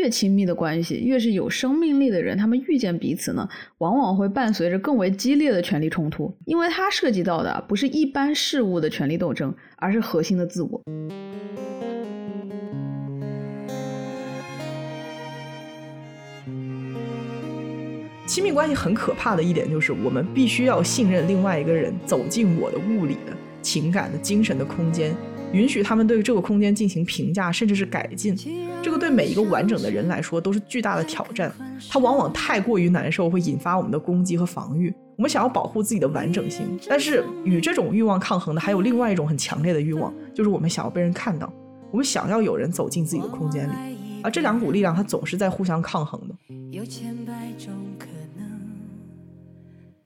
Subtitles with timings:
[0.00, 3.46] 越亲密的关系，越是有生命力的人，他们遇见彼此呢，
[3.78, 10.82] 往往会伴随着更为激烈的权力冲突，因为它涉及到的不是一般事物的权力斗争，而是核心的自我。
[18.26, 25.14] 亲密关系很可怕的一点就是，我们必须要信任另外一个人走进我的物理的、情感的、精神的空间，
[25.52, 28.36] 允许他们对这个空间进行评价，甚至是改进。
[28.82, 31.52] 这个对每一个完整的人来说都是巨大的挑战，
[31.88, 34.92] 它往往太过于难受，会引发我们的攻击和防御。
[35.16, 41.52] 我们想要保护自己的完整性，但是与这种欲望抗衡的还有另外一种很强烈的欲望，就是我们想要被人看到，
[41.90, 43.72] 我们想要有人走进自己的空间里。
[44.22, 46.34] 而这两股力量，它总是在互相抗衡的。
[46.70, 48.46] 有千百种可能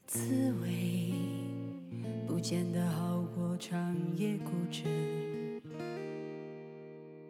[0.06, 1.12] 滋味
[2.26, 4.84] 不见得好过长夜孤枕。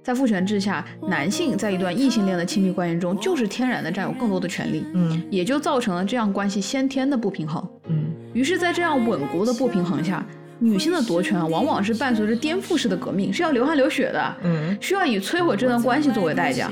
[0.04, 8.04] 在父权制下，男性在一段异性恋的亲密关系中，就是天然的占有更多的权利，嗯，也就造成了这样关系先天的不平衡，嗯。
[8.34, 10.22] 于是，在这样稳固的不平衡下，
[10.58, 16.70] 女性的夺权往往是伴随着颠覆式的革命，是要流汗流血的，嗯，需要以摧毁这段关系作为代价。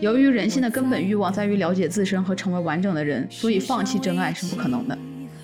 [0.00, 4.96] 由于人性的根本欲望在于了解自身和成为完整的人，所以放弃真爱是不可能的。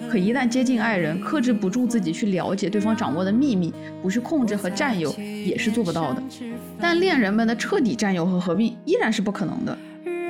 [0.07, 6.23] 可一旦接近爱人，克制不住自己去了解对方掌握的秘密，不去控制和占有，也是做不到的。
[6.81, 9.77] 但恋人们的彻底占有和合并依然是不可能的。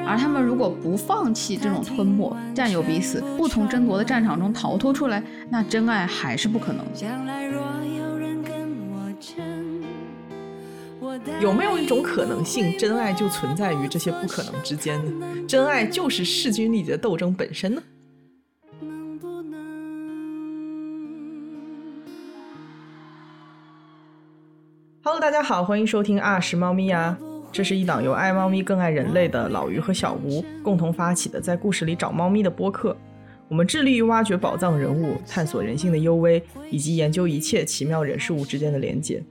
[0.08, 6.84] 而他们如果不放弃这种吞没、占有彼此，不从争夺的战场中逃脱出来，那真爱还是不可能。
[11.40, 15.26] 有没有一种可能性，真爱就存在于这些不可能之间呢？
[15.48, 17.82] 真爱就是势均力敌的斗争本身呢
[25.06, 27.16] ？Hello，大家好，欢迎收听啊是猫咪呀，
[27.52, 32.96] 这是一档由爱猫咪更爱人类的老于和小吴共同发起的，在故事里找猫咪的播客。
[33.46, 39.22] 我们致力于挖掘宝藏人物，探索人性的幽微，以及研究一切奇妙人事物之间的连接。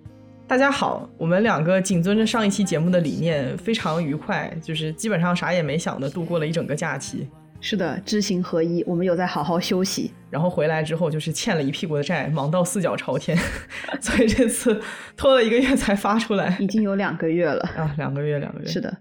[0.47, 7.27] 大家好，我们两个谨遵着上一期节目的理念，非常愉快，就是基本上啥也没想的度过了一整个假期。
[7.65, 10.11] 是的，知行合一，我们有在好好休息。
[10.29, 13.35] 然后回来之后，就是欠了一屁股的债，忙到四脚朝天，
[13.99, 14.79] 所以这次
[15.17, 16.55] 拖了一个月才发出来。
[16.59, 18.67] 已经有两个月了啊，两个月，两个月。
[18.67, 18.95] 是的。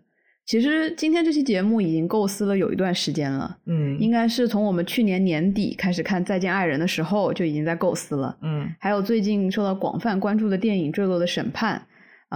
[0.47, 11.86] 其实今天这期节目已经构思了有一段时间了，嗯，应该是从我们去年年底开始看《再见爱人》的时候就已经在构思了，嗯，还有最近受到广泛关注的电影《坠落的审判》，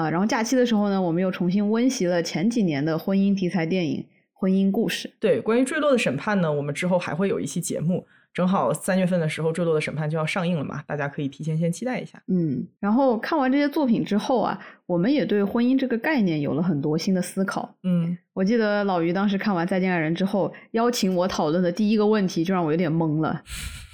[0.00, 4.02] 啊，然后假期的时候呢，我们又重新温习了前几年的婚姻题材电影
[4.38, 5.08] 《婚姻故事》。
[5.18, 8.06] 对，关于《坠落的审判》呢，我们之后还会有一期节目。
[8.32, 12.22] 正好三月份的时候，《坠落的审判》就要上映了嘛，大家可以提前先期待一下。
[12.28, 14.56] 嗯，然后看完这些作品之后啊，
[14.86, 17.74] 我们也对婚姻这个概念有了很多新的思考。
[17.82, 23.42] 嗯，我记得老于当时看完《再见爱人》之后，邀请我讨论的第一个问题就让我有点懵了。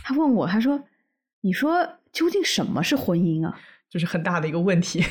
[0.02, 0.78] 他问我，他说
[1.40, 5.02] ：“你说究竟什么是婚姻啊？”就是很大的一个问题。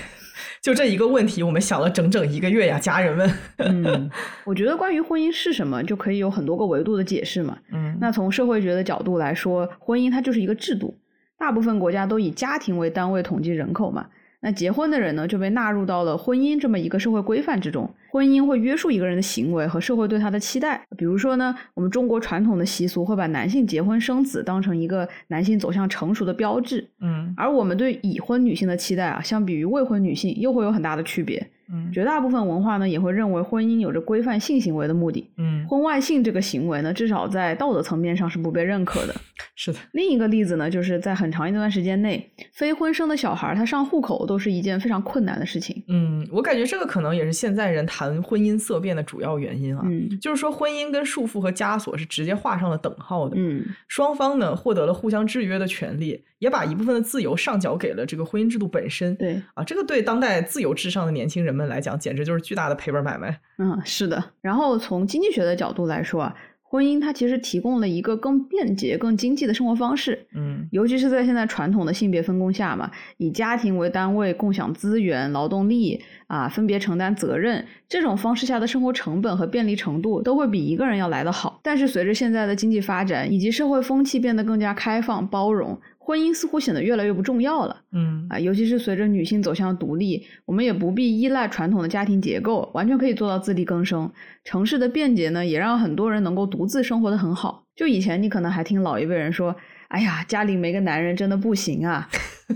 [0.64, 3.30] 就这一个问题，我们想了整整一个月呀，家人们。
[3.58, 4.10] 嗯，
[4.46, 7.58] 我觉得关于婚姻是什么，就可以有很多个维度的解释嘛。
[7.74, 10.98] 嗯，那从社会学的角度来说，婚姻它就是一个制度，
[11.38, 14.08] 大部分国家都以家庭为单位统计人口嘛。
[14.44, 17.90] 那结婚的人呢，就被纳入到了婚姻这么一个社会规范之中。
[18.12, 20.86] 婚姻会约束一个人的行为和社会对他的期待。
[20.98, 26.86] 比如说呢，我们中国传统的习俗会把男性结婚生子当成一个男性走向成熟的标志。
[27.00, 31.50] 嗯，而我们对已婚女性的期待啊，相比于未婚女性又会有很大的区别。
[31.92, 35.30] 绝大部分文化呢也会认为婚姻有着规范性行为的目的。
[35.38, 39.16] 嗯，婚外性这个行为呢，至少在道德层面上是不被认可的。
[39.56, 39.80] 是的。
[39.92, 45.84] 另一个例子呢，就是在很长一段时间内，非婚生的小孩他上户口都是一件非常困难的事情。
[45.88, 49.84] 嗯，我感觉这个可能也是现在人谈婚姻色变的主要原因啊。
[49.86, 53.36] 嗯，就是说婚姻跟束缚和枷锁是直接画上了等号的。
[53.38, 59.16] 嗯，双方呢获得了互相制约的权利，也把一部分的自由上缴给了这个婚姻制度本身。
[59.16, 63.40] 对啊，这个对当代自由至上的年轻人们来讲，简直就是巨大的赔本买卖。
[63.58, 64.24] 嗯，是的。
[64.42, 70.26] 然后从经济学的角度来说啊，婚姻它其实提供了一个更便捷、更经济的生活方式。
[70.36, 81.60] 嗯，尤其是在现在传统的性别分工下嘛，以家庭为单位共享资源、劳动力啊，分别承担责任，这种方式下的生活成本和便利程度都会比一个人要来得好。
[81.62, 85.80] 但是随着现在的经济发展以及社会风气变得更加开放、包容。
[86.06, 94.12] 婚姻似乎显得越来越不重要了，嗯啊，尤其是随着女性走向独立，我们也不必依赖传统的家庭结构，完全可以做到自力更生。
[94.44, 97.64] 城市的便捷呢，也让很多人能够独自生活的很好。
[97.74, 99.56] 就以前你可能还听老一辈人说，
[99.88, 102.10] 哎呀，家里没个男人真的不行啊。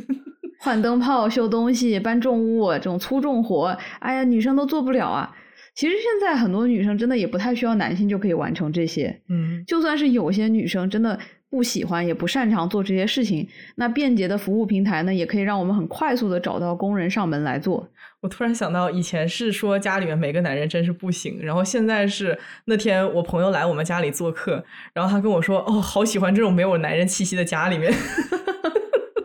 [0.59, 5.33] 换灯泡、修东西、搬重物这种粗重活，哎呀，女生都做不了啊。
[5.73, 9.21] 其实现在很多女生真的也不太需要男性就可以完成这些。
[9.29, 17.89] 嗯，就算是有些女生真的不喜欢也不擅长做这些事情，那便捷的服务平台呢，也可以让我们很快速的找到工人上门来做。
[18.21, 27.93] 我突然想到，以前是说家里面每个男人真是不行，然后现在是那天我朋友来我们家里做客，然后他跟我说：“哦，好喜欢这种没有男人气息的家里面。”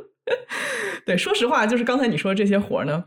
[1.05, 3.05] 对，说实话，就是刚才你说这些活儿呢，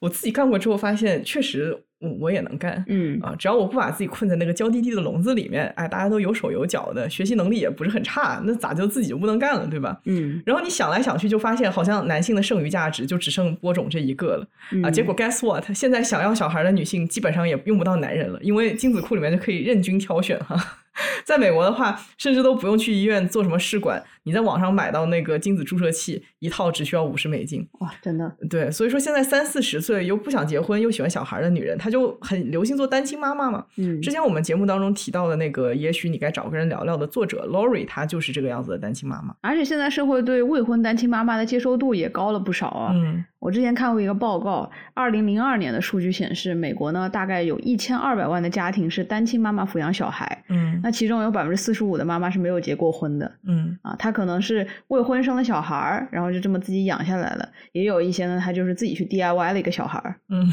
[0.00, 1.84] 我自己干过之后发现，确实。
[2.02, 10.00] 我我也能干，嗯啊，只要我不把自己困在那个娇滴滴的笼子里面，哎，大家都有手有脚的，学习能力也不是很差，那咋就自己就不能干了，对吧？
[10.06, 14.44] 嗯，然后你想来想去，就发现好像男性的剩余价值就只剩播种这一个了
[14.82, 14.90] 啊。
[14.90, 15.64] 结果 guess what？
[15.72, 20.81] 现在想要小孩的女性基本上也用不到男人了，因为精子库里面就可以任君挑选哈。
[21.24, 27.66] 在美国的话，甚至都不用去医院做什么试管，你在网上买到那个精子注射器一套，只需要五十美金。
[27.80, 28.36] 哇，真的？
[28.50, 33.64] 对，所以说现在三四十岁又不想结婚又喜欢小孩的女人，她就很流行做单亲妈妈嘛。
[33.76, 39.34] 嗯，之前我们节目当中提到的那个，也许你该找个人聊聊的作者 Lori，她就是这个样子的单亲妈妈。
[39.40, 42.92] 而且现在社会对未婚单亲妈妈的接受度也高了不少啊。
[42.94, 43.24] 嗯。
[43.42, 60.46] 我之前看过一个报告，二零零二年的数据显示，美国呢大概有一千二百万的家庭是单亲妈妈抚养小孩，嗯，那其中有百分之四十五的妈妈是没有结过婚的，嗯，啊，她可能是未婚生了小孩儿，然后就这么自己养下来了，也有一些呢，她就是自己去 DIY 了一个小孩儿，嗯。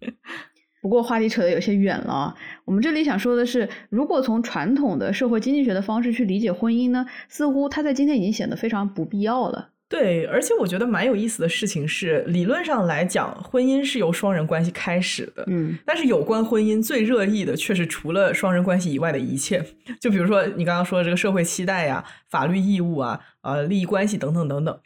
[0.82, 2.34] 不过话题扯得有些远了，
[2.64, 9.68] 我们这里想说的是，如果从传统的社会经济学的方式去理解婚姻呢，似乎它在今天已经显得非常不必要了。
[9.92, 15.44] 对，而且我觉得蛮有意思的事情是，理论上来讲，婚姻是由双人关系开始的。
[15.48, 19.62] 嗯，但是有关婚姻最热议的却是除了双人关系以外的一切，
[20.00, 24.80] 就比如说你刚刚说的这个社会期待呀、法律义务啊、呃利益关系等等等等。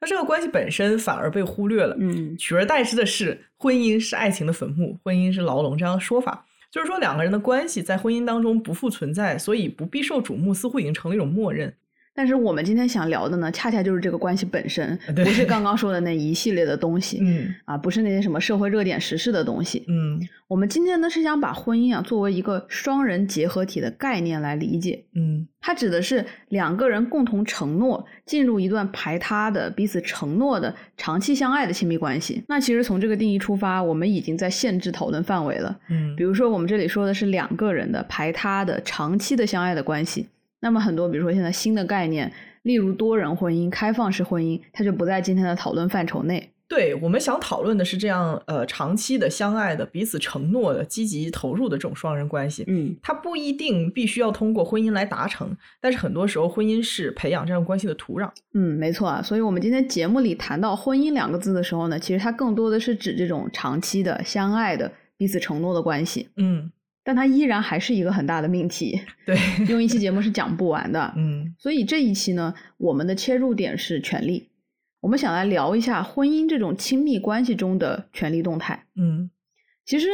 [0.00, 1.96] 那这个关系本身反而被忽略了。
[1.98, 11.74] 嗯，取而代之的是，婚姻是爱情的坟墓，婚姻是牢笼这样的说法，就是说两个人的关系在婚姻当中不复存在，所以不必受瞩目，似乎已经成了一种默认。
[12.14, 20.20] 但是我们今天想聊的呢，恰恰就是这个关系本身，不是刚刚说的那一系列的东西，嗯啊，不是那些什么社会热点时事的东西，嗯。
[20.48, 32.44] 我们今天呢是想把婚姻啊作为一个双人结合体的概念来理解，嗯，它指的是两个人共同承诺进入一段排他的、彼此承诺的长期相爱的亲密关系。
[32.48, 40.28] 那其实从这个定义出发，我们已经在限制讨论范围了，嗯，比如说我们这里说的是两个人的排他的、长期的相爱的关系，
[40.62, 42.32] 那么很多比如说现在新的概念。
[42.62, 46.52] 例如多人婚姻、开放式婚姻，它就不在今天的讨论范畴内。
[46.68, 52.62] 对我们想讨论的是这样，呃，长期的相爱的、彼此承诺的、积极投入的这种双人关系。
[52.68, 58.30] 嗯，它不一定必须要通过婚姻来达成，但是很多时候婚姻是培养这样关系的土壤。
[58.54, 59.20] 嗯，没错啊。
[59.20, 66.28] 所以我们今天节目里谈到婚姻两个字的时候呢，其实它更多的是指这种长期的相爱的、彼此承诺的关系。
[66.36, 66.70] 嗯。
[67.04, 69.36] 但它依然还是一个很大的命题， 对，
[69.68, 71.12] 用一期节目是讲不完的。
[71.16, 74.50] 嗯，所以这一期呢，我们的切入点是权利，
[75.00, 78.86] 我们想来聊一下婚姻这种亲密关系中的权力动态。
[78.94, 79.28] 嗯，
[79.84, 80.06] 其实，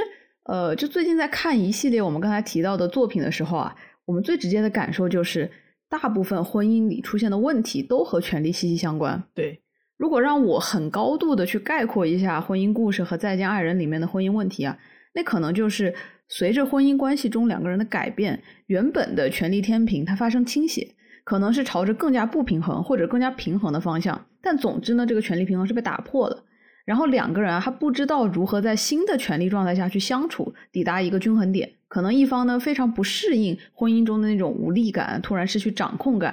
[0.44, 3.76] 呃，就最近在看一系列我们刚才提到的作品的时候啊，
[4.06, 5.50] 我们最直接的感受就是，
[5.90, 9.22] 大部分婚姻里出现的问题都和权力息息相关。
[9.34, 9.60] 对，
[9.98, 14.78] 如果让我很高度的去概括一下婚姻故事和《再见爱人》里面的婚姻问题啊，
[15.12, 15.94] 那可能就是。
[16.28, 20.94] 随着婚姻关系中两个人的改变，原本的权力天平它发生倾斜，
[21.24, 24.26] 可能是朝着更加不平衡或者更加平衡的方向。
[24.42, 26.44] 但总之呢，这个权力平衡是被打破了。
[26.84, 31.70] 然后两个人啊，他不知道如何在新的权力状态下去相处，抵达一个均衡点。
[31.88, 36.32] 可能一方呢非常不适应婚姻中的那种无力感，突然失去掌控感；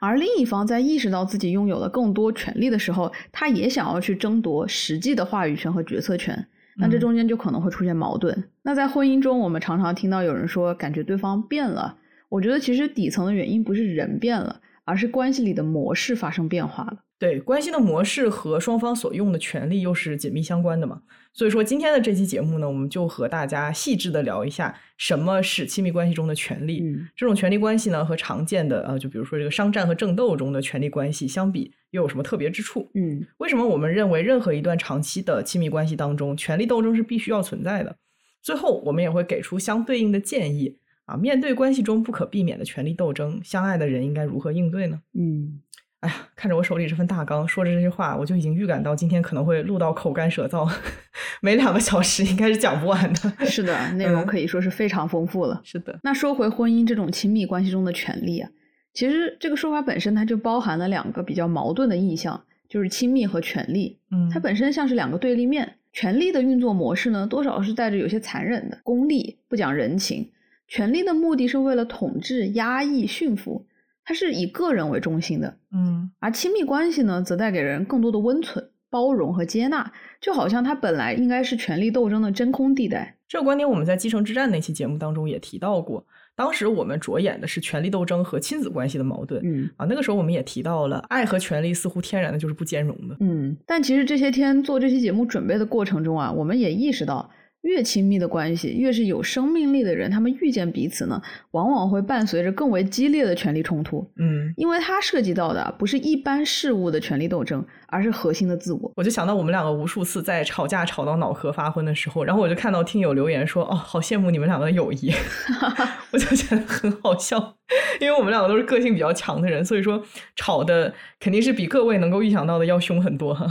[0.00, 6.46] 而另一方在意识到自己拥有了更多权利的时候，他也想要去争夺实际的话语权和决策权。
[6.76, 8.44] 那这中间就可能会出现矛盾。
[8.62, 11.98] 那在婚姻中，我们常常听到有人说，感觉对方变了。
[12.28, 17.04] 我觉得其实底层的原因不是人变了，而是关系里的模式发生变化了。
[17.22, 21.02] 对，关系的模式和双方所用的权利又是紧密相关的嘛。
[21.32, 26.80] 所以说，今天的这期节目呢，我们就和大家细致的聊一下什么是亲密关系中的权利。
[26.80, 32.90] 嗯，这种权利关系呢，和常见的呃，就比如说这个商战和争斗中的权利关系相比，又有什么特别之处？
[32.94, 37.96] 嗯，为什么我们认为任何一段长期的亲密关系当中，权力斗争是必须要存在的？
[38.42, 41.16] 最后，我们也会给出相对应的建议啊。
[41.16, 45.00] 面对关系中不可避免的权力斗争，相爱的人应该如何应对呢？
[45.14, 45.60] 嗯。
[46.02, 50.68] 哎呀，看着我手里这份大纲，说着这些话，我就已经预感到今天可能会录到口干舌燥，
[51.40, 53.32] 每两个小时应该是讲不完的。
[53.46, 55.60] 是的，内容可以说是非常丰富了。
[55.64, 58.50] 是的，那说回婚姻这种亲密关系中的权利啊，
[58.92, 63.98] 其实这个说法本身它就包含了两个比较矛盾的意象，就是亲密和权利。
[64.10, 65.76] 嗯，它本身像是两个对立面。
[65.94, 70.30] 权力的运作模式呢，多少是带着有些残忍的、功利、不讲人情。
[70.66, 73.66] 权力的目的是为了统治、压抑、驯服，
[74.04, 75.56] 它是以个人为中心的。
[75.72, 83.16] 嗯，而亲密关系呢，则带给人更多的温存、包容和接纳，就好像它本来应该是权力斗争的真空地带。
[83.28, 86.04] 这个观点我们在《继承之战》那期节目当中也提到过。
[86.34, 89.40] 当时我们着眼的是权力斗争和亲子关系的矛盾。
[89.44, 93.16] 嗯啊，那个时候我们也提到了，爱和权力似乎天然的就是不兼容的。
[93.20, 97.30] 嗯，但其实这些天做这期节目准备的过程中啊，我们也意识到。
[97.62, 101.20] 越亲密的关系，越是有生命力的人，他们遇见彼此呢，
[101.52, 104.06] 往往会伴随着更为激烈的权力冲突。
[104.16, 108.92] 嗯，因为它涉及到的不是一般事物的权力斗争，而是核心的自我。
[108.96, 115.12] 我就想到我们两个无数次在吵架吵到脑壳发昏的时候，然后我就看到听友留言说：“哦，好羡慕你们两个的友谊。
[116.10, 117.56] ”我就觉得很好笑，
[118.00, 120.02] 因为我们两个都是个性比较强的人，所以说
[120.34, 123.46] 吵的肯定是比各位能够预想到的要凶很多哈。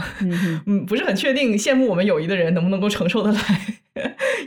[0.66, 3.40] 嗯，不是很确定羡慕我们友谊的人能不能够承受得来。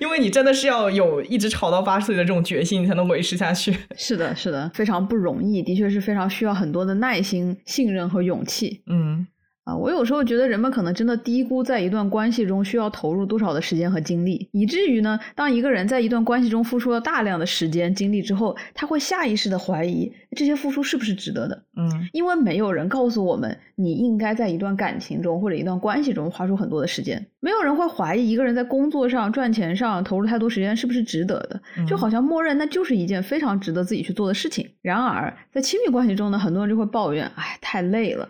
[0.02, 3.76] 因为你真的是要有一直吵到八十岁的这种决心，你才能维持下去。
[3.98, 8.82] 是的，是的，非常不容易，的确是非常需要很多的耐心、信任和勇气。
[8.88, 9.28] 嗯。
[9.66, 21.64] 啊，我有时候觉得人们可能真的低估在一段关系中需要投入多少的时间和精力，以至于呢，当一个人在一段关系中付出了大量的时间精力之后，他会下意识的怀疑这些付出是不是值得的。
[21.78, 34.70] 嗯，因为没有人告诉我们你应该在一段感情中或者一段关系中花出很多的时间，没有人会怀疑一个人在工作上赚钱上投入太多时间是不是值得的，就好像默认那就是一件非常值得自己去做的事情。
[34.84, 38.30] 然而在亲密关系中呢，很多人就会抱怨，哎，太累了。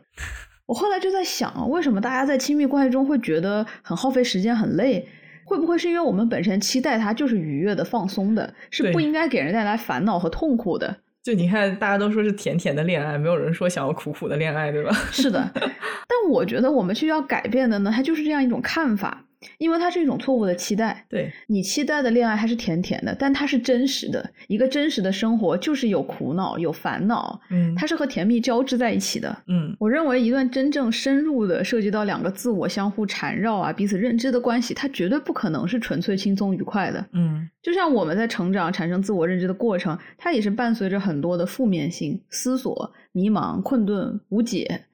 [0.66, 5.08] 我后来就在想，为什么大家在亲密关系中会觉得很耗费时间、很累？
[5.44, 10.98] 会不会是因为我们本身期待它就是愉悦的、放松的，是不应该给人带来烦恼和痛苦的？
[11.22, 14.92] 就你看，大家都说是甜甜的恋爱，没有人说想要苦苦的恋爱，对吧？
[15.12, 19.25] 是的， 但我觉得我们需要改变的呢，它就是这样一种看法。
[19.58, 24.30] 因为它是一种错误的期待，对你期待的恋爱还是甜甜的，但它是真实的。
[24.48, 29.76] 一个真实的生活就是有苦恼、有烦恼，嗯，它是和甜蜜交织在一起的，嗯。
[29.80, 37.50] 我认为一段真正深入的涉及到两个自我相互缠绕啊、彼此认知的关系，它绝对不可能是纯粹轻松愉快的，嗯。
[37.62, 44.86] 就像我们在成长、产生自我认知的过程，它也是伴随着很多的负面性、思索、迷茫、困顿、无解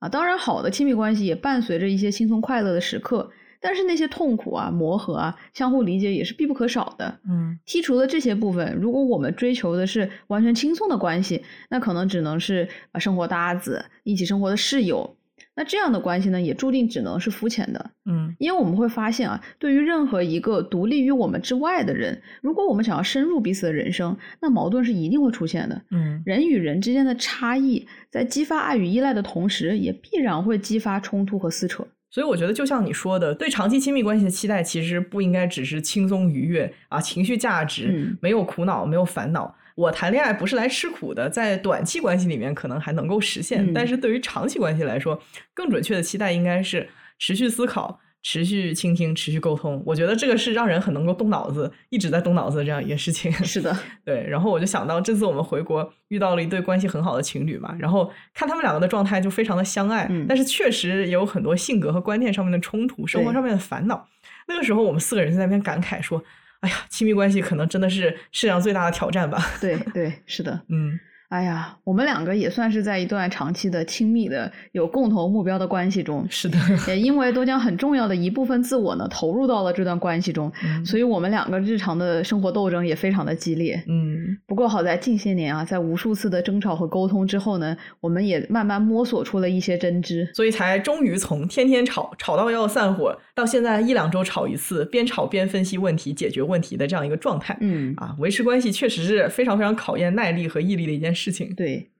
[0.00, 0.08] 啊。
[0.08, 3.30] 当然，好的亲密关系也伴随着一些轻松快乐的时刻。
[3.60, 7.18] 但是那些痛苦啊、磨合啊、相互理解也是必不可少的。
[7.28, 15.16] 嗯，剔除了这些部分，如果我们追求的是完全轻松的关系，那可能只能是啊生活搭子、一起生活的室友。
[15.54, 17.90] 那这样的关系呢，也注定只能是肤浅的。
[18.08, 25.82] 嗯，因为我们会发现啊，对于任何一个独立于我们之外的人，如果我们想要深入彼此的人生，那矛盾是一定会出现的。
[25.90, 31.84] 嗯，人与人之间的差异，在激发爱与依赖的同时，也必然会激发冲突和撕扯。
[32.10, 39.54] 所以我觉得，就像你说的，对长期亲密关系的期待，其实不应该只是轻松愉悦啊，情绪价值没有苦恼，没有烦恼。
[39.74, 45.22] 我谈恋爱不是来吃苦的，在短期关系里面可能还能够实现，但是对于长期关系来说，
[45.54, 46.88] 更准确的期待应该是
[47.18, 48.00] 持续思考。
[48.22, 53.32] 持续倾听，持续沟通，我觉得这个是让人很能够动脑子，一直在动脑子的这样一个事情。
[53.32, 54.26] 是的， 对。
[54.28, 64.08] 然后我就想到，这次我们回国遇到了一对关系很好的情侣嘛，然后看他们两个的状态就非常的相爱，但是确实也有很多性格和观念上面的冲突，生活上面的烦恼。
[64.48, 66.22] 那个时候我们四个人在那边感慨说
[66.60, 70.98] ：“哎呀，亲密关系可能真的是世界上最大的挑战吧。”对对，是的，嗯。
[71.28, 80.50] 哎呀，我们两个也算是在一段长期的亲密的有共同目标的关系中，是的，也因为都将很重要的一部分自我呢投入到了这段关系中，
[80.86, 83.84] 所以我们两个日常的生活斗争也非常的激烈。
[83.86, 97.54] 嗯，不过好在近些年啊，在无数次的争吵和沟通之后呢，我们也慢慢摸索出了一些真知，所以才终于从天天吵吵到要散伙，到现在一两周吵一次，边吵边分析问题、解决问题的这样一个状态。
[97.60, 101.17] 嗯，啊，维持关系确实是非常非常考验耐力和毅力的一件事。
[101.18, 101.90] 事情对，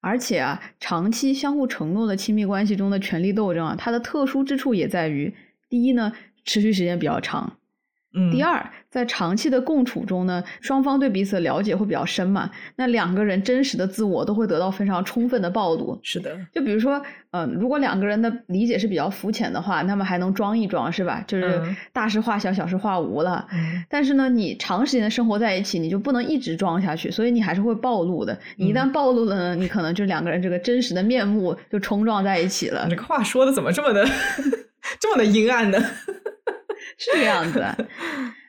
[0.00, 5.34] 而且啊，长期相互承诺的亲密关系中的权力斗争啊，它的特殊之处也在于，
[5.68, 6.12] 第一呢，
[6.44, 7.58] 持续时间比较长。
[8.14, 15.98] 嗯第二，在长期的共处中呢，双方对彼此的了解会比较深嘛，那两个人真实的自我都会得到非常充分的暴露。
[16.02, 17.00] 是的，就比如说，
[17.32, 21.22] 嗯，如果两个人的理解是比较肤浅的话，那么还能装一装，是吧？
[21.26, 21.60] 就是
[21.92, 23.46] 大事化小，小事化无了。
[23.90, 28.38] 但是呢，你长时间的生活在一起，你就不能一直装下去，所以你还是会暴露的。
[28.56, 32.86] 你一旦暴露了呢，你可能就两个人这个真实的面目就冲撞在一起了。
[32.88, 34.06] 这个话说的怎么这么的
[34.98, 35.78] 这么的阴暗呢？
[36.96, 37.64] 是这样子，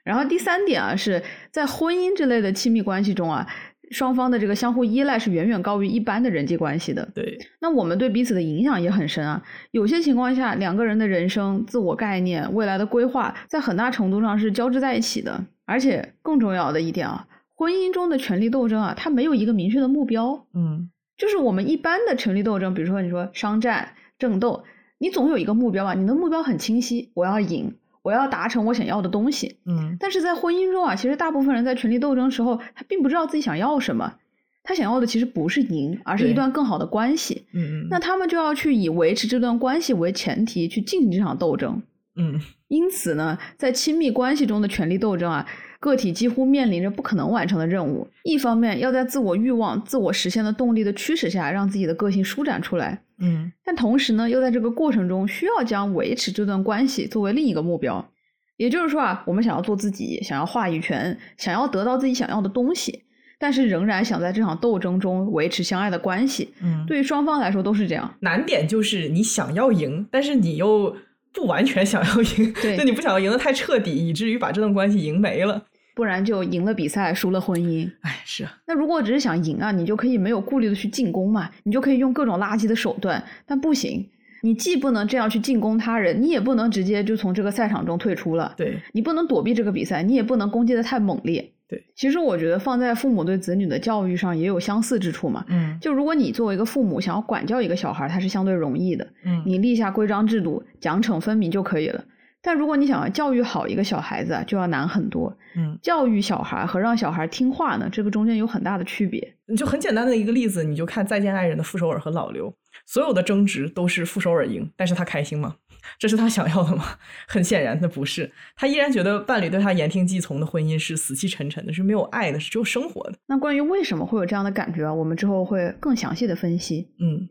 [0.09, 3.45] 然后第三点啊，是在婚姻之类的亲密关系中啊，
[3.91, 7.07] 双方的这个相互依赖是远远高于一般的人际关系的。
[7.13, 9.39] 对，那我们对彼此的影响也很深啊。
[9.69, 15.45] 有些情况下，两个人的人生、自我概念、未来的规划，在很大程度上是交织在一起的。
[15.65, 20.43] 而且更重要的一点啊，婚姻中的权力斗争啊，它没有一个明确的目标。
[20.55, 24.63] 嗯，就是我们一般的权力斗争，比如说你说商战、争斗，
[24.97, 25.93] 你总有一个目标吧？
[25.93, 27.75] 你的目标很清晰，我要赢。
[28.09, 34.15] 我要达成我想要的东西，嗯，但是在婚姻中啊，其实大部分人在权力斗争时候，他并不知道自己想要什么，
[34.63, 41.79] 他想要的其实不是赢，而是一段更好的关系，嗯嗯，那他们就要去以维持这段关系为前提去进行这场斗争，
[42.15, 45.45] 嗯，因此呢，在亲密关系中的权力斗争啊，
[45.79, 53.03] 个体几乎面临着不可能完成的任务，一方面要在自我欲望、自我实现的动力的驱使下，让自己的个性舒展出来。
[53.19, 58.11] 嗯，但同时呢，又在这个过程中需要将维持这段关系作为另一个目标。
[58.57, 63.03] 也就是说啊，我们想要做自己，想要话语权，想要得到自己想要的东西，
[63.39, 66.53] 但是仍然想在这场斗争中维持相爱的关系。
[66.61, 68.13] 嗯，对于双方来说都是这样。
[68.19, 70.93] 难点就是你想要赢，但是你又
[71.33, 75.65] 不完全想要赢，对，就你不想要赢得太彻底，以至于把这段关系赢没了。
[75.99, 77.85] 不然就赢了比赛，输了婚姻。
[77.99, 78.57] 哎，是啊。
[78.65, 83.21] 那如果只是想赢啊，你就可以没有顾虑的去进攻嘛，你就可以用各种垃圾的手段。
[83.45, 84.09] 但不行，
[84.41, 88.53] 你既不能这样去进攻他人，你也不能直接就从这个赛场中退出了。
[88.55, 91.51] 对，你不能躲避这个比赛，你也不能攻击的太猛烈。
[91.67, 95.43] 对，其实我觉得放在父母对子女的教育上也有相似之处嘛。
[95.49, 99.05] 嗯，就如果你作为一个父母想要管教一个小孩，他是相对容易的。
[99.25, 102.01] 嗯，你立下规章制度，奖惩分明就可以了。
[102.41, 105.35] 但如果你想要教育好一个小孩子啊，就要难很多。
[105.55, 109.35] 嗯，教育小孩和让小孩听话呢，这个中间有很大的区别。
[109.47, 112.53] 你就很简单的一个例子，你就看《再见爱人》的傅首尔和老刘，
[112.85, 115.55] 所有的争执都是傅首尔赢，但是他开心吗？
[115.97, 116.83] 这是他想要的吗？
[117.27, 118.31] 很显然，那不是。
[118.55, 123.17] 他依然觉得伴侣对他言听计从的婚姻是死气沉沉的，是没有爱的，是只有生活的。
[123.27, 126.87] 那关于为什么会有这样的感觉啊，我们之后会更详细的分析。
[126.99, 127.27] 嗯。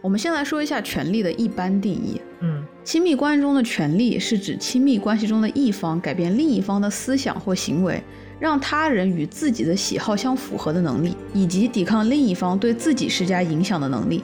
[0.00, 2.20] 我们先来说一下权力的一般定义。
[2.40, 8.00] 嗯，亲密关系中的权利是指亲密关系中的一方改变另一方的思想或行为，
[8.38, 14.22] 让他人与自己的喜好相符合的能力，以及抵抗另一方对自己施加影响的能力。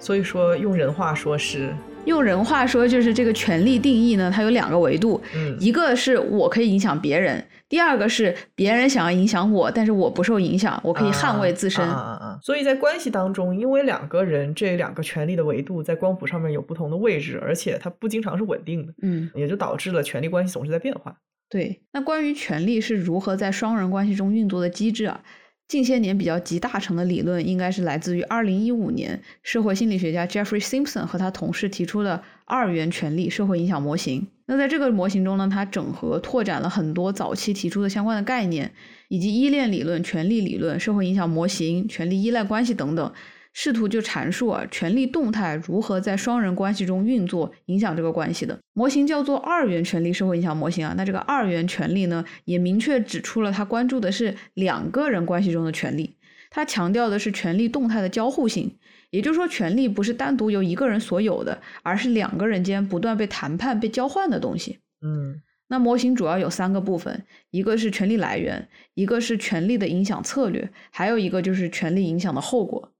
[0.00, 1.72] 所以说，用人话说是。
[2.04, 11.84] 用人话说，就是这个权力定义呢，它有两个维度，嗯，一个是我可以影响别人，第二个是别人想要影响我，但是我不受影响，我可以捍卫自身。
[11.84, 12.38] 啊啊啊！
[12.40, 21.16] 所以在关系当中，因为两个人这两个权力的维度在光谱上面有不同的位置，而且它不经常是稳定的，嗯，也就导致了权力关系总是在变化。
[21.48, 25.20] 对，那关于权力是如何在双人关系中运作的机制啊？
[25.66, 34.28] 近些年比较集大成的理论，应该是来自于二零一五年社会心理学家 Jeffrey Simpson 和他同事提出的二元权力社会影响模型。
[34.46, 38.72] 那在这个模型中呢，它整合拓展了很多早期提出的相关的概念，
[39.08, 43.12] 以及依恋理论、权力理论、社会影响模型、权力依赖关系等等。
[43.58, 50.92] 试图就阐述啊，权力动态如何在双人关系中运作，影响这个关系的模型叫做二元权力社会影响模型啊。
[50.94, 56.16] 那这个二元权力呢，也明确指出了他关注的是两个人关系中的权利，
[56.50, 58.76] 他强调的是权力动态的交互性，
[59.16, 64.80] 也就是说，权利不是单独由一个人所有的，而是两个人间不断被谈判、被交换的东西。
[65.00, 72.92] 嗯，那模型主要有三个部分，一个是权力来源，一个是权力的影响策略，还有一个就是权力影响的后果。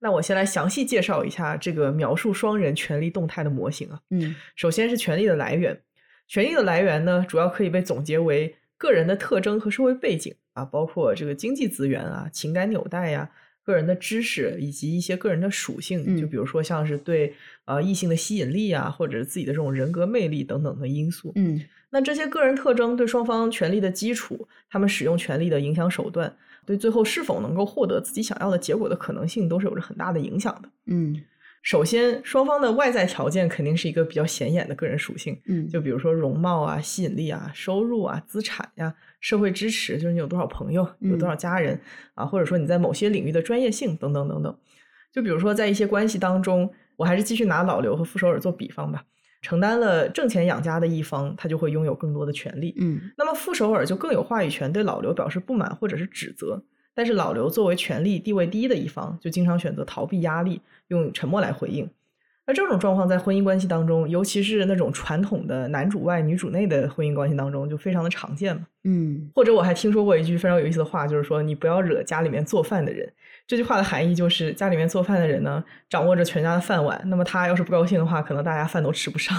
[0.00, 4.00] 那我先来详细介绍一下这个描述双人权力动态的模型啊。
[4.10, 5.80] 嗯，首先是权力的来源，
[6.26, 13.30] 权力的来源呢，主要可以被总结为个人的特征和社会背景啊，包括这个经济资源啊、情感纽带呀、
[13.70, 17.32] 个人的知识以及一些个人的属性，就比如说像是对
[17.66, 21.30] 呃异性的吸引力啊，或者自己的这种人格魅力等等的因素。
[21.36, 26.36] 嗯，那这些个人特征对双方权力的基础，他们使用权力的影响手段。
[26.66, 30.68] 对最后是否能够获得自己想要的结果的可能性，都是有着很大的影响的。
[30.86, 31.20] 嗯，
[31.62, 35.38] 首先，双方的外在条件肯定是一个比较显眼的个人属性。
[35.46, 41.78] 嗯，就比如说容貌啊、吸引力啊、收入啊、资产呀、社会支持，就是你有多少朋友、有多少家人
[42.14, 44.56] 啊，或者说你在某些领域的专业性等等等等。
[45.12, 49.04] 就比如说在一些关系当中，我还是继续拿老刘和傅首尔做比方吧。
[49.42, 52.74] 承担了挣钱养家的一方，他就会拥有更多的权利。
[52.78, 56.62] 嗯，那么傅首尔就更有话语权，对老刘表示不满或者是指责。
[56.94, 61.88] 但是老刘作为权力地位低的一方，就经常选择逃避压力，用沉默来回应。
[62.46, 68.66] 那这种状况在婚姻关系当中，尤其是那种传统的男主外女主内的婚姻关系当中，就非常的常见嘛。
[68.82, 73.08] 嗯或者我还听说过一句非常有意思的话，就是说你不要惹家里面做饭的人。
[73.46, 77.00] 这句话的含义就是，家里面做饭的人呢，掌握着全家的饭碗。
[77.06, 79.36] 那么他要是不高兴的话，可能大家饭都吃不上。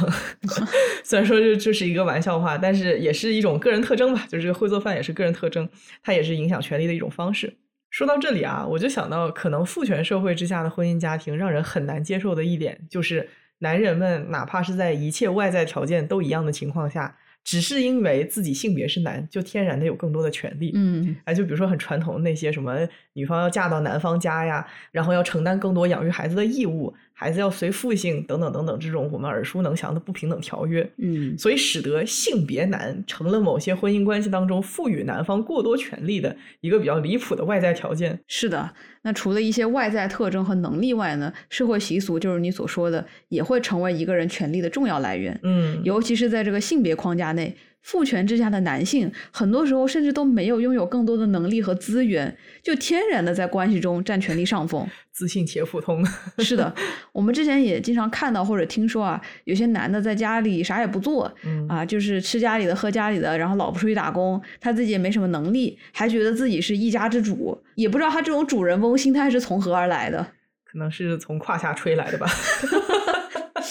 [1.03, 4.25] 虽然说这这是一个玩笑话，但是也是一种个人特征吧。
[4.29, 5.67] 就是会做饭也是个人特征，
[6.03, 7.53] 它也是影响权力的一种方式。
[7.91, 20.71] 说到这里啊，我就想到，可能父权社会之下的婚姻家庭让人很难接受的一点，就是男人们哪怕是在一切外在条件都一样的情况下，只是因为自己性别是男，就天然的有更多的权利。
[20.73, 22.77] 嗯哎，就比如说很传统的那些什么
[23.13, 38.19] 女方要嫁到男方家呀，然后要承担更多养育孩子的义务，孩子要随父姓等等等等这种我们耳熟能详的不平等条约，嗯所以使得性别男成了某些婚姻关系当中赋予男方过多权利的一个比较离谱的外在条件。
[38.25, 45.39] 是的，那除了一些外在特征和能力外呢，社会习俗就是你所说的，也会成为一个人权利的重要来源。
[45.43, 54.87] 嗯，尤其是在这个性别框架内，父权之下的男性，很多时候甚至都没有拥有更多的能力和资源，就天然的在关系中占权力上风。
[55.11, 56.05] 自信且普通。
[56.39, 56.73] 是的，
[57.11, 70.25] 我们之前也经常看到或者听说啊，有些男的在家里啥也不做，嗯啊，就是吃家里的喝家里的，然后老婆出去打工，他自己也没什么能力，还觉得自己是一家之主，也不知道他这种主人翁心态是从何而来的，
[70.63, 72.27] 可能是从胯下吹来的吧。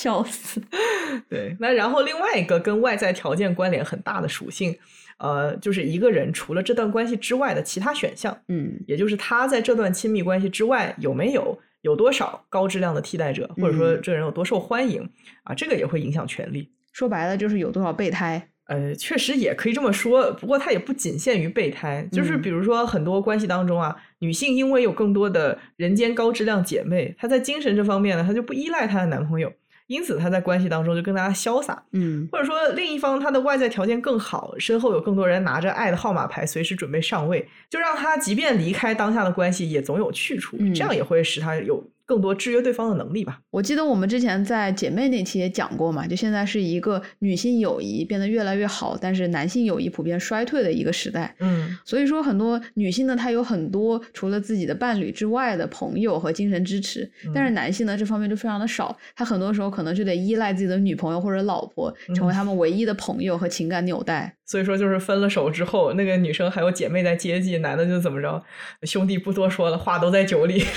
[0.01, 0.63] 笑死。
[1.29, 4.77] 对，那然后另外一个跟外在条件关联很大的属性，
[5.19, 15.09] 呃，就是一个人除了这段关系之外的其他选项，嗯也就是他在这段亲密关系之外有没有有多少高质量的替代者，或者说嗯这个人有多受欢迎
[15.45, 16.71] 啊，这个也会影响权利。
[16.93, 18.49] 说白了就是有多少备胎。
[18.67, 29.53] 呃，确实也可以这么说，不过它也不仅限于备胎，就是嗯比如说很多关系当中啊，女性因为有更多的人间高质量姐妹，她在精神这方面呢，她就不依赖她的男朋友，
[29.91, 32.29] 因此他在关系当中就更加潇洒，嗯。
[32.31, 43.41] 或者说另一方他的外在条件更好，身后有更多人拿着爱的号码牌，随时准备上位，就让他即便离开当下的关系，也总有去处，嗯这样也会使他有更多制约对方的能力吧。
[43.51, 51.33] 我记得我们之前在姐妹那期也讲过嘛，就现在是一个女性友谊变得越来越好，但是男性友谊普遍衰退的一个时代。
[51.39, 58.97] 嗯所以说，很多女性呢，她有很多除了自己的伴侣之外的朋友和精神支持，但是男性呢，这方面就非常的少。
[59.15, 64.35] 他很多时候可能就得依赖自己的女朋友或者老婆，成为他们唯一的朋友和情感纽带。
[64.51, 68.43] 所以说，就是分了手之后，那个女生还有姐妹在接济，男的就怎么着，
[68.83, 70.65] 兄弟不多说了，话都在酒里。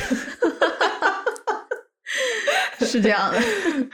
[2.82, 3.40] 是这样的。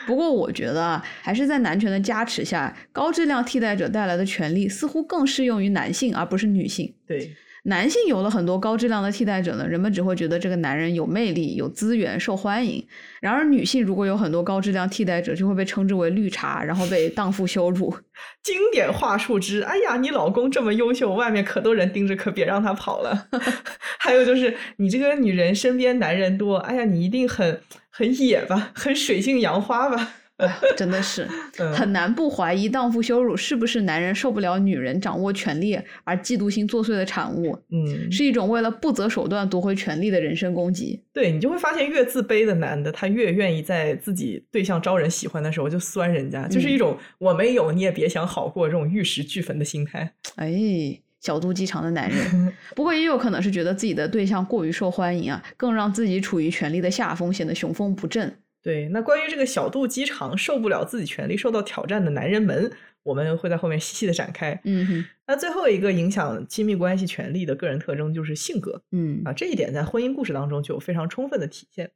[0.06, 6.94] 不过我觉得啊，还是在男权的加持下，高质量替代者带来的权利似乎更适用于男性，而不是女性。
[7.08, 12.88] 对，男性有了很多高质量的替代者呢，人们只会觉得这个男人有魅力、有资源、受欢迎。
[13.20, 17.94] 然而，女性如果有很多高质量替代者，就会被称之为绿茶，然后被荡妇羞辱。
[18.42, 23.28] 经典话术之，哎呀，你老公这么优秀，外面可多人盯着，可别让他跑了。
[24.00, 30.14] 还有就是，你这个女人身边男人多，哎呀，你一定很很野吧，很水性杨花吧。
[30.78, 41.04] 真的是嗯很难不怀疑荡妇羞辱是不是男人受不了女人掌握权力而嫉妒心作祟的产物，嗯，是一种为了不择手段夺回权力的人身攻击。
[41.12, 50.14] 对你就会发现，越自卑的男的，他越愿意在自己对象招人喜欢的时候就酸人家，就是一种我没有你也别想好过这种玉石俱焚的心态。
[50.36, 50.54] 哎，
[51.20, 52.54] 小肚鸡肠的男人。
[52.78, 58.34] 不过也有可能是觉得自己的对象过于受欢迎啊，更让自己处于权力的下风，显得雄风不振。
[58.70, 64.62] 对，那关于这个小肚鸡肠、受不了自己权利受到挑战的男人们，我们会在后面细细的展开。
[64.64, 71.90] 嗯哼，那最后一个影响亲密关系权利的个人特征就是性格嗯啊，这一点在婚姻故事当中就有非常充分的体现。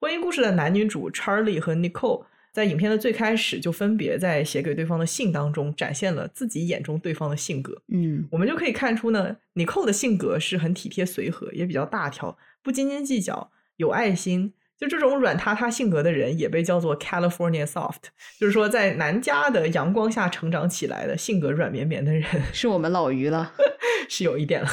[0.00, 7.82] 婚姻故事的男女主 Charlie 和 Nicole 在影片的最开始就分别在写给对方的信当中展现了自己眼中对方的性格。
[7.88, 14.54] 嗯我们就可以看出呢，尼寇的性格是很体贴随和，也比较大条，不斤斤计较，有爱心。
[14.78, 18.04] 就这种软塌塌性格的人，也被叫做 California soft，
[18.38, 23.52] 就是说在南加的阳光下成长起来的性格软绵绵的人， 是我们老于了。
[24.08, 24.68] 是有一点了。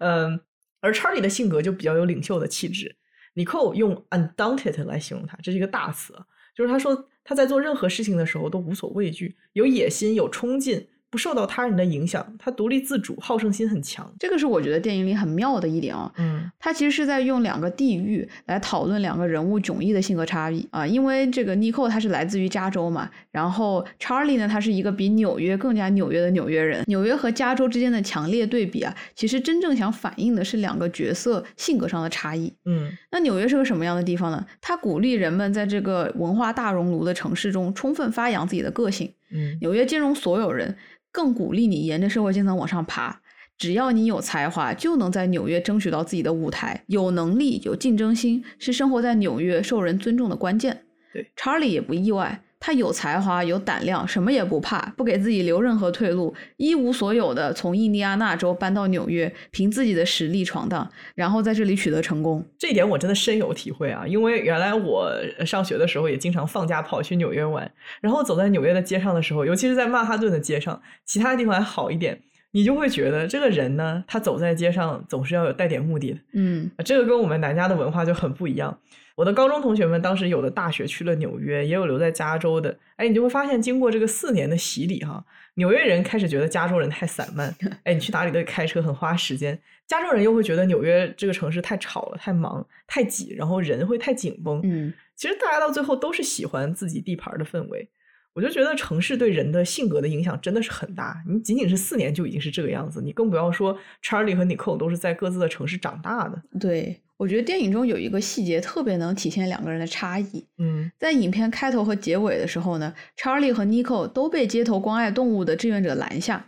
[0.00, 0.40] 嗯，
[0.80, 2.96] 而 Charlie 的性格就比较有领袖的气质。
[3.34, 14.10] Nicole 用 undaunted 来形容他，这是一个大词啊，就是他说他在做任何事情的时候都无所畏惧，有野心，有冲劲，不受到他人的影响，他独立自主，好胜心很强。
[14.18, 16.10] 这个是我觉得电影里很妙的一点啊。
[16.18, 26.84] 嗯他其实是在用两个地域来讨论两个人物迥异的性格差异啊，因为这个 Nico 他是来自于加州嘛，然后 Charlie 呢，他是一个比纽约更加纽约的纽约人。
[26.86, 32.52] 纽约和加州之间的强烈对比啊，其实真正想反映的是两个角色性格上的差异。
[32.66, 34.46] 嗯那纽约是个什么样的地方呢？
[34.60, 39.12] 它鼓励人们在这个文化大熔炉的城市中充分发扬自己的个性。
[39.32, 40.76] 嗯纽约兼容所有人，
[41.12, 43.20] 更鼓励你沿着社会阶层往上爬。
[43.58, 46.82] 只要你有才华，就能在纽约争取到自己的舞台。
[46.86, 50.84] 有能力、有竞争心，是生活在纽约受人尊重的关键。
[51.12, 62.46] 对查理也不意外，他有才华、有胆量，什么也不怕，不给自己留任何退路，一无所有的从印第安纳州搬到纽约，凭自己的实力闯荡，然后在这里取得成功。
[62.58, 64.06] 这一点我真的深有体会啊！
[64.06, 65.10] 因为原来我
[65.46, 72.20] 上学的时候也经常放假跑去纽约玩，然后走在纽约的街上的时候，尤其是在曼哈顿的街上，其他地方还好一点，
[72.50, 76.18] 你就会觉得这个人呢，他走在街上总是要有带点目的的。
[76.34, 78.78] 嗯啊这个跟我们南家的文化就很不一样。
[79.16, 82.78] 我的高中同学们当时有的大学去了纽约，也有留在加州的。
[82.96, 89.58] 哎，你就会发现，经过这个四年的洗礼，哈，纽约人开始觉得加州人太散漫， 哎，你去哪里都得开车，很花时间。
[89.86, 94.60] 加州人又会觉得纽约这个城市太吵了、太忙、太挤，然后人会太紧绷。
[94.64, 97.86] 嗯其实大家到最后都是喜欢自己地盘的氛围。
[98.32, 101.22] 我就觉得城市对人的性格的影响真的是很大。
[101.28, 106.40] 你仅仅是四年就已经是这个样子，你更不要说 Charlie 和 Nicole 都是在各自的城市长大的。
[106.58, 110.46] 对，我觉得电影中有一个细节特别能体现两个人的差异。
[110.58, 116.46] 嗯在影片开头和结尾的时候呢，Charlie 和 Nico 都被街头关爱动物的志愿者拦下，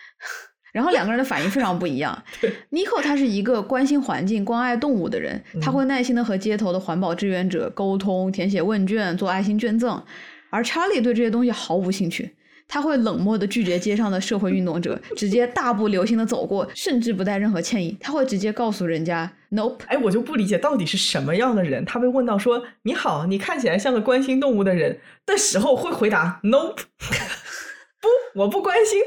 [0.74, 2.22] 然后两个人的反应非常不一样。
[2.72, 10.04] Nico 他是一个关心环境、关爱动物的人，他会耐心的和街头的环保志愿者沟通、填写问卷、做爱心捐赠，
[10.50, 12.36] 而 Charlie 对这些东西毫无兴趣。
[12.72, 17.94] 他会冷漠的拒绝街上的社会运动者，直接大步流星的走过，甚至不带任何歉意。
[18.00, 19.76] 他会直接告诉人家 “nope”。
[19.88, 26.78] 哎，我就不理解到底是什么样的人，他被问到说“你好，你看起来像个关心动物的人”的时候，会回答 “nope”，
[28.00, 28.08] 不，
[28.40, 29.02] 我不关心。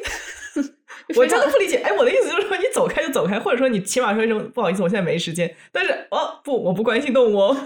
[1.17, 1.77] 我真的不理解。
[1.77, 5.51] 哎，我的意思就是说，你走开就走开，或者说你起码说一声不好意思，我现在没时间。
[5.71, 7.57] 但是哦，不，我不关心动物哦。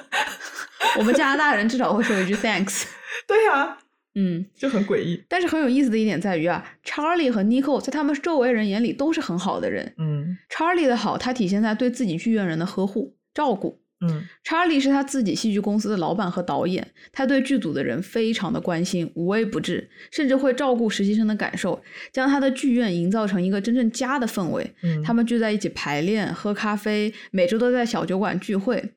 [0.98, 2.86] 我们加拿大人至少会说一句 “thanks”。
[3.28, 3.78] 对呀、
[4.22, 5.24] 嗯，就很诡异。
[5.30, 9.94] 但是很有意思的一点在于啊，Charlie 和 Nico 在他们周围人眼里都是很好的人。
[9.98, 13.80] 嗯 Charlie 的好，他体现在对自己剧院人的呵护、照顾。
[14.02, 24.74] 嗯 Charlie 是他自己戏剧公司的老板和导演，他对剧组的人非常的关心，无微不至，甚至会照顾实习生的感受，将他的剧院营造成一个真正家的氛围。
[24.84, 28.94] 嗯，他们聚在一起排练、喝咖啡，每周都在小酒馆聚会。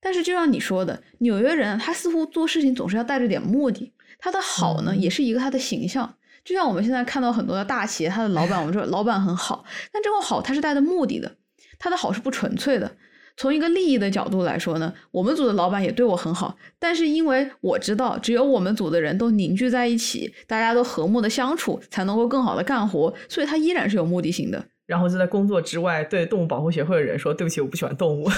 [0.00, 3.92] 但是，就像你说的，纽约人他似乎做事情总是要带着点目的。
[4.18, 6.14] 他的好呢，嗯也是一个他的形象。
[6.44, 11.36] 就像我们现在看到很多的大企业，他的老板，我们说老板很好，但这个好他是带着目的的，
[11.78, 12.90] 他的好是不纯粹的。
[13.36, 24.64] 从一个利益的角度来说呢，我们组的老板也对我很好，但是因为我知道，只有我们组的人都凝聚在一起，大家都和睦的相处，才能够更好的干活，所以他依然是有目的性的。
[24.86, 28.24] 然后就在工作之外对动物保护协会的人说：“对不起，我不喜欢动物。”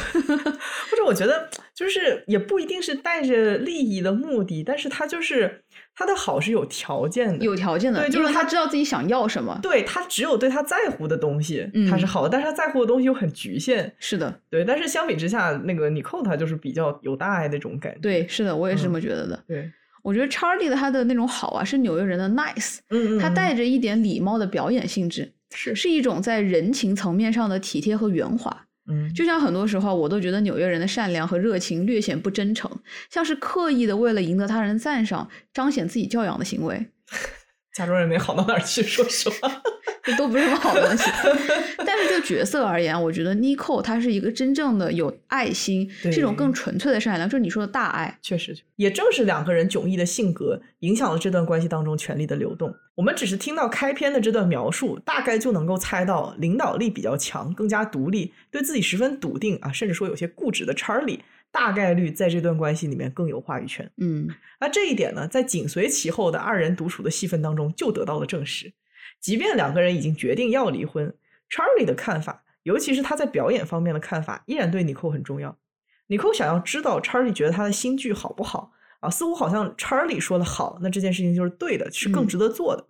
[0.91, 5.63] 或者我觉得就是也不一定是带着利益的目的，但是他就是
[6.01, 9.59] 他的好是有条件的，有条件的，对就是他他知道自己想要什么。
[9.63, 13.95] 对他只有对他在乎的东西他是嗯好的，但是他在乎的东西又很局限。
[13.99, 18.01] 是的，对，但是相比之下，那个你扣他就是比较有大爱那种感觉。
[18.01, 19.45] 对，是的，我也是这嗯么觉得的。
[19.47, 19.71] 对，
[20.03, 28.65] 我觉得 Charlie 的他的那种好啊，是纽约人的 nice，嗯嗯，他嗯带着一点礼貌的表演性质，是是一种在人情层面上的体贴和圆滑。
[28.89, 32.71] 嗯就像很多时候，我都觉得纽约人的善良和热情略显不真诚，
[33.11, 36.91] 像是刻意的为了赢得他人赞赏，彰显自己教养的行为。
[37.75, 39.63] 加州人没好到哪儿去，说实话。
[40.03, 41.11] 这都不是什么好东西。
[41.79, 48.19] 但是就角色而言，我觉得 Nico 他是一个真正的有爱心，是一种更纯粹的善良，就是你说的大爱。
[48.23, 52.75] 确实，也正是两个人迥异的性格，影响了这段关系当中权力的流动。
[52.95, 61.21] 我们只是听到开篇的这段描述，大概就能够猜到，领导力比较强、更加独立、对自己十分笃定啊，甚至说有些固执的 Charlie，
[61.53, 63.91] 大概率在这段关系里面更有话语权。
[63.97, 64.29] 嗯，
[64.61, 68.73] 那这一点呢，在紧随其后的二人独处的戏份当中就得到了证实。
[69.21, 71.15] 即便两个人已经决定要离婚
[71.51, 75.59] ，Charlie 的看法，尤其是他在表演方面的看法，依然对尼寇很重要。
[76.07, 79.11] 尼寇想要知道 Charlie 觉得他的新剧好不好啊？
[79.11, 82.87] 似乎好像 Charlie 说的好，那这件事情就是对的，是更嗯值得做的。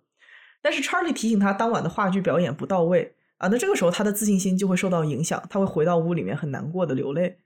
[0.61, 7.39] 但是 Charlie 提醒他当晚的话剧表演不到位啊，那这个时候他的自信心就会受到影响，他会回到屋里面很难过的流泪。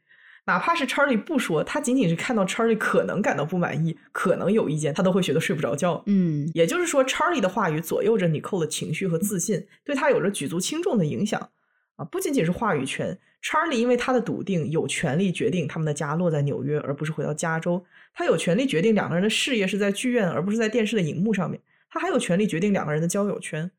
[0.46, 6.04] 哪怕是 Charlie 不说，他仅仅是看到 Charlie 可能感到不满意，可能有意见，他都会觉得睡不着觉。
[6.06, 11.50] 嗯也就是说，Charlie 的话语左右着 Nicole 的情绪和自信，对他有着举足轻重的影响
[11.96, 12.06] 啊！
[12.06, 17.84] 不仅仅是话语权，Charlie 因为他的笃定，有权利决定他们的家落在纽约，而不是回到加州。
[18.14, 21.60] 他有权利决定两个人的事业是在剧院，而不是在电视的荧幕上面。
[21.90, 23.72] 他还有权利决定两个人的交友圈。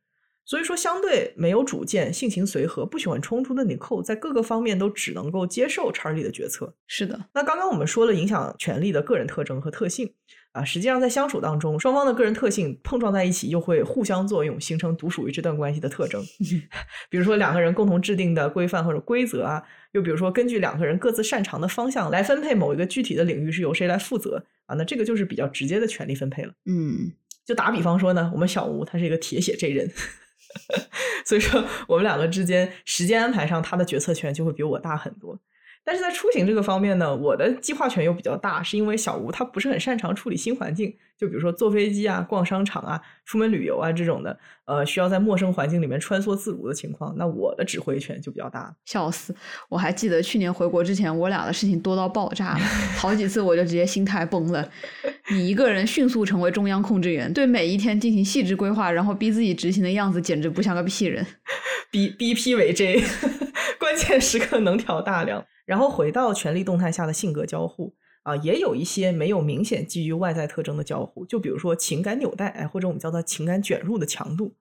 [0.46, 6.72] 所以说，相对没有主见、性情随和、不喜欢冲突的 Nicole，在各个方面都只能够接受 Charlie 的决策。
[6.86, 10.14] 是的，那刚刚我们说了影响权力的个人特征和特性
[10.52, 16.22] 啊，实际上在相处当中，双方的个人特性碰撞在一起，又会互相作用，形成独属于这段关系的特征。
[17.10, 19.60] 比如说两个人共同制定的规范或者规则啊，
[19.92, 26.52] 又比如说根据两个人各自擅长的方向来分配某一个具体的领域是由谁来负责啊，那这个就是比较直接的权力分配了。
[26.66, 27.12] 嗯
[27.44, 29.90] 就打比方说呢，我们小吴他是一个铁血 J 人，
[31.24, 35.38] 所以说我们两个之间时间安排上，他的决策权就会比我大很多。
[35.86, 48.74] 但是在出行这个方面呢，我的计划权又比较大，是因为小吴他不是很擅长处理新环境，就比如说坐飞机啊、逛商场啊、出门旅游啊这种的，呃，需要在陌生环境里面穿梭自如的情况，那我的指挥权就比较大。
[48.84, 49.32] 笑死！
[49.68, 52.64] 我还记得去年回国之前，我俩的事情多到爆炸了，
[52.98, 54.68] 好几次我就直接心态崩了。
[55.30, 61.24] 你一个人迅速成为中央控制员，对每一天进行细致规划，然后逼自己执行的样子，简直不像个屁人。
[61.92, 63.00] B B P 为 J，
[63.78, 65.44] 关键时刻能调大梁。
[65.66, 74.54] 然后回到权力动态下的性格交互啊，也有一些没有明显基于外在特征的交互，就比如说情感纽带，哎，或者我们叫它情感卷入的强度。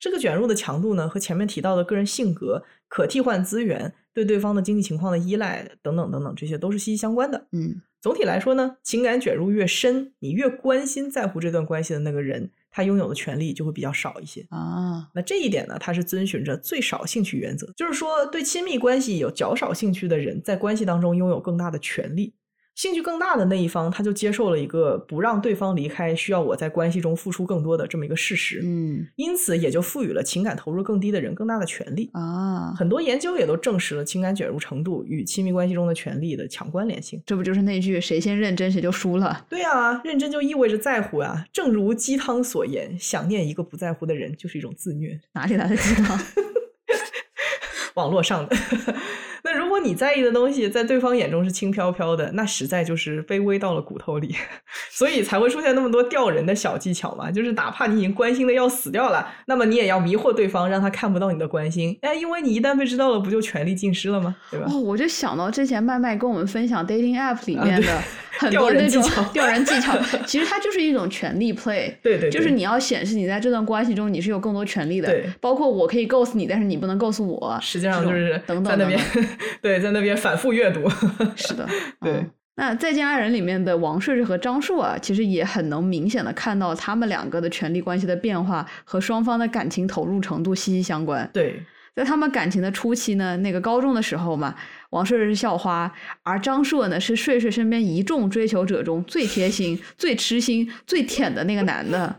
[0.00, 7.46] 这个卷入的强度呢，和前面提到的个人性格、可替换资源、对对方的经济情况的依赖等等等等，这些都是息息相关的。
[7.52, 14.44] 嗯总体来说呢，情感卷入越深，你越关心在乎这段关系的那个人，他拥有的权利就会比较少一些。
[14.50, 22.34] 啊，那这一点呢，他是遵循着最少兴趣原则，就是说，对亲密关系有较少兴趣的人，在关系当中拥有更大的权利。
[22.74, 32.10] 兴趣更大的那一方，他就接受了一个不让对方离开，需要我在关系中付出更多的这么一个事实，嗯因此也就赋予了情感投入更低的人更大的权利。
[32.14, 37.22] 啊，很多研究也都证实了情感卷入程度与亲密关系中的权利的强关联性。
[37.26, 41.44] 这不就是那句“谁先认真谁就输了对啊，认真就意味着在乎啊。
[41.52, 45.20] 正如鸡汤所言，想念一个不在乎的人就是一种自虐。”？
[45.34, 46.18] 哪里来的鸡汤？
[47.94, 48.56] 网络上的。
[49.44, 54.34] 那如果你在意的东西在对方眼中是轻飘飘的，那实在就是卑微到了骨头里，
[54.90, 57.30] 所以才会出现那么多吊人的小技巧嘛。
[57.30, 61.98] 就是哪怕你已经关心的要死掉了，那么你也要迷惑对方，让他看不到你的关心。
[62.02, 64.34] 哎，因为你一旦被知道了，不就权力尽失了吗？
[64.50, 64.66] 对吧？
[64.70, 68.02] 哦，我就想到之前麦麦跟我们分享 dating app 里面的
[68.38, 71.92] 很多那种人技巧钓人技巧，其实它就是一种权力 play。
[72.02, 77.58] 对对对，就是你要显示你在这段关系中你是有更多权利的对，包括我可以 ghost 你，但是你不能 ghost 我。
[77.60, 79.00] 实际上就是等等在那边
[79.60, 80.88] 对，在那边反复阅读。
[81.36, 81.66] 是的，
[82.00, 91.28] 对嗯那《再见爱人》里面的王睡睡和张硕啊，其实也很能明显的看到他们两个的权力关系的变化和双方的感情投入程度息息相关。
[91.32, 91.62] 对，
[91.96, 94.54] 在他们感情的初期呢，那个高中的时候嘛，
[94.92, 95.90] 王睡睡是校花，
[96.22, 102.14] 而张硕呢是睡睡身边一众追求者中最贴心、 最痴心、最舔的那个男的。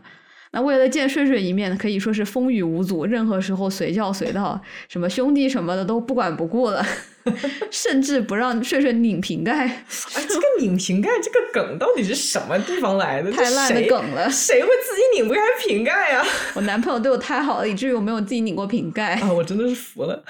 [0.50, 6.84] 那为了见睡睡一面，可以说是风雨无阻，任何时候随叫随到，什么兄弟什么的都不管不顾了，
[7.70, 13.32] 甚至不让睡睡拧瓶盖， 哎，这个拧瓶盖这个梗到底是什么地方来的？
[13.32, 14.30] 太烂的梗了。
[14.30, 19.14] 谁会自己拧不开瓶盖呀、我男朋友对我太好了，以至于我没有自己拧过瓶盖。
[19.14, 19.32] 啊？
[19.32, 20.24] 我真的是服了。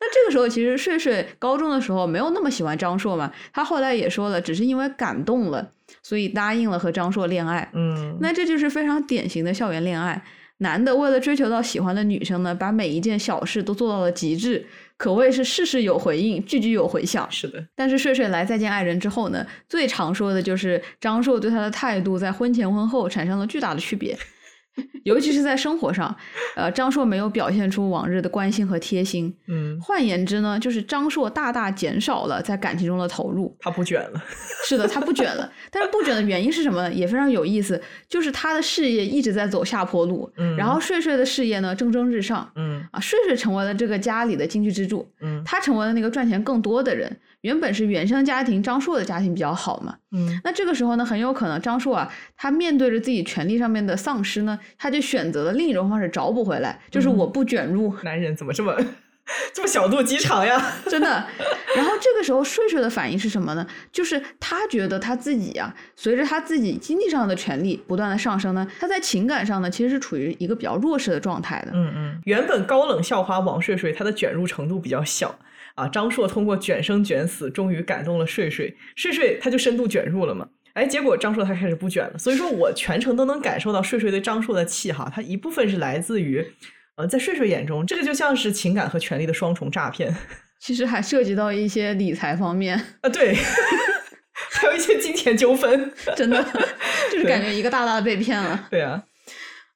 [0.00, 5.70] 那这个时候，其实睡睡高中的时候没有那么喜欢张硕嘛，他后来也说了，只是因为感动了，
[6.02, 7.68] 所以答应了和张硕恋爱。
[7.74, 10.22] 嗯，那这就是非常典型的校园恋爱。
[10.58, 14.64] 男的为了追求到喜欢的女生呢，把每一件小事都做到了极致，
[14.96, 17.26] 可谓是事事有回应，句句有回响。
[17.32, 24.16] 是的，但是睡睡来再见爱人之后呢，最常说的就是张硕对他的态度在婚前婚后产生了巨大的区别，
[25.04, 26.14] 尤其是在生活上，
[26.54, 29.34] 呃，张硕没有表现出往日的关心和贴心。
[29.48, 33.54] 嗯，换言之呢，就是张硕大大减少了在感情中的投入。
[33.58, 34.22] 他不卷了。
[34.64, 36.92] 是的，他不卷了， 但是不卷的原因是什么呢？
[36.92, 42.50] 也非常有意思，就是他的事业一直在走下坡路，嗯然后睡睡的事业呢蒸蒸日上。
[42.54, 47.14] 嗯啊，睡睡成为了这个家里的经济支柱，嗯他成为了那个赚钱更多的人。
[47.42, 58.76] 原本是原生家庭张硕的家庭比较好嘛，嗯那这个时候呢，很有可能张硕啊，他面对着自己权利上面的丧失呢，他就选择了另一种方式找补回来，就是嗯我不卷入，男人怎么这么
[59.54, 60.72] 这么小肚鸡肠呀？
[60.88, 61.24] 真的。
[61.74, 63.66] 然后这个时候睡睡的反应是什么呢？
[63.90, 71.72] 就是他觉得他自己啊，随着他自己经济上的权利不断的上升呢，他在情感上呢，其实是处于一个比较弱势的状态的。
[71.72, 75.34] 嗯嗯，原本高冷校花王睡睡，她的卷入程度比较小
[75.74, 80.48] 啊，张硕通过卷生卷死，终于感动了睡睡，睡睡他就深度卷入了嘛。
[80.74, 86.42] 哎，结果张硕他开始不卷了，所以说我全程都能感受到睡睡对张硕的气哈，他一部分是来自于，
[86.96, 90.14] 呃，在睡睡眼中，这个就像是情感和权力的双重诈骗。
[90.60, 93.34] 其实还涉及到一些理财方面啊，对，
[94.52, 96.42] 还有一些金钱纠纷，真的
[97.10, 98.68] 就是感觉一个大大的被骗了。
[98.70, 99.02] 对啊。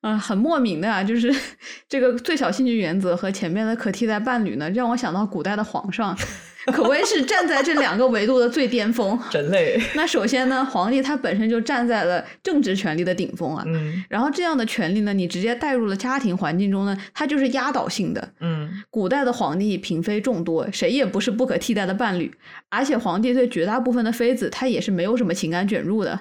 [0.06, 1.34] 嗯，很莫名的啊，就是
[1.88, 6.16] 这个最小兴趣原则和前面的可替代伴侣呢，让我想到古代的皇上，
[6.72, 9.18] 可谓是站在这两个维度的最巅峰。
[9.32, 9.82] 人类。
[9.96, 13.64] 那首先呢，皇帝他本身就站在了政治权力的顶峰啊。
[13.66, 14.04] 嗯。
[14.08, 18.32] 然后这样的权力呢，你直接带入了家庭环境中呢，它就是压倒性的。
[18.38, 18.70] 嗯。
[18.90, 22.32] 古代的皇帝嫔妃众多，谁也不是不可替代的伴侣，
[22.68, 26.20] 而且皇帝对绝大部分的妃子，他也是没有什么情感卷入的。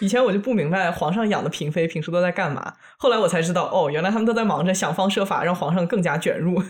[0.00, 6.62] 以前我就不明白皇上养的嫔妃平时都在干嘛，后来我才知道，哦，原来他们都在忙着想方设法让皇上更加卷入，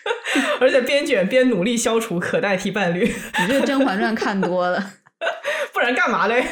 [0.60, 3.04] 而且边卷边努力消除可代替伴侣。
[3.04, 4.92] 你这《甄嬛传》看多了，
[5.72, 6.44] 不然干嘛嘞？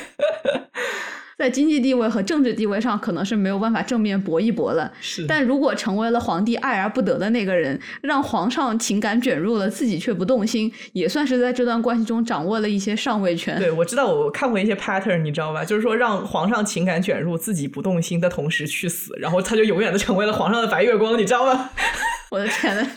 [1.42, 4.88] 在经济地位和政治地位上，可能是没有办法正面搏一搏了。
[5.00, 13.58] 是，但如果成为了皇帝爱而不得的那个人，让皇上情感卷入了，自己却不动心，也算是在这段关系中掌握了一些上位权。
[13.58, 15.64] 对，我知道，我看过一些 pattern，你知道吧？
[15.64, 21.70] 就是说，让皇上情感卷入，自己不动心的同时去死，然后他就永远的成为了皇上的白月光，你知道吗？
[22.30, 22.88] 我的天呐，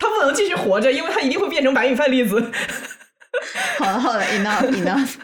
[0.00, 2.50] 他不能继续活着，因为他一定会变成白米饭粒子。
[3.78, 5.14] 好了好了，enough enough。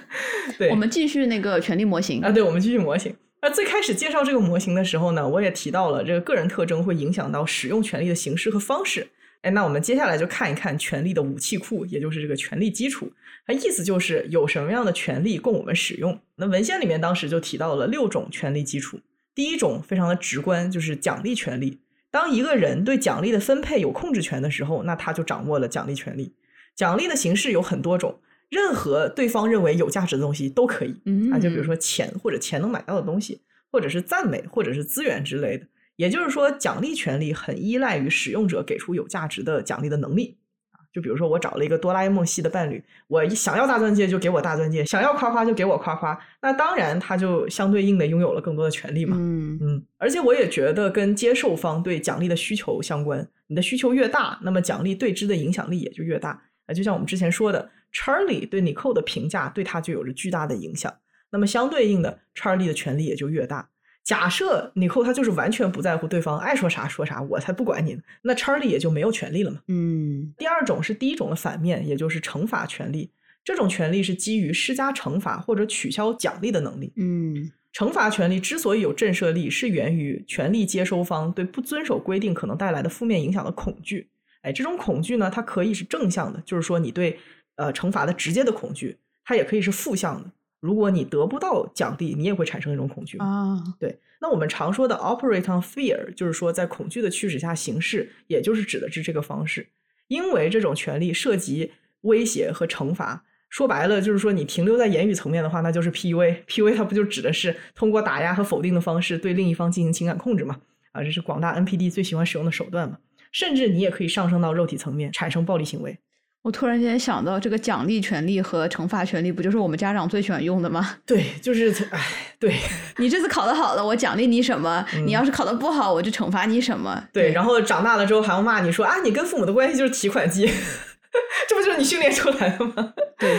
[0.56, 3.14] 对，我们继续那个权力模型啊，对，我们继续模型。
[3.40, 9.08] 那最开始介绍这个模型的时候呢，我也提到了这个个人特征会影响到使用权力的形式和方式。
[9.42, 13.12] 哎，那我们接下来就看一看权力的武器库，也就是这个权力基础。
[13.46, 16.18] 它意思就是有什么样的权利供我们使用。
[16.36, 18.98] 那文献里面当时就提到了六种权力基础。
[19.34, 21.78] 第一种非常的直观，就是奖励权利。
[22.10, 26.32] 当一个人对奖励的分配有控制权的时候，那他就掌握了奖励权利。
[26.78, 28.20] 奖励的形式有很多种。
[28.48, 30.94] 任何对方认为有价值的东西都可以，
[31.30, 35.66] 啊，就比如说钱或者钱能买到的东西，或者是赞美或者是资源之类的。
[35.96, 40.38] 也就是说，奖励权利很依赖于使用者给出有价值的奖励的能力。
[40.70, 49.14] 啊，就比如说我找了一个哆啦 A 梦系的伴侣，我想要大钻戒就给我大钻戒，想要夸夸就给我夸夸，那当然他就相对应的拥有了更多的权利嘛。
[49.20, 56.44] 嗯嗯，而且我也觉得跟接受方对奖励的需求相关，你的需求越大，那么奖励对之的影响力也就越大。
[56.68, 57.68] 啊，就像我们之前说的。
[57.90, 60.94] Charlie 对 Nicole 的评价对他就有着巨大的影响，
[61.30, 63.70] 那么相对应的，Charlie 的权力也就越大。
[64.04, 69.60] 假设 Nicole 他就是完全不在乎对方爱说啥说啥，我才不管你呢，那 Charlie 也就没有权利了嘛。
[69.68, 70.34] 嗯。
[70.36, 73.10] 第二种是第一种的反面，也就是惩罚权利。
[73.42, 76.92] 这种权利是基于施加惩罚或者取消奖励的能力。
[76.96, 77.50] 嗯。
[77.72, 84.10] 惩罚权利之所以有震慑力，是源于权力接收方对不遵守规定可能带来的负面影响的恐惧。
[84.42, 87.18] 哎，这种恐惧呢，它可以是正向的，就是说你对。
[87.60, 90.30] 呃，惩罚的直接的恐惧，它也可以是负向的。
[90.60, 93.58] 如果你得不到奖励，你也会产生一种恐惧啊。
[93.80, 99.66] 对，那我们常说的 operate on fear，就是说在恐惧的驱使下行事，也就是指的是这个方式。
[100.06, 101.72] 因为这种权利涉及
[102.02, 106.44] 威胁和惩罚，说白了就是说你停留在言语层面的话，那就是 PUA。
[106.44, 110.60] PUA 它不就指的是通过打压和否定的方式对另一方进行情感控制嘛？
[110.92, 112.98] 啊，这是广大 NPD 最喜欢使用的手段嘛？
[113.32, 115.98] 甚至你也可以上升到肉体层面，产生暴力行为。
[116.42, 120.96] 我突然间想到，这个奖励权利和惩罚权利，不就是我们家长最喜欢用的吗？
[121.04, 122.00] 对，就是，哎，
[122.38, 122.54] 对
[122.98, 124.82] 你这次考得好了，我奖励你什么？
[125.04, 127.04] 你要是考得不好，我就惩罚你什么？
[127.12, 130.46] 对，然后长大了之后还要骂你说啊，你跟父母的关系就是提款机，
[131.48, 132.94] 这不就是你训练出来的吗？
[133.18, 133.36] 对。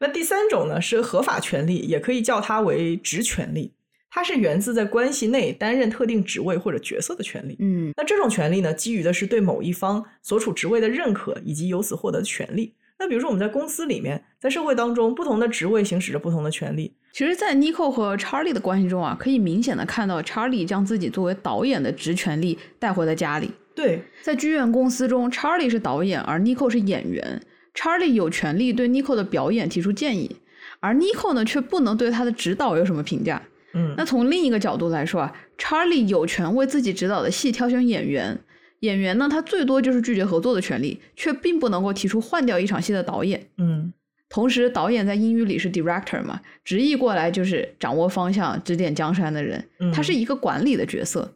[0.00, 3.74] 那第三种呢，是合法权利，也可以叫它为职权利。
[4.10, 7.56] 它是源自在关系内担任特定职位或者角色的权利。
[7.60, 12.74] 嗯，那这种权利呢，基于的是对某一方所处职位的认可以及由此获得的权利。
[12.98, 16.92] 那比如说我们在公司里面，在社会当中，不同的职位行使着不同的权利。
[17.12, 23.50] 其实，在 Nico 和 Charlie 的关系中啊，可以明显的看到 Charlie 将自己作为导演的职权利带回了家里。
[23.74, 27.40] 对，在剧院公司中，Charlie 是导演，而 Nico 是演员。
[27.74, 30.36] Charlie 有权利对 Nico 的表演提出建议，
[30.80, 33.40] 而 Nico 呢，却不能对他的指导有什么评价。
[33.74, 38.38] 嗯，那从另一个角度来说啊，Charlie 有权为自己指导的戏挑选演员，
[38.80, 43.48] 演员呢，他最多就是拒绝合作的权利，却并不能够提出换掉一场戏的导演。
[43.58, 43.92] 嗯，
[44.28, 51.34] 同时，导演在英语里是 director 嘛，直译过来就是掌握方向、指点江山的人，他是一个管理的角色。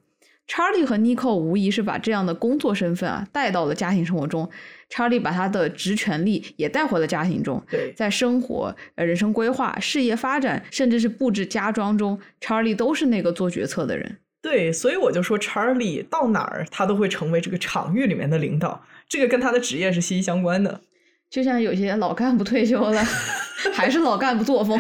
[0.49, 4.51] Charlie 和 Nico 无疑是把这样的工作身份啊带到了家庭生活中。
[4.90, 7.64] Charlie 把他的职权力也带回了家庭中，
[7.97, 14.18] 在生活、呃人生规划、事业发展，甚至是布置家装中，Charlie 都是那个做决策的人。
[14.43, 20.82] 对，所以我就说，Charlie 到哪儿他都会成为这个场域里面的领导，这个跟他的职业是息息相关的。
[21.30, 23.03] 就像有些老干部退休了，
[23.72, 24.78] 还是老干部作风，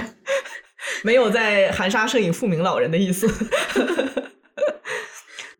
[1.02, 3.26] 没有在含沙射影复明老人的意思。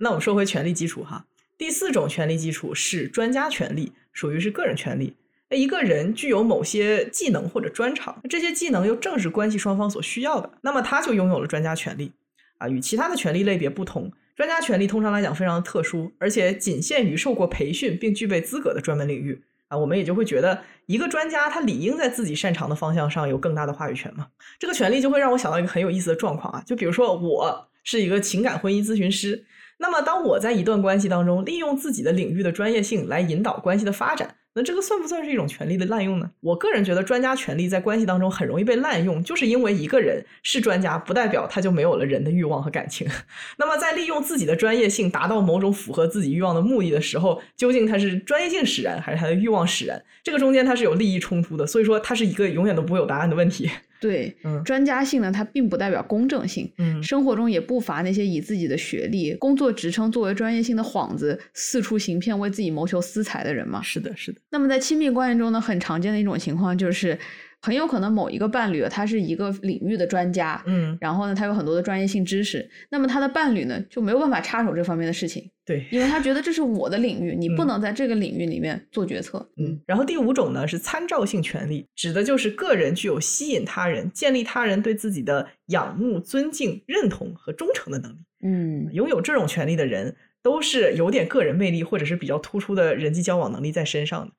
[0.02, 1.24] 那我们说回权力基础哈，
[1.56, 5.14] 第四种权力基础是专家权力，属于是个人权利。
[5.50, 12.10] 一个人具有某些技能或者专长，这些技能又正是关系双方所需要的，那么他就拥有了专家权利。
[12.58, 19.40] 啊，与其他的权利类别不同，专家权利通常来讲非常的特殊，而且仅限于受过培训并具备资格的专门领域。
[19.68, 24.26] 啊，我们也就会觉得，一个专家他理应在自己擅长的方向上有更大的话语权嘛。
[24.58, 29.44] 这个权利就会让我想到一个很有意思的状况啊，就比如说我是一个情感婚姻咨询师，
[29.82, 34.36] 那么当我在一段关系当中利用自己的领域的专业性来引导关系的发展。
[34.54, 36.30] 那这个算不算是一种权利的滥用呢？
[36.40, 43.08] 我个人觉得，专家权利在关系当中很容易被滥用，就是因为一个人是专家，不代表他就没有了人的欲望和感情。
[43.56, 50.00] 那么，在利用自己的专业性达到某种符合自己欲望的目的的时候，究竟他是专业性使然，还是他的欲望使然？
[50.22, 53.70] 这个中间它是有利益冲突的，所以说它是一个永远都不会有答案的问题。
[54.02, 56.70] 对，专家性呢，它并不代表公正性。
[56.78, 63.80] 嗯，生活中也不乏那些以自己的学历、工作职称作为专业性的幌子，四处行骗，为自己谋求私财的人嘛。
[63.80, 64.40] 是的，是的。
[64.50, 67.16] 那么在亲密关系中呢，很常见的一种情况就是。
[67.64, 79.80] 很有可能某一个伴侣他是一个领域的专家，嗯，然后呢，他有很多的专业性知识，那么他的伴侣呢就没有办法插手这方面的事情，对，因为他觉得这是我的领域，你不能在这个领域里面做决策，嗯。
[79.86, 94.32] 然后第五种呢是参照性权利，指的就是个人具有吸引他人、建立他人对自己的仰慕、尊敬、认同和忠诚的能力，嗯，拥有这种权利的人都是有点个人魅力或者是比较突出的人际交往能力在身上的。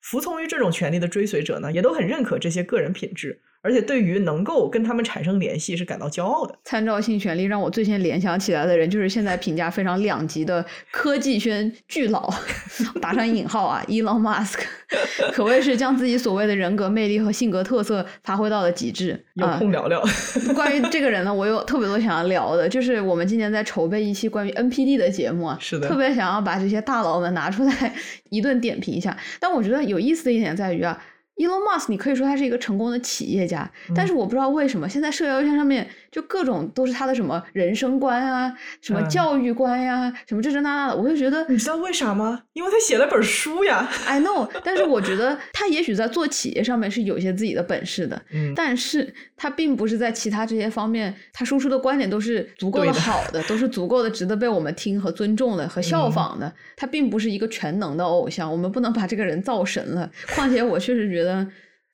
[0.00, 3.40] 服从于这种权利的追随者呢，也都很认可这些个人品质。
[3.60, 6.56] 而且对于能够跟他们产生联系是感到骄傲的。
[6.62, 12.32] 参照性权利让我最先联想起来的人就是现在评价非常两极的科技圈巨佬，
[13.02, 14.60] 打上引号啊，Elon Musk，
[15.34, 19.26] 可谓是将自己所谓的人格魅力和性格特色发挥到了极致。
[19.34, 20.00] 有空聊聊。
[20.54, 27.92] 关于这个人呢，我有特别多想要聊的，就是我们今年在筹备一期关于 NPD 的节目啊，是的，特别想要把这些大佬们拿出来
[28.30, 29.14] 一顿点评一下。
[29.40, 31.02] 但我觉得有意思的一点在于啊。
[31.36, 42.42] Elon Musk，你可以说他是一个成功的企业家，但是我不知道为什么现在社交邮件上面就各种都是他的什么人生观啊，什么教育观呀，什么这这那那的，我就觉得你知道为啥吗？
[42.52, 43.88] 因为他写了本书呀。
[44.06, 56.52] I know， 但是我觉得他也许在做企业上面是有些自己的本事的，嗯，但是他并不是在其他这些方面，他输出的观点都是足够的好的，都是足够的值得被我们听和尊重的和效仿的。
[56.76, 60.10] 他并不是一个全能的偶像，我们不能把这个人造神了。
[60.34, 61.46] 况且我确实觉得。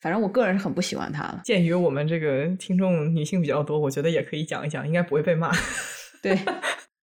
[0.05, 1.41] 反正我个人是很不喜欢他了。
[1.47, 5.51] 鉴于我们这个听众女性比较多，我觉得也可以讲一讲，应该不会被骂。
[6.21, 6.39] 对，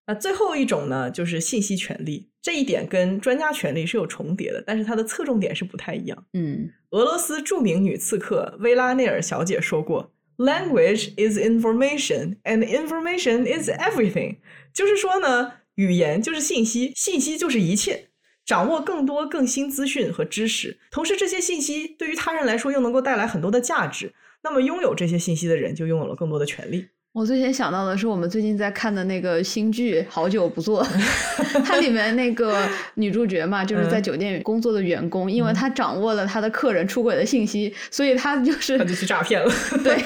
[0.07, 6.27] 那最后一种呢，就是信息权利，这一点跟专家权利是有重叠的，但是它的侧重点是不太一样。
[6.35, 14.37] 嗯，俄罗斯著名女刺客薇拉内尔小姐说过：“Language is information, and information is everything。”
[14.75, 18.10] 就是说呢，语言就是信息，信息就是一切。
[18.51, 26.89] 掌握更多更新资讯和知识，同时这些信息对于他人来说又能够带来很多的价值，那么拥有这些信息的人就拥有了更多的权利。
[27.13, 30.85] 我最先想到的是我们最近在看的那个新剧《好久不做》，
[31.65, 32.59] 它里面那个
[32.95, 39.53] 女主角嘛，就是在酒店工作的员工，因为她掌握了她的客人出轨的信息，所以她就是她就去诈骗了。
[39.85, 40.03] 对。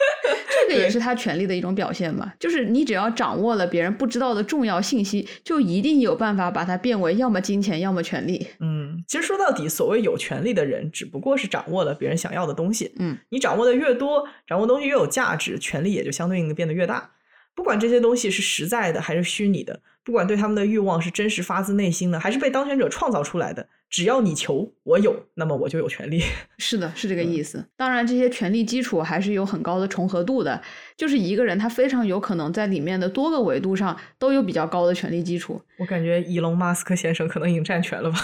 [0.68, 8.46] 这个也是他权力的一种表现嘛，就是你只要掌握了别人不知道的重要信息，就一定有办法把它变为要么金钱，要么权力。
[8.60, 12.92] 嗯，其实说到底，所谓有权利的人，只不过是掌握了别人想要的东西。
[12.98, 17.10] 嗯，你掌握的越多，掌握东西越有价值，权力也就相对应的变得越大。
[17.54, 23.68] 不管这些东西是实在的还是虚拟的，不管对他们的欲望是真实发自内心的，还是被当权者创造出来的。
[23.88, 26.22] 只要你求我有，那么我就有权利。
[26.58, 27.66] 是的，是这个意思。
[27.76, 30.62] 当然，这些权利基础还是有很高的重合度的。
[30.96, 35.60] 就是一个人，他非常有可能在里面的多个维度上都有比较高的权利基础。
[35.76, 38.18] 我感觉伊隆马斯克先生可能已经占全了吧。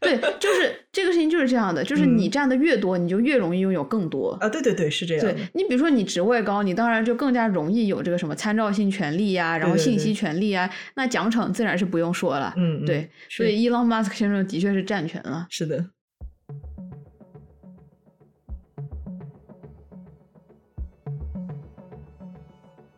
[0.02, 4.48] 对，就是这个事情就是这样的，就是你占的越多，你就越容易拥有更多啊！
[4.48, 5.22] 对对对，是这样。
[5.22, 12.54] 对你比如说你职位高，你当然就更加容易有这个什么参照性权利呀，然后信息权利啊，那奖惩自然是不用说了。
[12.56, 15.46] 嗯，对，所以伊隆马斯克先生的确是占全了。
[15.50, 15.84] 是的。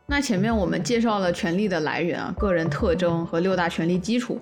[0.07, 4.40] 那前面我们介绍了权力的来源啊、个人特征和六大权力基础。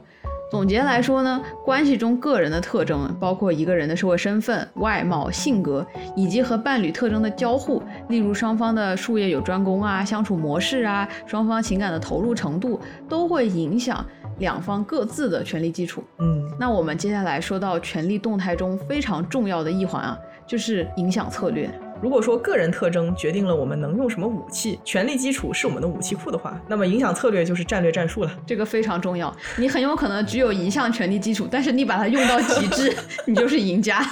[0.51, 5.87] 总结来说呢，关系中个人的特征包括一个人的社会身份、外貌、性格，
[6.17, 14.05] 以及和伴侣特征的交互，例如双方的术业有专攻啊、相处模式啊、双方情感的投入程度，都会影响
[14.39, 16.03] 两方各自的权利基础。
[16.19, 21.71] 嗯，那我们接下来说到权力动态中非常重要的一环啊，就是影响策略。
[22.03, 28.39] 如果说个人特征决定了我们能用什么武器，权力基础是我们的武器库的话，那么影响策略就是战略战术了。
[28.47, 29.35] 这个非常重要。
[29.59, 32.97] 你很有可能只有一项权力基础，但是你把它用到极致，
[33.27, 34.03] 你就是赢家。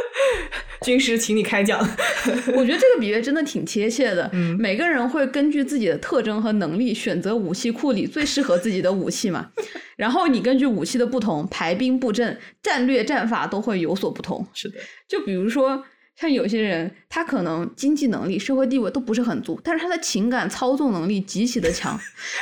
[0.80, 1.78] 军师，请你开讲。
[1.78, 4.30] 我觉得这个比喻真的挺贴切的。
[4.32, 9.50] 嗯，每个人会根据自己的特征和能力选择武器库里最适合自己的武器嘛。
[9.96, 14.46] 然后你根据武器的不同排兵布阵，战略战法都会有所不同。
[14.54, 15.84] 是的，就比如说。
[16.20, 21.98] 像有些人，他可能经济能力、社会地位都不是很足，但是他的情感操纵能力极其的强。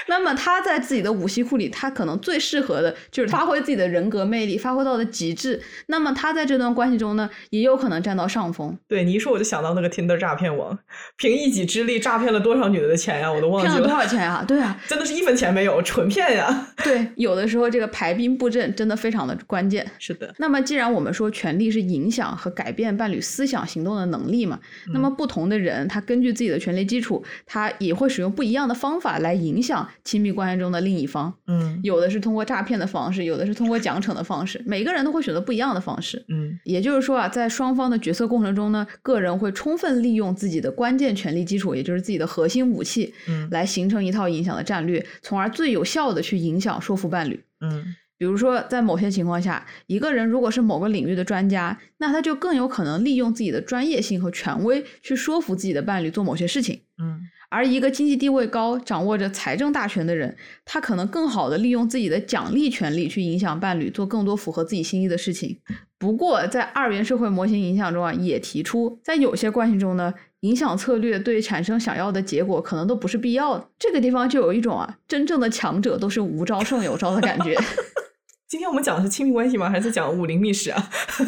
[0.09, 5.61] 那么他在自己的武器库里，他可能最适合的就是发挥自己的人格魅力，发挥到的极致。
[5.89, 8.77] 那么他在这段关系中呢，也有可能占到上风。
[8.89, 10.79] 对你一说，我就想到那个 Tinder 诈骗王，
[11.17, 13.31] 凭一己之力诈骗了多少女的的钱呀？
[13.31, 13.75] 我都忘记了。
[13.75, 14.45] 骗了多少钱啊？
[14.47, 16.69] 对啊，真的是一分钱没有，纯骗呀。
[16.83, 19.87] 对，有的时候这个排兵布阵真的非常的关键。
[19.99, 20.35] 是的。
[20.39, 24.47] 那么既然我们说权力是影响和改变伴侣思想行动的能力。
[24.47, 24.56] 嘛，
[24.93, 31.33] 那么不同的人，他根据自己的权利基础，他也会使用不一样的方法来影响亲密关系中的另一方。
[31.47, 36.25] 嗯，有的是通过诈骗的方式，有的是通过奖惩的方式，每个人都会选择不一样的方式。
[36.29, 47.43] 嗯，也就是说啊，在双方的决策过程中呢，个人会充分利用自己的关键权利基础，也就是自己的核心武器，嗯，来形成一套影响的战略，从而最有效的去影响说服伴侣。
[47.61, 47.97] 嗯。
[48.19, 56.81] 比如说，在某些情况下，一个人如果是某个领域的专家，那他就更有可能利用自己的专业性和权威去说服自己的伴侣做某些事情。
[56.99, 65.59] 嗯，而一个经济地位高、掌握着财政大权的人，他可能更好的利用自己的奖励权利去影响伴侣做更多符合自己心意的事情。
[65.99, 73.69] 不过，在二元社会模型影响中啊，也提出，在有些关系中呢，影响策略对产生想要的结果可能都不是必要的。
[73.79, 77.55] 这个地方就有一种啊，真正的强者都是无招胜有招的感觉。
[78.49, 79.69] 今天我们讲的是亲密关系吗？
[79.69, 80.89] 还是讲武林秘史啊？
[81.19, 81.25] 这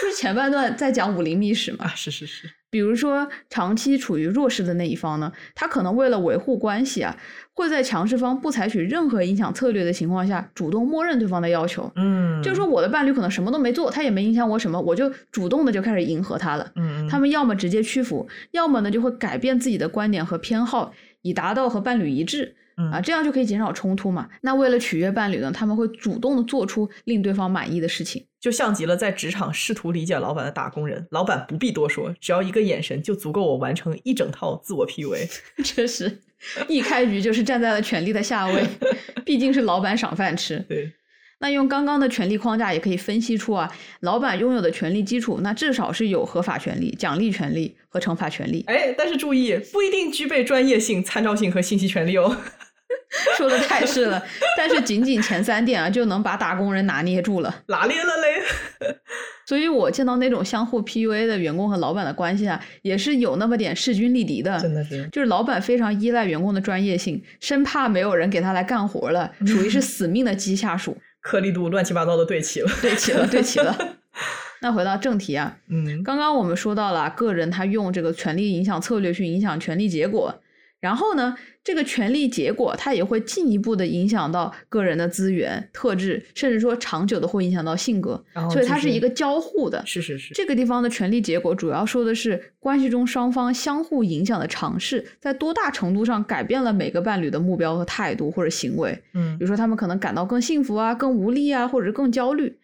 [0.00, 1.84] 不是前半段在讲武林秘史吗？
[1.84, 2.50] 啊， 是是是。
[2.70, 7.14] 比如说，长期处于弱势的那一方呢，他可能为了维护关系啊，
[7.52, 11.90] 会在强势方不采取任何影响策略的情况下，主动默认对方的要求。
[11.96, 16.72] 嗯，就是说，我的伴侣可能什么都没做，他也没影响我什么，我就主动的就开始迎合他了。
[16.76, 22.56] 嗯他们要么直接屈服，要么呢就会改变自己的观点和偏好，以达到和伴侣一致。
[22.92, 24.28] 啊，这样就可以减少冲突嘛。
[24.42, 31.06] 那为了取悦伴侣呢，他们会主动的做出令对方满意的事情，就像极了在职场试图理解老板的打工人。
[31.10, 35.28] 老板不必多说，只要一个眼神就足够我完成一整套自我 PUA。
[35.64, 36.20] 确实，
[36.68, 38.64] 一开局就是站在了权力的下位，
[39.24, 40.58] 毕竟是老板赏饭吃。
[40.68, 40.92] 对。
[41.40, 48.64] 那用刚刚的权力框架也可以分析出啊，老板拥有的权力基础，那至少是有合法权利、奖励权利和惩罚权利。
[48.66, 52.36] 哎，但是注意，不一定具备专业性、参照性和信息权利哦。
[53.36, 54.22] 说的太是了，
[54.56, 58.96] 但是仅仅前三点啊，就能把打工人拿捏住了，拿捏了嘞。
[59.46, 64.60] 所以我见到那种相互 PUA 的员工和老板的关系啊，也是有那么点势均力敌的。
[64.60, 70.96] 真的是，就是老板非常依赖员工的专业性，生怕没有人给他来干活了， 属于是死命的鸡下属。
[71.20, 73.74] 颗粒度乱七八糟的对齐了，对齐了，对齐了。
[74.60, 80.42] 那回到正题啊，嗯，刚刚我们说到了个人他用这个权力影响策略去影响权力结果。
[80.80, 89.82] 然后呢，这个权力结果它也会进一步的影响到个人的资源特质，甚至说长久的会影响到性格，所以它是一个交互的。
[89.84, 90.32] 是是是。
[90.34, 98.96] 这个地方的权力结果主要说的是关系中双方相互影响的尝试，在多大程度上改变了每个伴侣的目标和态度或者行为。
[99.14, 102.56] 嗯，比如说他们可能感到更幸福啊，更无力啊，或者是更焦虑。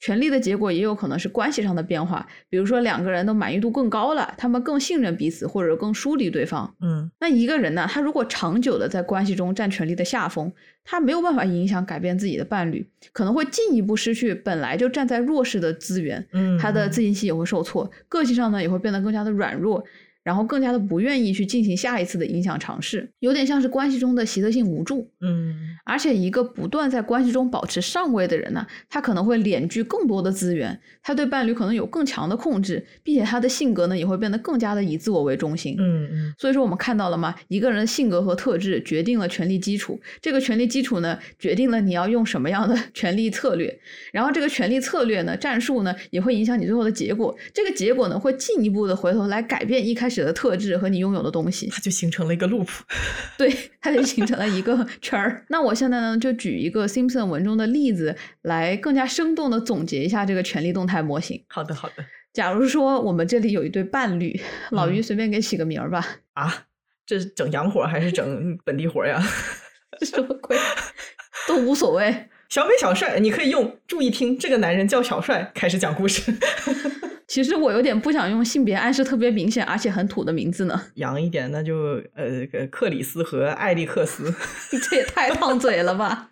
[0.00, 6.74] 权力的结果也有可能是关系上的变化，比如说两个人的满意度更高了，他们更信任彼此，或者更疏离对方。
[6.80, 10.50] 嗯，那一个人呢，他如果长久的在关系中占权力的下风，
[10.84, 16.26] 他没有办法影响改变自己的伴侣，可能会进一步失去本来就站在弱势的资源。
[16.32, 19.84] 嗯，他的自信心也会受挫，个性上呢也会变得更加的软弱。
[20.30, 25.10] 然后更加的不愿意去进行下一次的影响尝试，有点像是关系中的习得性无助。
[25.20, 35.74] 嗯，而且一个不断在关系中保持上位的人呢，他可能会敛聚更多的资源，他对伴侣可能有更强的控制，并且他的性格呢也会变得更加的以自我为中心。
[35.80, 36.34] 嗯嗯。
[36.38, 37.34] 所以说我们看到了吗？
[37.48, 43.76] 一个人的性格和特质决定了权力基础，这个权力基础呢决定了你要用什么样的 权力策略，
[44.12, 50.19] 然后这个权力策略呢战术呢也会影响你最后的结果，这个结果呢会进一步的回头来改变一开始。
[50.20, 52.68] 始的特质和你拥有的东西，它就形成了一个 loop。
[53.36, 55.44] 对，它就形成了一个圈儿。
[55.50, 61.42] 那我现在呢，就举一个 Simpson 文中的例子，来更加生动的总结一下这个权力动态模型。
[61.48, 62.04] 好的，好的。
[62.32, 64.40] 假如说我们这里有一对伴侣，
[64.70, 66.06] 老于随便给起个名儿吧。
[66.34, 66.66] 啊，
[67.04, 69.20] 这是整洋活还是整本地活呀？
[70.02, 70.56] 什么鬼？
[71.48, 72.28] 都无所谓。
[72.48, 76.32] 小美、小帅，你可以用“注意听，这个男人叫小帅”开始讲故事。
[77.30, 80.86] 其实我有点不想用性别暗示特别明显而且很土的名字呢。
[80.96, 84.34] 洋一点，那就呃克里斯和艾利克斯。
[84.90, 86.30] 这也太烫嘴了吧！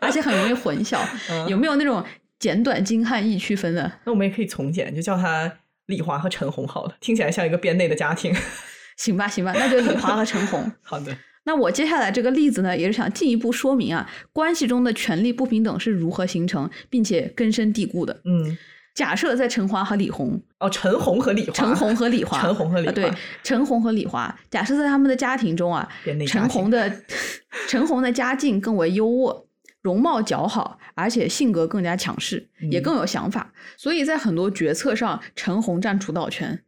[0.00, 0.98] 而且很容易混淆。
[1.46, 2.02] 有没有那种
[2.38, 3.92] 简短精悍易区分的？
[4.06, 8.34] 那我们也可以从简，就叫他李华和陈红好了，听起来像一个编内的家庭。
[8.96, 10.72] 行吧，行吧，那就李华和陈红。
[10.80, 11.14] 好的。
[11.44, 18.22] 那我接下来这个例子呢，也是想进一步说明啊，关系中的权力不平等是如何形成，并且根深蒂固的。
[18.24, 18.56] 嗯，
[19.00, 23.10] 假设在陈华和李红，哦，陈红和李华，陈红和李华，陈红和李华，对，
[23.42, 25.88] 陈红和李华，假设在他们的家庭中啊，
[26.28, 26.92] 陈红的
[27.66, 29.44] 陈红的家境更为优渥，
[29.80, 36.62] 容貌姣好，而且性格更加强势，也更有想法，所以在很多决策上，陈红占主导权。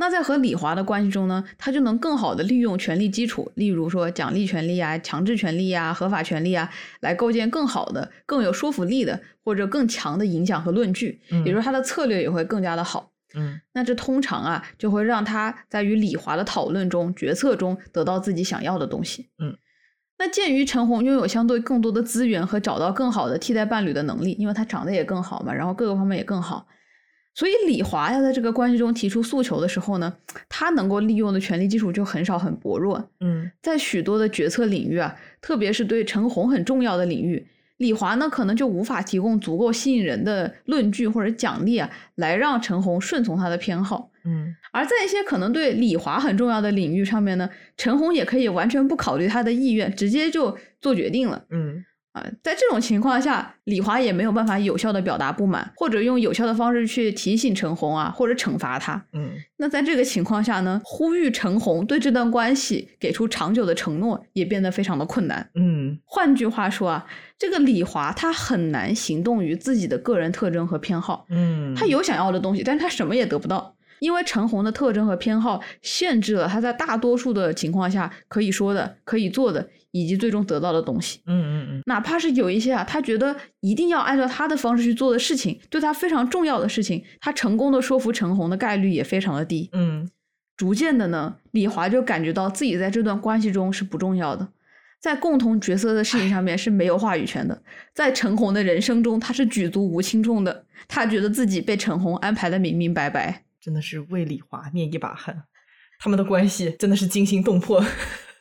[0.00, 6.70] 那在和李华的关系中呢，他就能更好的利用权力基础，例如说奖励权利啊、强制权利啊、合法权利啊，
[7.00, 11.20] 来构建更好的、更有说服力的或者更强的影响和论据。
[11.32, 13.10] 嗯，比如他的策略也会更加的好。
[13.34, 19.30] 嗯，那这通常啊，就会让他在与李华的讨论中、决策中得到自己想要的东西。
[19.40, 19.58] 嗯，
[20.16, 26.68] 那鉴于陈红拥有相对更多的资源和找到更好的替代伴侣的能力，因为她长得也更好嘛，然后各个方面也更好。
[27.38, 30.12] 所以李华要在这个关系中提出诉求的时候呢，
[30.48, 33.10] 他能够利用的权力基础就很少很薄弱。
[33.20, 44.10] 嗯，在许多的决策领域啊，特别是对陈红很重要的领域，李华呢可能就无法提供足够吸引人的论据或者奖励啊，来让陈红顺从他的偏好。
[44.24, 51.44] 嗯，而在一些可能对李华很重要的领域上面呢，陈红也可以完全不考虑他的意愿，直接就做决定了。
[51.50, 51.84] 嗯。
[52.42, 59.02] 在这种情况下，李华也没有办法有效的表达不满，或者用有效的方式去提醒陈红啊，或者惩罚他。
[59.12, 65.48] 嗯，那在这个情况下呢，呼吁陈红对这段关系给出长久的承诺，也变得非常的困难。
[65.54, 67.06] 嗯，换句话说啊，
[67.38, 71.26] 这个李华他很难行动于自己的个人特征和偏好。
[71.30, 79.68] 嗯，他有想要的东西，但是他什么也得不到，因为陈红的特征和偏好限制了他在大多数的情况下可以说的、可以做的。
[79.90, 89.70] 以及最终得到的东西，嗯嗯嗯，哪怕是有一些啊，他觉得一定要按照他的方式去做的事情，对他非常重要的事情，他成功的说服陈红的概率也非常的低。
[89.72, 90.08] 嗯，
[90.56, 94.48] 逐渐的呢，李华就感觉到自己在这段关系中是不重要的，
[95.00, 97.62] 在共同角色的事情上面是没有话语权的，
[97.94, 105.44] 在陈红的人生中他是举足无轻重的，他觉得自己被陈红安排的明明白白，真的是为李华捏一把汗，
[105.98, 107.82] 他们的关系真的是惊心动魄。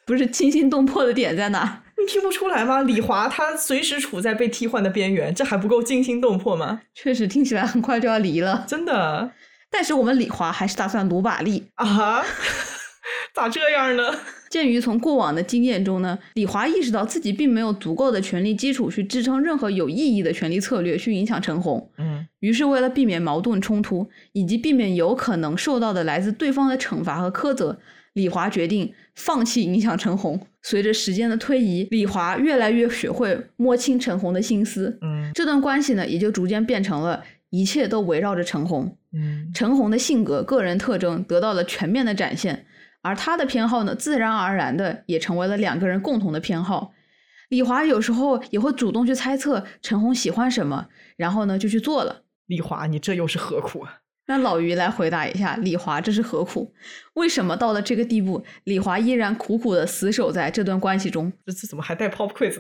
[0.08, 1.84] 不是惊心动魄的点在哪？
[1.98, 2.82] 你听不出来吗？
[2.82, 6.82] 李华他随时处在被替换的边缘，这还不够惊心动魄吗？
[6.96, 9.32] 确实听起来很快就要离了，真的。
[9.70, 12.24] 但是我们李华还是打算努把力啊？
[13.36, 14.04] 咋这样呢？
[14.50, 21.92] 鉴于从过往的经验中呢，李华意识到自己并没有足够的权力基础去支撑任何有意义的权力策略去影响陈红。
[21.98, 22.26] 嗯。
[22.40, 27.78] 于是为了避免矛盾冲突，以及避免有可能受到的来自对方的惩罚和苛责。
[28.18, 30.40] 李华决定放弃影响陈红。
[30.64, 34.98] 随着时间的推移，李华越来越学会摸清陈红的心思。
[35.04, 38.98] 嗯，这段关系呢，也就逐渐变成了一切都围绕着陈红。
[39.14, 42.66] 嗯，陈红的性格、个人特征得到了全面的展现，
[43.04, 46.94] 而他的偏好呢，自然而然的也成为了两个人共同的偏好。
[47.50, 52.24] 李华有时候也会主动去猜测陈红喜欢什么，然后呢就去做了。
[52.48, 54.00] 李华，你这又是何苦啊？
[54.28, 56.72] 让老于来回答一下，李华这是何苦？
[57.14, 61.32] 为什么到了这个地步，李华依然苦苦的死守在这段关系中？
[61.46, 62.56] 这这怎么还带 pop quiz？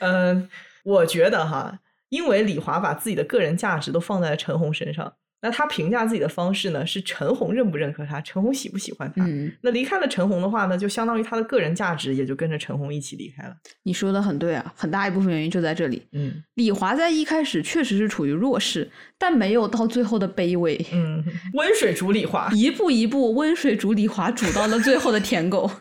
[0.00, 0.50] 嗯，
[0.84, 1.78] 我觉得哈，
[2.08, 5.14] 因为李华把自己的个人价值都放在了陈红身上。
[5.42, 6.84] 那他评价自己的方式呢？
[6.84, 9.24] 是陈红认不认可他，陈红喜不喜欢他？
[9.24, 13.54] 嗯，那离开了陈红的话呢，就相当于他的个人价值也就跟着陈红一起离开了。
[13.82, 16.02] 你说的很对啊，很大一部分原因就在这里。
[16.12, 20.74] 嗯，李华在一开始确实是处于弱势，但没有到最后的卑微。
[20.92, 21.22] 嗯，
[21.52, 25.70] 温水煮李华，一步一步温水煮李华，煮到了最后的舔狗。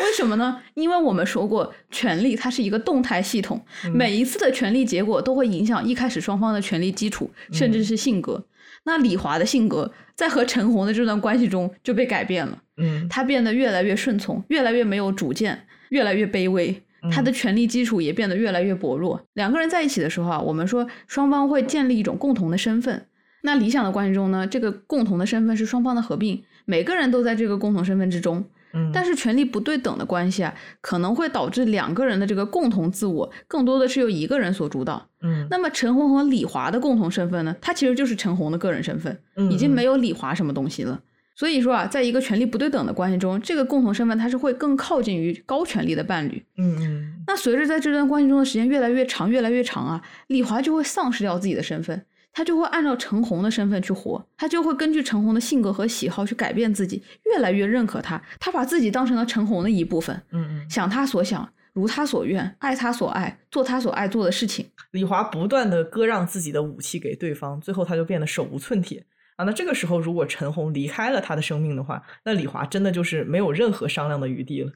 [0.00, 0.62] 为什么呢？
[0.74, 3.62] 因为我们说过，权力它是一个动态系统，
[3.92, 8.42] 每一次的权力结果都会影响一开始双方的权力基础，甚至是性格。
[8.84, 19.20] 那李华的性格在和陈红的这段关系中就被改变了，嗯，他变得越来越顺从，越来越没有主见，越来越卑微，他的权力基础也变得越来越薄弱。
[19.34, 23.06] 两个人在一起的时候啊，我们说双方会建立一种共同的身份。
[23.42, 28.44] 那理想的关系中呢，这个共同的身份是双方的合并，每个人都在这个共同身份之中。
[28.72, 35.08] 嗯，但是权力不对等的关系啊，可能会导致两个人的这个共同自我更多的是由一个人所主导。
[35.22, 41.00] 嗯，那么陈红和李华的共同身份呢，它其实就是陈红的个人身份，嗯已经没有李华什么东西了。
[41.36, 46.44] 所以说啊，在一个权力不对等的关系中，这个共同身份它是会更靠近于高权力的伴侣。
[46.58, 64.66] 嗯嗯那随着在这段关系中的时间越来越长，越来越长啊，李华就会丧失掉自己的身份，他就会按照陈红的身份去活，他就会根据陈红的性格和喜好去改变自己，越来越认可他，他把自己当成了陈红的一部分，嗯嗯，想他所想，如他所愿，爱他所爱，做他所爱做的事情。
[64.92, 69.04] 李华不断的割让自己的武器给对方，最后他就变得手无寸铁
[69.36, 69.44] 啊。
[69.44, 74.72] 那这个时候，如果陈红离开了他的生命的话，那李华真的就是没有任何商量的余地了。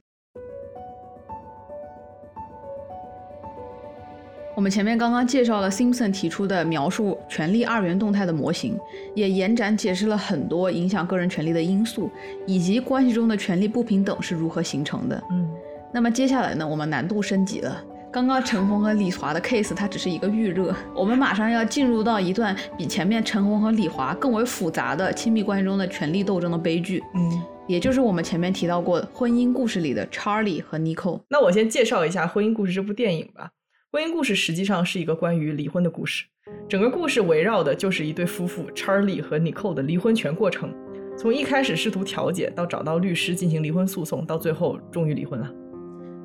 [4.57, 8.79] 我们前面刚刚介绍了 Simpson 提出的描述权力二元动态的模型，
[9.13, 12.09] 也延展解释了很多影响个人权利的因素，
[12.47, 15.21] 以及关系中的权力不平等是如何形成的。
[15.31, 15.51] 嗯
[15.93, 17.83] 那么接下来呢，我们难度升级了。
[18.13, 31.21] 刚刚陈红和李华的 case 它只是一个预热，我们马上要进入到一段比前面陈红和李华更为复杂的亲密关系中的权力斗争的悲剧，嗯，也就是我们前面提到过的婚姻故事里的 Charlie 和 Nicole。
[31.29, 33.47] 那我先介绍一下《婚姻故事》这部电影吧。
[33.95, 36.25] 《婚姻故事》实际上是一个关于离婚的故事，
[36.69, 40.75] 整个故事围绕的就是一对夫妇 Charlie 和 Nicole 的离婚全过程，
[41.17, 45.49] 从一开始试图调解，到找到律师进行离婚诉讼，到最后终于离婚了。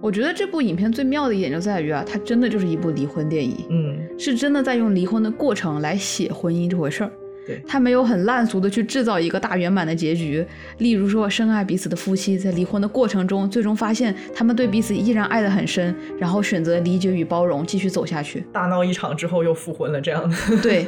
[0.01, 3.63] 我觉得这部影片最妙的一点就在于啊，它真的就是一部离婚电影。
[3.69, 7.11] 嗯，是真的在用离婚的过程来写婚姻这回事儿。
[7.49, 10.45] 对他没有很烂俗的去制造一个大圆满的结局，
[10.77, 18.45] 例如说深爱彼此的夫妻在离婚的过程中，最终发现他们对彼此依然爱得很深，然后选择理解与包容，继续走下去。
[18.53, 20.35] 大闹一场之后又复婚了，这样的。
[20.61, 20.85] 对，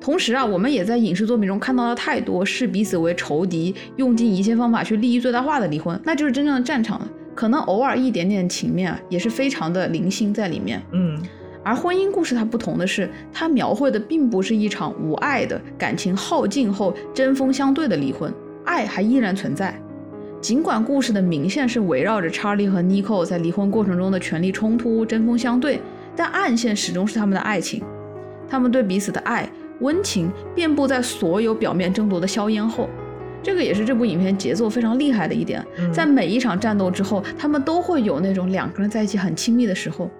[0.00, 7.08] 同时啊，我们也在影视作品中看到了太多视彼此为仇敌，用尽一切方法去利益最大化的离婚，那就是真正的战场了。
[7.34, 10.82] 可能偶尔一点点情面啊，也是非常的零星在里面。
[10.92, 11.18] 嗯
[11.64, 18.32] 而婚姻故事它不同的是，它描绘的并不是一场无爱的感情耗尽后针锋相对的离婚，
[18.64, 19.78] 爱还依然存在。
[20.40, 25.80] 尽管故事的明线是围绕着查理和 Nico 在离婚过程中的权力冲突、针锋相对，
[26.16, 27.80] 但暗线始终是他们的爱情，
[28.48, 29.48] 他们对彼此的爱、
[29.78, 32.90] 温情遍布在所有表面争夺的硝烟后。
[33.40, 40.10] 这个也是这部影片节奏非常厉害的一点，嗯在每一场战斗之后，他们都会有那种两个人在一起很亲密的时候。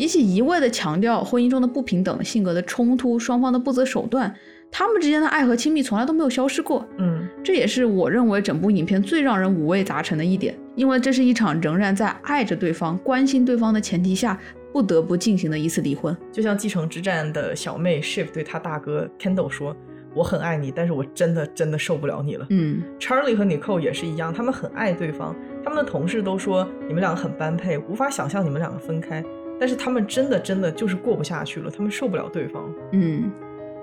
[0.00, 4.34] 比起一味的强调婚姻中的不平等、性格的冲突、双方的不择手段，
[4.70, 6.88] 他们之间的爱和亲密从来都没有消失过。
[6.96, 14.40] 嗯这也是我认为整部影片最让人五味杂陈的一点，因为这是一场仍然在爱着对方、关心对方的前提下
[14.72, 16.16] 不得不进行的一次离婚。
[16.32, 19.76] 就像继承之战的小妹 Shiv 对她大哥 Kendall 说
[20.16, 22.46] ：“我很爱你，但是我真的真的受不了你了。
[22.48, 29.22] 嗯 Charlie 和 Nicole 也是一样，他们很爱对方，他们的同事都说你们两个很般配，无法想象你们两个分开。
[29.60, 32.64] 但是他们真的真的就是过不下去了，他们受不了对方。
[32.92, 33.30] 嗯，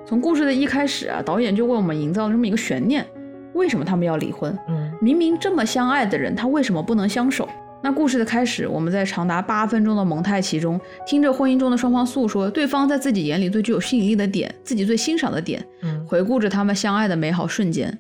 [0.04, 3.06] 从故事的一开始啊，导演就为我们营造了这么一个悬念：
[3.54, 4.58] 为什么他们要离婚？
[4.68, 7.48] 嗯明明这么相爱的人，他为什么不能相守？
[7.84, 17.96] 那故事的开始，我们在长达八分钟的蒙太奇中，听着婚姻中的双方诉说对方在自己眼里最具有吸引力的点，自己最欣赏的点，嗯回顾着他们相爱的美好瞬间。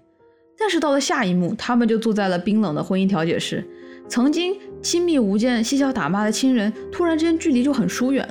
[0.57, 3.63] 但是到了下一幕，他们就坐在了冰冷的婚姻调解室，
[4.07, 8.27] 曾经亲密无间、嬉笑打骂的亲人，突然之间距离就很疏远。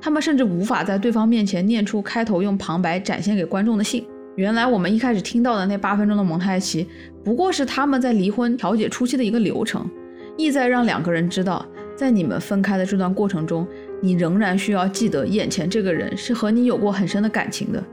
[0.00, 4.04] 他们甚至无法在对方面前念出开头用旁白展现给观众的信。
[4.34, 6.86] 原来我们一开始听到的那八分钟的蒙太奇，
[7.22, 9.88] 不过是他们在离婚调解初期的一个流程，
[10.36, 11.64] 意在让两个人知道，
[11.94, 13.64] 在你们分开的这段过程中，
[14.00, 17.84] 你仍然需要记得眼前这个人是和你有过很深的感情的，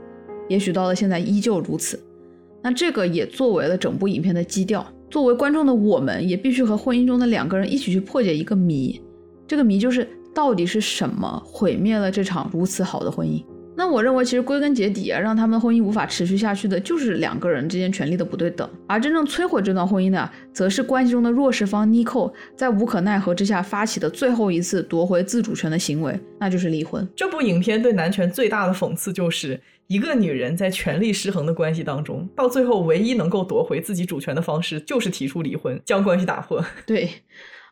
[0.48, 2.02] 也许到了现在依旧如此。
[2.62, 9.00] 那这个也作为了整部影片的基调，作为观众的我们，也必须和婚姻中的两个人一起去破解一个谜，
[9.46, 13.42] 这个谜就是到底是什么毁灭了这场如此好的婚姻。
[13.80, 18.68] 那我认为，其实归根结底啊，让他们婚姻无法持续下去的，就是两个人之间权力的不对等。
[18.86, 27.08] 而真正摧毁这段婚姻的，则是关系中的弱势方 Nico 在无可奈何之下发起的最后一次夺回自主权的行为，那就是离婚。
[27.16, 36.62] 这部影片对男权最大的讽刺就是，一个女人在权力失衡的关系当中，到最后唯一能够夺回自己主权的方式，就是提出离婚，将关系打破。
[36.84, 37.08] 对，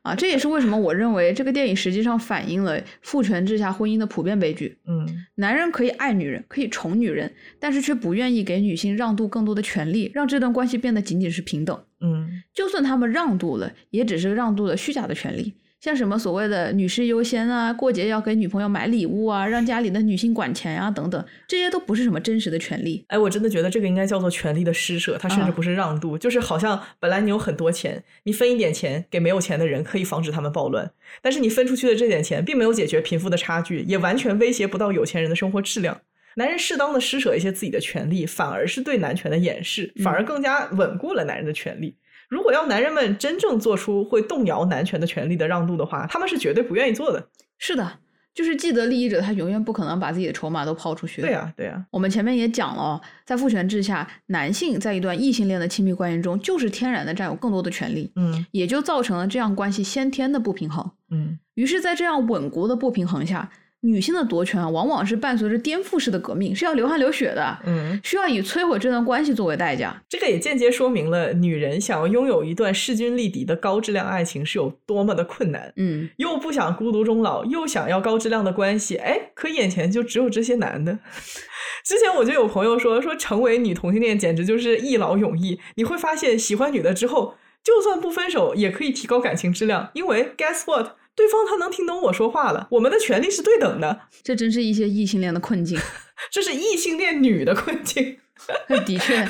[0.09, 4.79] 啊，这也是为什么我认为这个电影实际上反映了父权制下婚姻的普遍悲剧。
[4.87, 7.31] 嗯男人可以爱女人，可以宠女人，
[7.61, 11.79] 但是却不愿意给女性让渡更多的权利，让这段关系变得仅仅是平等。
[12.01, 23.05] 嗯就算他们让渡了，也只是让渡了虚假的权利，像什么所谓的女士优先啊，过节要给女朋友买礼物啊，让家里的女性管钱啊等等，这些都不是什么真实的权利。
[23.09, 30.91] 哎，我真的觉得这个应该叫做权利的施舍，它甚至不是让渡，就是好像本来你有很多钱，你分一点钱给没有钱的人，可以防止他们暴乱，
[31.23, 36.01] 但是你分出去的这点钱，并没有解决贫富的差距，也完全威胁不到有钱人的生活质量。
[36.35, 41.97] 男人适当的施舍一些自己的权利，反而是对男权的掩饰，反而更加稳固了男人的权利。
[42.29, 47.29] 如果要男人们真正做出会动摇男权的权利的让渡的话，他们是绝对不愿意做的。
[47.59, 47.99] 是的，
[48.35, 51.23] 就是既得利益者，他永远不可能把自己的筹码都抛出去。
[51.23, 51.85] 对呀，对呀。
[51.91, 60.89] 我们前面也讲了，在父权制下，男性在一段异性恋的亲密关系中，就是天然的占有更多的权利，嗯也就造成了这样关系先天的不平衡。
[61.11, 63.51] 嗯于是，在这样稳固的不平衡下，
[63.83, 70.03] 女性的夺权啊往往是伴随着颠覆式的革命，是要流汗流血的，嗯，需要以摧毁这段关系作为代价。
[70.09, 75.73] 这个也间接说明了女人想要拥有一段势均力敌的高质量爱情是有多么的困难。
[75.77, 80.99] 嗯，又不想孤独终老，又想要高质量的关系，哎，可眼前就只有这些男的。
[81.87, 85.59] 之前我就有朋友说，说成为女同性恋简直就是一劳永逸。
[85.77, 94.03] 你会发现，喜欢女的之后，就算不分手，也可以提高感情质量，因为 guess what，对方他能听懂我说话了，我们的权利是对等的。
[94.23, 95.77] 这真是一些异性恋的困境。
[96.31, 98.19] 这是异性恋女的困境。
[98.87, 99.27] 的确，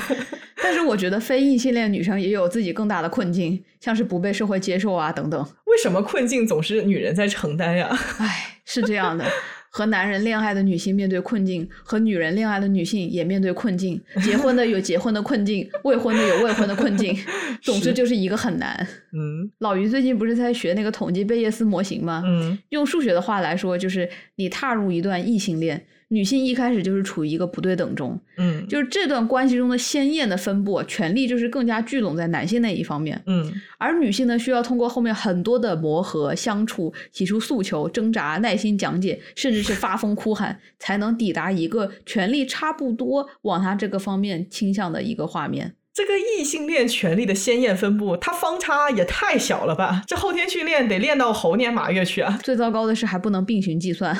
[0.61, 5.43] 但是我觉得非异性恋女生也有自己更大的困境，像是不被社会接受啊等等。
[5.65, 7.89] 为什么困境总是女人在承担呀？
[8.19, 9.25] 哎，是这样的。
[9.69, 14.01] 和男人恋爱的女性面对困境，和女人恋爱的女性也面对困境。
[14.23, 17.15] 结婚的有结婚的困境，未婚的有未婚的困境。
[17.61, 18.87] 总之就是一个很难。
[19.11, 22.23] 嗯老于最近不是在学那个统计贝叶斯模型吗？
[22.25, 45.75] 嗯用数学的话来说，就是你踏入一段异性恋，女性一开始就是处于一个不对等中，嗯就是这段关系中的鲜艳的分布，权力就是更加聚拢在男性那一方面，嗯而女性呢，需要通过后面很多的磨合、相处、提出诉求、挣扎、耐心讲解，甚至是发疯哭喊，才能抵达一个权力差不多往她这个方面倾向的一个画面。
[45.93, 50.01] 这个异性恋权力的鲜艳分布，它方差也太小了吧？
[50.07, 52.39] 这后天训练得练到猴年马月去啊！
[52.43, 54.17] 最糟糕的是还不能并行计算，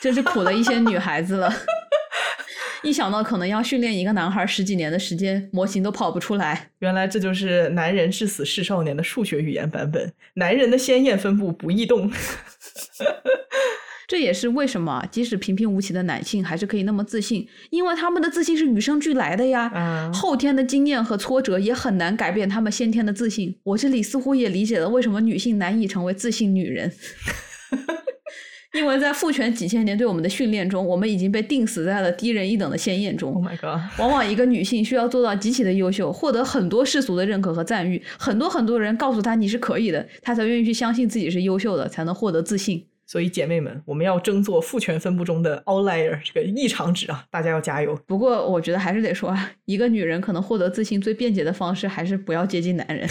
[0.00, 1.52] 真是苦了一些女孩子了。
[2.82, 6.70] 一想到可能要训练一个男孩十几年的时间，模型都跑不出来。
[6.78, 10.12] 原来这就是男人至死是少年的数学语言版本。
[10.34, 12.10] 男人的鲜艳分布不易动。
[14.10, 19.70] 这也是为什么即使平平无奇的男性还是可以那么自信，因为他们的自信是与生俱来的呀。
[19.72, 23.56] 啊后天的经验和挫折也很难改变他们先天的自信。
[23.62, 26.90] 我这里似乎也理解了为什么女性难以成为自信女人，
[28.74, 33.34] 因为在父权几千年对我们的训练中，我们已经被定死在了低人一等的鲜艳 Oh 中。
[33.44, 33.80] my god！
[34.00, 42.84] 往往一个女性需要做到极其的优秀，获得很多世俗的认可和赞誉，很多很多人告诉她你是可以的，她才愿意去相信自己是优秀的，才能获得自信。
[43.10, 47.24] 所以姐妹们，我们要争做父权分布中的 outlier 这个异常值啊！
[47.28, 47.98] 大家要加油。
[48.06, 53.08] 不过，我觉得还是得说啊，一个女人可能获得自信最便捷的方式，还是不要接近男人。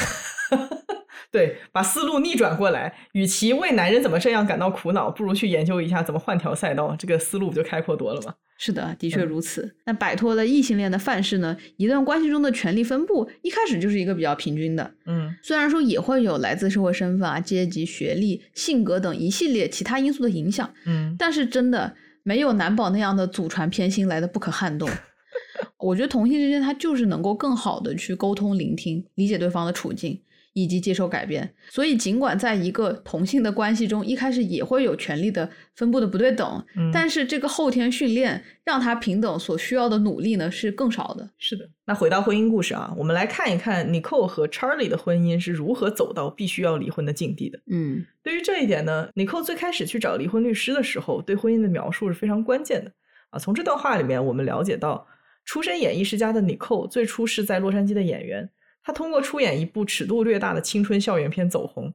[1.32, 8.34] 对，把思路逆转过来，与其为男人怎么这样感到苦恼，不如去研究一下怎么换条赛道，这个思路不就开阔多了吗？
[8.58, 9.76] 是的，的确嗯如此。
[9.86, 11.56] 那摆脱了异性恋的范式呢？
[11.78, 24.90] 一段关系中的权力分布一开始就是一个比较平均的，嗯虽然说也会有来自社会身份啊、阶级、学历、性格等一系列其他因素的影响，嗯但是真的没有男宝那样的祖传偏心来的不可撼动。
[25.78, 30.20] 我觉得同性之间他就是能够更好的去沟通、聆听、理解对方的处境。
[30.62, 41.30] 以及接受改变，所以尽管在一个同性的关系中，一开始也会有权利的分布的不对等，嗯，但是这个后天训练让他平等所需要的努力呢是更少的。
[41.38, 41.70] 是的。
[41.86, 47.60] 那回到婚姻故事啊，我们来看一看 Nicole 和 Charlie 的婚姻是如何走到必须要离婚的境地的。
[47.72, 52.92] 嗯对于这一点呢，Nicole 最开始去找离婚律师的时候，对婚姻的描述是非常关键的
[53.32, 53.40] 啊。
[53.40, 55.08] 从这段话里面，我们了解到，
[55.46, 58.48] 出身演艺世家的 Nicole 最初是在洛杉矶的演员，
[58.84, 61.94] 她通过出演一部尺度略大的青春校园片走红。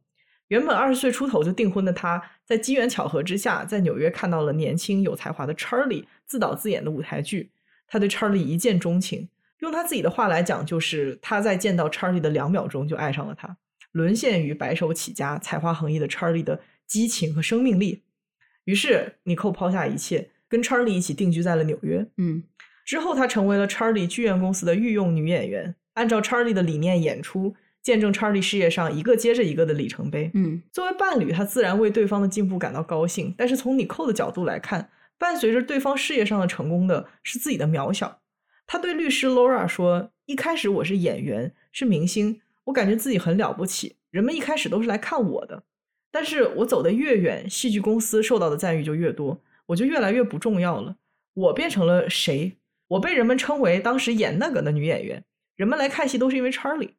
[0.49, 7.51] 原本二十岁出头就订婚的他，在机缘巧合之下，在纽约看到了年轻有才华的 Charlie 自导自演的舞台剧，
[7.89, 9.29] 他对 Charlie 一见钟情。
[9.61, 13.57] 用他自己的话来讲，就是他在见到 Charlie 的两秒钟就爱上了他。
[13.93, 18.03] 沦陷于白手起家、才华横溢的 Charlie 的激情和生命力。
[18.65, 22.07] 于是，尼寇抛下一切，跟 Charlie 一起定居在了纽约。
[22.19, 22.43] 嗯
[22.85, 30.31] 之后，他成为了 Charlie 剧院公司的御用女演员，按照 Charlie 的理念演出，见证 Charlie 事业上一个接着一个的里程碑。
[30.35, 33.35] 嗯作为伴侣，他自然为对方的进步感到高兴。
[33.37, 38.21] 但是从你扣的角度来看，伴随着对方事业上的成功的是自己的渺小。
[38.67, 45.65] 他对律师 Laura 说：“一开始我是演员，是明星，我感觉自己很了不起，人们一开始都是来看我的。
[46.11, 50.97] 但是我走得越远，戏剧公司受到的赞誉就越多，我就越来越不重要了。
[51.35, 52.57] 我变成了谁？
[52.89, 55.25] 我被人们称为当时演那个的女演员。
[55.57, 56.95] 人们来看戏都是因为查理。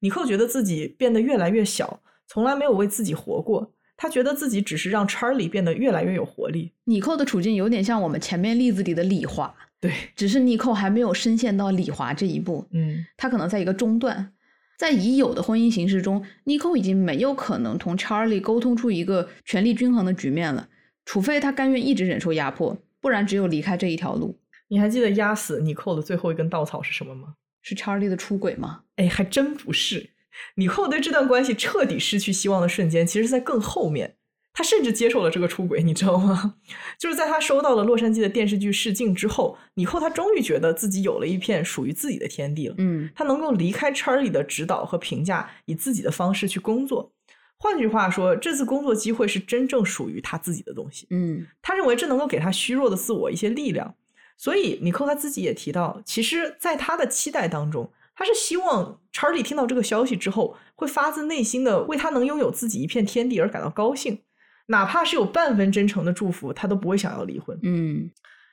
[0.00, 3.72] 尼寇觉得自己变得越来越小，从来没有为自己活过。
[3.96, 6.72] 他觉得自己只是让查理变得越来越有活力。
[6.84, 12.64] 尼寇的处境有点像我们前面例子里的李华，对，只是尼寇还没有深陷到李华这一步。
[12.70, 14.32] 嗯，他可能在一个中段。
[14.78, 20.68] 在已有的婚姻形式中，尼寇已经没有可能同查理沟通出一个权力均衡的局面了，
[21.04, 24.38] 除非他甘愿一直忍受压迫，不然只有离开这一条路。
[24.68, 27.34] 你还记得压死尼寇的最后一根稻草是什么吗？
[27.68, 28.84] 是查理的出轨吗？
[28.96, 30.10] 哎，还真不是。
[30.54, 34.14] 米后对这段关系彻底失去希望的瞬间，其实在更后面。
[34.54, 36.56] 他甚至接受了这个出轨，你知道吗？
[36.98, 42.74] 就是在他收到了洛杉矶的电视剧试镜之后，米后他终于觉得自己有了一片属于自己的天地了。
[42.78, 47.12] 嗯，他能够离开查理的指导和评价，以自己的方式去工作。
[47.58, 51.06] 换句话说，这次工作机会是真正属于他自己的东西。
[51.10, 53.94] 嗯，他认为这能够给他虚弱的自我一些力量。
[54.38, 64.20] 所以，尼寇他自己也提到，其实，在他的期待当中，他是希望查理听到这个消息之后，会发自内心的为他能拥有自己一片天地而感到高兴。
[64.66, 67.58] 哪怕是有半分真诚的祝福，他都不会想要离婚。
[67.62, 68.10] 嗯，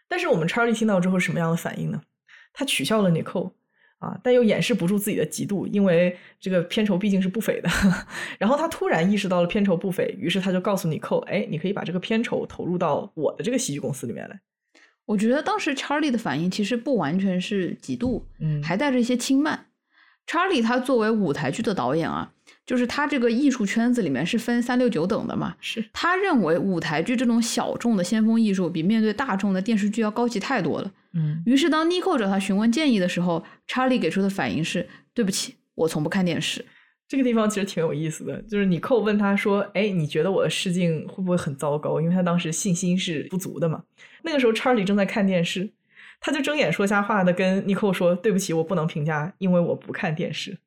[0.08, 2.02] 但是我们查理听到之后什么样的反应呢？
[2.52, 3.52] 他取笑了 Nicole
[4.00, 7.70] 啊，但又掩饰不住自己的嫉妒，因为这个片酬毕竟是不菲的。
[8.40, 14.40] 然后他突然意识到了片酬不菲，于是他就告诉 Nicole：“ 哎，你可以把这个片酬投入到我的这个戏剧公司里面来。”
[15.06, 19.68] 我觉得当时查理的反应其实不完全是嫉妒，嗯，还带着一些轻慢。
[20.28, 22.32] 查理他作为舞台剧的导演啊。
[22.66, 30.92] 就是他这个艺术圈子里面是分三六九等的嘛，是他认为舞台剧这种小众的先锋艺术比面对大众的电视剧要高级太多了。
[31.14, 36.66] 嗯，于是当 Nico 找他询问建议的时候，查理给出的反应是：对不起，我从不看电视。
[37.08, 43.84] 这个地方其实挺有意思的，就是尼寇问他说：“哎，你觉得我的试镜会不会很糟糕？”因为他当时信心是不足的嘛。
[44.24, 45.70] 那个时候查理正在看电视，
[46.20, 50.58] 他就睁眼说瞎话的跟尼寇说：“对不起，我不能评价，因为我不看电视。”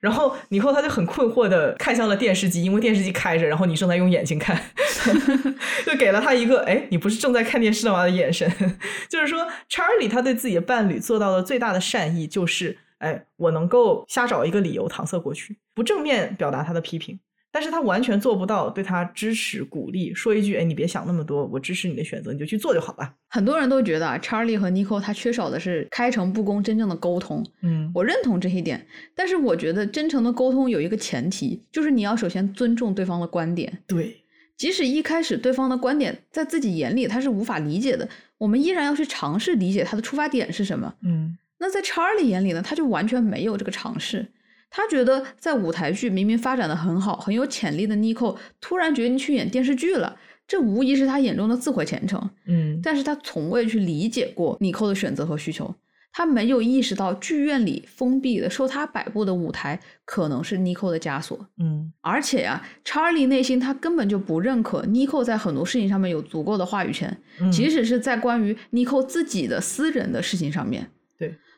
[0.00, 4.60] 然后尼寇他就很困惑的看向了电视机，因为电视机开着，然后你正在用眼睛看，
[5.86, 8.50] 就给了他一个“哎，你不是正在看电视的吗”的眼神。
[9.08, 17.20] 就是说，查理他对自己的伴侣做到的最大的善意，就是“哎，我能够瞎找一个理由搪塞过去，不正面表达他的批评。”
[17.52, 27.44] 但是他完全做不到对他支持鼓励，说一句：“哎，你别想那么多，我支持你的选择，你就去做就好了。”很多人都觉得啊，查理和尼寇他缺少的是开诚布公、真正的沟通。
[27.62, 28.86] 嗯，我认同这一点，
[29.16, 33.82] 但是我觉得真诚的沟通有一个前提，就是你要首先尊重对方的观点。
[33.88, 34.22] 对，
[34.56, 40.94] 即使一开始对方的观点在自己眼里他是无法理解的，我们依然要去尝试理解他的出发点是什么。
[41.02, 44.26] 嗯，那在查理眼里呢，他就完全没有这个尝试。
[44.70, 52.30] 他觉得在舞台剧明明发展的很好、很有潜力的妮蔻，突然决定去演电视剧了，这无疑是他眼中的自毁前程。
[52.46, 55.74] 嗯，但是他从未去理解过妮蔻的选择和需求，
[56.12, 61.36] 他没有意识到剧院里封闭的、受他摆布的舞台可能是妮蔻的枷锁。
[61.58, 67.20] 嗯，而且呀，查理内心他根本就不认可妮蔻在很多事情上面有足够的话语权，
[67.52, 70.88] 即使是在关于妮蔻自己的私人的事情上面。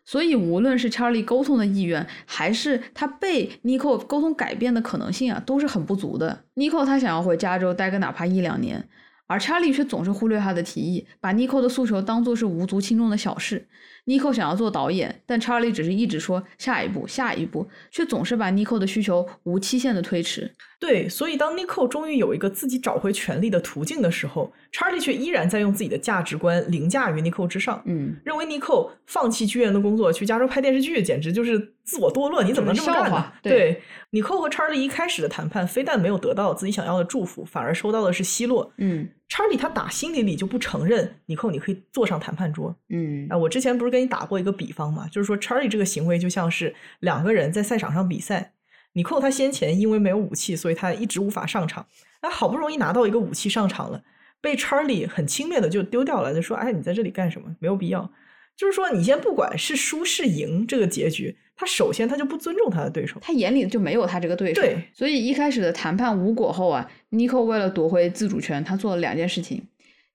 [0.04, 6.44] 所以，无论是查理沟通的意愿，还是他被妮蔻沟通改变的可能性啊，都是很不足的。
[6.54, 8.88] 妮蔻他想要回加州待个哪怕一两年，
[9.28, 13.68] 而查理却总是忽略他的提议，把妮蔻的诉求当做是无足轻重的小事。
[14.06, 20.52] 妮蔻想要做导演，但查理只是一直说下一步，下一步，却总是把妮蔻的需求无期限的推迟。
[20.82, 27.80] 对，所以当 Nico 终于有一个自己找回权力的途径的时候，，Charlie 却依然在用自己的价值观凌驾于 Nico 之上。
[27.84, 32.42] 嗯，认为 Nico 放弃剧院的工作去加州拍电视剧，简直就是自我堕落。
[32.42, 33.32] 你怎么能这么干呢？
[33.40, 33.80] 对
[34.10, 38.72] ，，Nico 和 Charlie 一开始的谈判，非但没有得到自己想要的祝福，反而收到的是奚落。
[38.78, 42.74] 嗯，，Charlie 他打心底里就不承认 Nico 你可以坐上谈判桌。
[42.88, 48.54] 嗯，啊，我之前不是跟你打过一个比方嘛，就是说 Charlie 这个行为就像是两个人在赛场上比赛。
[48.94, 51.86] 尼寇他先前因为没有武器，所以他一直无法上场。
[52.22, 54.02] 那好不容易拿到一个武器上场了，
[54.40, 57.56] 被查理很轻蔑的就丢掉了，就说：“哎，你在这里干什么？
[57.58, 58.10] 没有必要。”
[58.54, 64.60] 就是说，你先不管是输是赢这个结局，他首先他就不尊重他的对手，他眼里就没有他这个对手。
[64.60, 69.66] 对，所以一开始的谈判无果后啊，尼寇为了夺回自主权，他做了两件事情。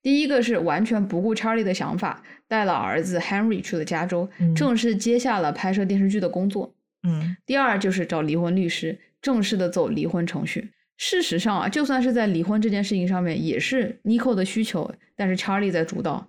[0.04, 6.76] 第一个是完全不顾查理的想法，带了儿子 Henry 去了加州，正式接下了拍摄电视剧的工作。
[7.08, 10.70] 嗯，第二就是找离婚律师，正式的走离婚程序。
[10.98, 16.28] 事实上啊，就算是在离婚这件事情上面，也是 Nico 的需求，但是查理在主导。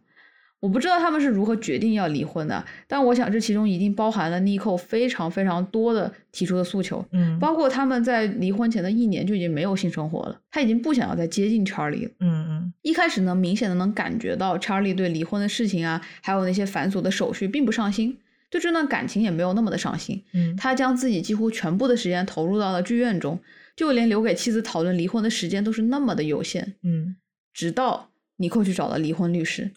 [0.61, 12.11] 我不知道他们是如何决定要离婚的，但我想这其中一定包含了 Nico 非常非常多的提出的诉求，嗯包括他们在离婚前的一年就已经没有性生活了，他已经不想要再接近 Charlie 了。
[12.19, 18.19] 嗯嗯一开始呢，明显的能感觉到 Charlie 对离婚的事情啊，还有那些繁琐的手续并不上心，
[18.51, 20.25] 对这段感情也没有那么的上心。
[20.33, 23.41] 嗯，他将自己几乎全部的时间投入到了剧院中，
[23.77, 26.75] 就连留给妻子讨论离婚的时间都是那么的有限。
[26.83, 27.17] 嗯
[27.53, 29.73] 直到尼寇去找了离婚律师。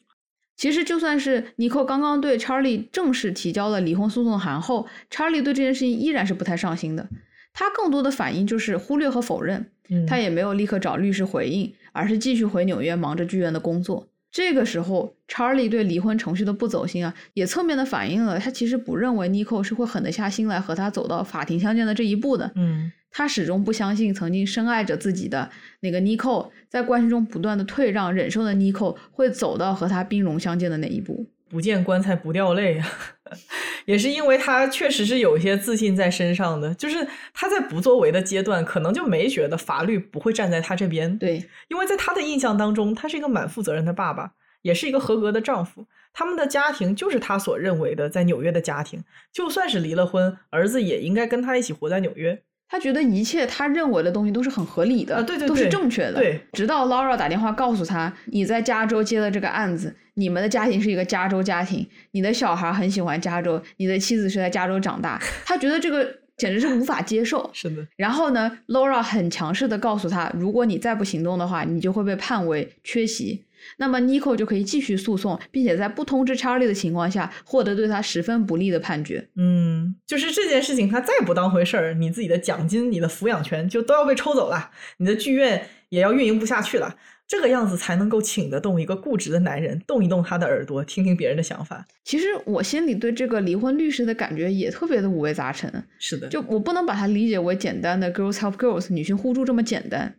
[0.55, 7.09] 其实，就算是尼寇刚刚对查理正式提交了离婚诉讼函后，查理对这件事情依然是不太上心的。
[7.51, 14.10] 他更多的反应就是忽略和否认，嗯，他也没有立刻找律师回应，而是继续回纽约忙着剧院的工作。
[14.31, 22.51] 这个时候，查理对离婚程序的不走心啊，也侧面的反映了他其实不认为妮蔻是会狠得下心来和他走到法庭相见的这一步的。
[22.55, 25.49] 嗯他始终不相信曾经深爱着自己的
[25.81, 31.27] 那个妮蔻，在关系中不断的退让、忍受的妮蔻会走到和他兵戎相见的那一步。
[31.49, 32.87] 不见棺材不掉泪啊，
[33.85, 44.31] 也是因为他确实是有一些自信在身上的，就是他在不作为的阶段，可能就没觉得法律不会站在他这边。，对，因为在他的印象当中，他是一个蛮负责任的爸爸，
[44.61, 45.87] 也是一个合格的丈夫。
[46.13, 52.43] 他们的家庭就是他所认为的在纽约的家庭，就算是离了婚，儿子也应该跟他一起活在纽约。
[52.67, 56.13] 他觉得一切他认为的东西都是很合理的，啊对对都是正确的。
[56.13, 66.05] 对，直到 Laura 打电话告诉他，你在加州接了这个案子，你们的家庭是一个加州家庭，你的小孩很喜欢加州，你的妻子是在加州长大， 他觉得这个
[66.37, 67.49] 简直是无法接受。
[67.53, 73.45] 是的，然后呢，Laura 很强势的告诉他，如果你再不行动的话，你就会被判为缺席。
[73.77, 79.29] 那么 Nico 就可以继续诉讼，并且在不通知 Charlie 的情况下，获得对他十分不利的判决。
[79.35, 86.95] 嗯，就是这件事情，他再不当回事儿，你自己的奖金、你的抚养权就都要被抽走了，你的剧院也要运营不下去了。
[87.31, 91.87] 这个样子才能够请得动一个固执的男人，动一动他的耳朵，听听别人的想法。
[92.03, 100.13] 其实我心里对这个离婚律师的感觉也特别的五味杂陈，是的，就我不能把它理解为简单的 girls help girls 女性互助这么简单。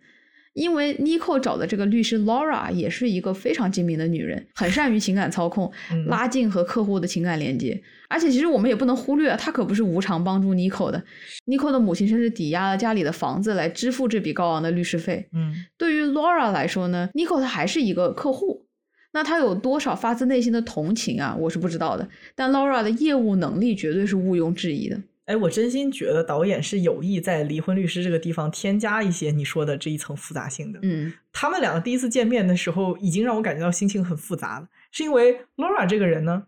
[0.54, 7.82] 因为 Nico 找的这个律师 Laura 也是一个非常精明的女人，很善于情感操控，嗯拉近和客户的情感连接。
[8.08, 11.02] 而且其实我们也不能忽略，她可不是无偿帮助 Nico 的。
[11.46, 15.26] Nico 的母亲甚至抵押了家里的房子来支付这笔高昂的律师费。
[15.32, 18.66] 嗯对于 Laura 来说呢，Nico 她还是一个客户。
[19.14, 21.34] 那她有多少发自内心的同情啊？
[21.38, 22.06] 我是不知道的。
[22.34, 25.00] 但 Laura 的业务能力绝对是毋庸置疑的。
[25.26, 30.80] 哎，我真心觉得导演是有意在离婚律师这个地方添加一些你说的这一层复杂性的。
[30.82, 36.44] 嗯他们两个第一次见面的时候，已经让我感觉到心情很复杂了，是因为 Laura 这个人呢，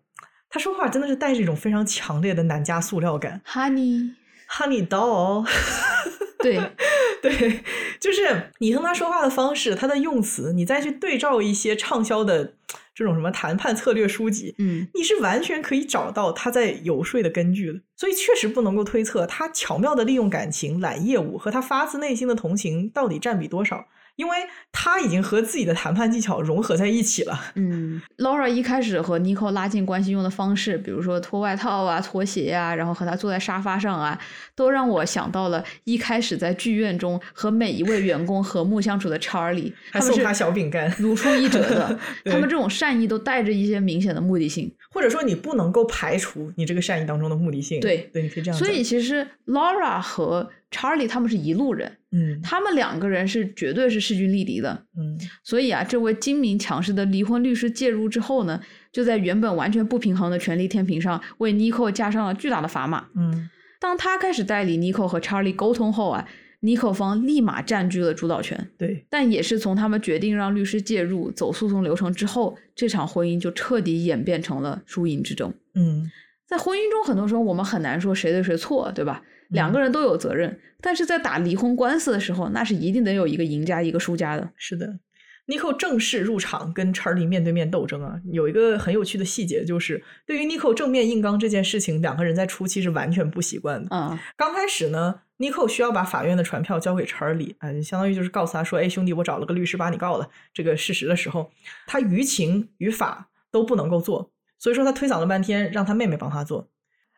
[0.51, 5.49] 他说话真的是带着一种非常强烈的男家塑料感，Honey，，Honey doll。
[6.45, 6.61] 对，
[7.23, 7.61] 对，
[7.99, 12.53] 就是你听他说话的方式，他的用词，你再去对照一些畅销的
[12.95, 17.81] 这种什么谈判策略书籍，嗯你是完全可以找到他在游说的根据的。
[17.97, 24.37] 所以确实不能够推测他巧妙的利用感情揽业务和他发自内心的同情到底占比多少，因为
[24.71, 27.39] 他已经和自己的谈判技巧融合在一起了。
[27.57, 34.19] 嗯，Laura 一开始和 Nico 拉近关系用的方式，比如说脱外套啊、脱鞋啊，然后和他坐在沙发上啊，
[34.55, 44.73] 都让我想到了一开始在剧院中和每一位员工和睦相处的 Charlie， 还送他小饼干，如出一辙的 他们这种善意都带着一些明显的目的性。
[44.91, 47.81] 或者说你不能够排除你这个善意当中的目的性。
[47.81, 48.65] 对对，你可以这样讲。
[48.65, 54.87] 所以其实 Laura 和 Charlie 他们是一路人，嗯他们两个人是绝对是势均力敌的。
[54.99, 58.61] 嗯所以啊，这位精明强势的离婚律师介入之后呢，
[58.91, 63.07] 就在原本完全不平衡的权力天平上，为 Nico 加上了巨大的砝码。
[63.17, 63.49] 嗯
[63.81, 66.27] 当他开始代理 Nico 和 Charlie 沟通后啊
[66.63, 68.71] ，Nico 方立马占据了主导权。
[68.79, 75.53] 对，但也是从他们决定让律师介入走诉讼流程之后，这场婚姻就彻底演变成了输赢之争。
[75.75, 76.11] 嗯
[76.47, 79.23] 在婚姻中，很多时候我们很难说谁对谁错，对吧？
[79.49, 84.51] 两个人都有责任，但是在打离婚官司的时候，那是一定得有一个赢家一个输家的。
[84.57, 84.99] 是的。
[85.47, 93.89] Nico 正式入场跟 Charlie 面对面斗争啊，有一个很有趣的细节，就是对于 Nico 正面硬刚这件事情，两个人在初期是完全不习惯的。
[93.91, 101.51] 嗯、刚开始呢，Nico 需要把法院的传票交给 Charlie，啊、相当于就是告诉他说：“哎，兄弟，我找了个律师把你告了。”这个事实的时候，
[101.87, 106.71] 他于情于法都不能够做，所以说他推搡了半天，让他妹妹帮他做。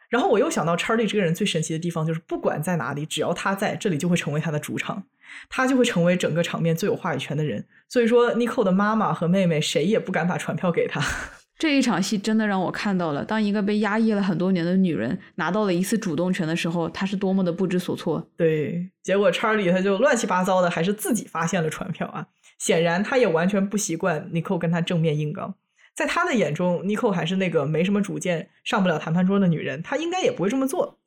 [0.09, 5.05] 然后我又想到 Charlie 这个人最神奇的地方，就是不管在哪里，只要他在这里，就会成为他的主场，
[5.49, 7.67] 他就会成为整个场面最有话语权的人。
[7.89, 11.01] 所以说，Nico 的妈妈和妹妹谁也不敢把传票给他。
[11.59, 18.31] 这一场戏真的让我看到了，当一个被压抑了很多年的女人拿到了一次主动权的时候，她是多么的不知所措。
[18.37, 22.27] 对，结果 Charlie 他就乱七八糟的，还是自己发现了传票啊。
[22.59, 25.55] 显然他也完全不习惯 Nicole 跟他正面硬刚。
[25.97, 30.99] 在他的眼中，Nico 还是那个没什么主见、上不了谈判桌的女人，他应该也不会这么做。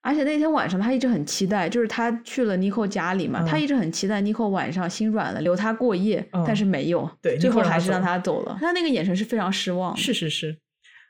[0.00, 8.56] 而且那天晚上，他一直很期待，就是他去了 Nico 家里嘛，他一直很期待 Nico 晚上心软了留他过夜，但是没有，对，最后还是让他走了。
[8.58, 9.94] 他那个眼神是非常失望。
[9.94, 10.56] 是是是，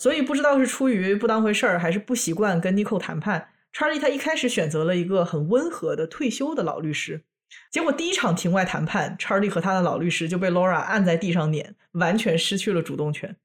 [0.01, 7.23] 所以不知道是出于不当回事儿，还是不习惯跟 Nico 谈判，Charlie 他一开始选择了一个很温和的退休的老律师。
[7.71, 13.37] 结果第一场庭外谈判，Charlie 和他的老律师就被 Laura 按在地上撵，完全失去了主动权。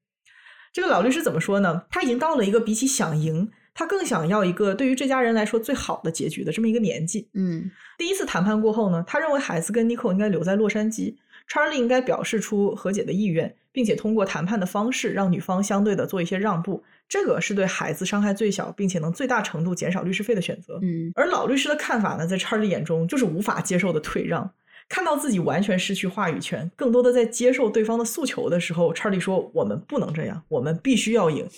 [0.72, 1.84] 这个老律师怎么说呢？
[1.90, 7.28] 他已经到了一个比起想赢，他更想要一个对于这家人来说最好的结局的这么一个年纪。
[7.34, 11.14] 嗯，第一次谈判过后呢，他认为孩子跟 Nico 应该留在洛杉矶
[11.48, 16.82] ，Charlie 应该表示出和解的意愿，并且通过谈判的方式让女方相对的做一些让步。
[17.14, 20.80] 这个是对孩子伤害最小，并且能最大程度减少律师费的选择。
[20.82, 24.52] 嗯，而老律师的看法呢，在查理眼中就是无法接受的退让。
[24.88, 31.48] 看到自己完全失去话语权，更多的在接受对方的诉求的时候，查理说：“我们不能这样，我们必须要赢，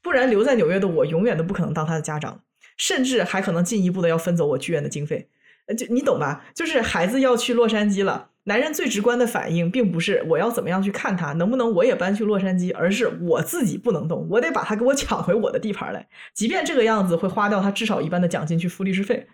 [0.00, 2.42] 不然留在纽约的我永远都不可能当他的家长，
[2.76, 5.28] 甚至还可能进一步的要分走我剧院的经费。”
[5.66, 6.44] 呃，就你懂吧？
[6.54, 8.30] 就是孩子要去洛杉矶了。
[8.44, 19.26] 男人最直观的反应，并不是我要怎么样去看他，能不能我也搬去洛杉矶，而是我自己不能动，我得把他给我抢回我的地盘来，即便这个样子会花掉他至少一半的奖金去付律师费。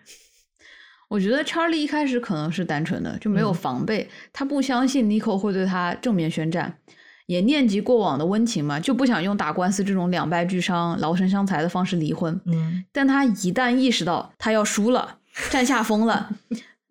[1.09, 6.77] 我觉得查理一开始可能是单纯的，就没有防备，他不相信 Nico 会对他正面宣战，
[7.25, 12.39] 也念及过往的温情嘛，就不想用打官司这种两败俱伤、劳神伤财的方式离婚。
[12.45, 15.17] 嗯，但他一旦意识到他要输了，
[15.49, 16.29] 占下风了。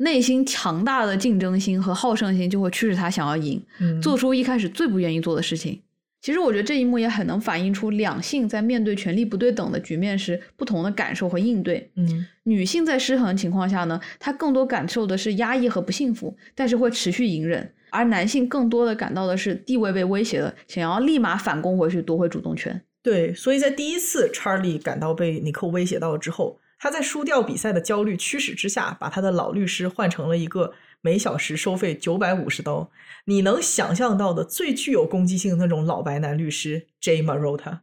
[0.00, 3.62] 内心强大的竞争心和好胜心就会驱使他想要赢，
[4.02, 5.82] 做出一开始最不愿意做的事情。
[6.22, 11.90] 其实我觉得这一幕也很能反映出两性在面对权力不对等的局面时不同的感受和应对。
[11.96, 22.82] 嗯，女性在失衡情况下呢，她更多感受的是压抑和不幸福，但是会持续隐忍；而男性更多的感到的是地位被威胁了，想要立马反攻回去夺回主动权。
[23.02, 26.59] 对，所以在第一次查理感到被尼克威胁到了之后。
[26.80, 32.90] 他在输掉比赛的焦虑驱使之下，把他的老律师换成了一个每小时收费九百五十刀，
[33.26, 37.80] 你能想象到的最具有攻击性的那种老白男律师 Jamarota。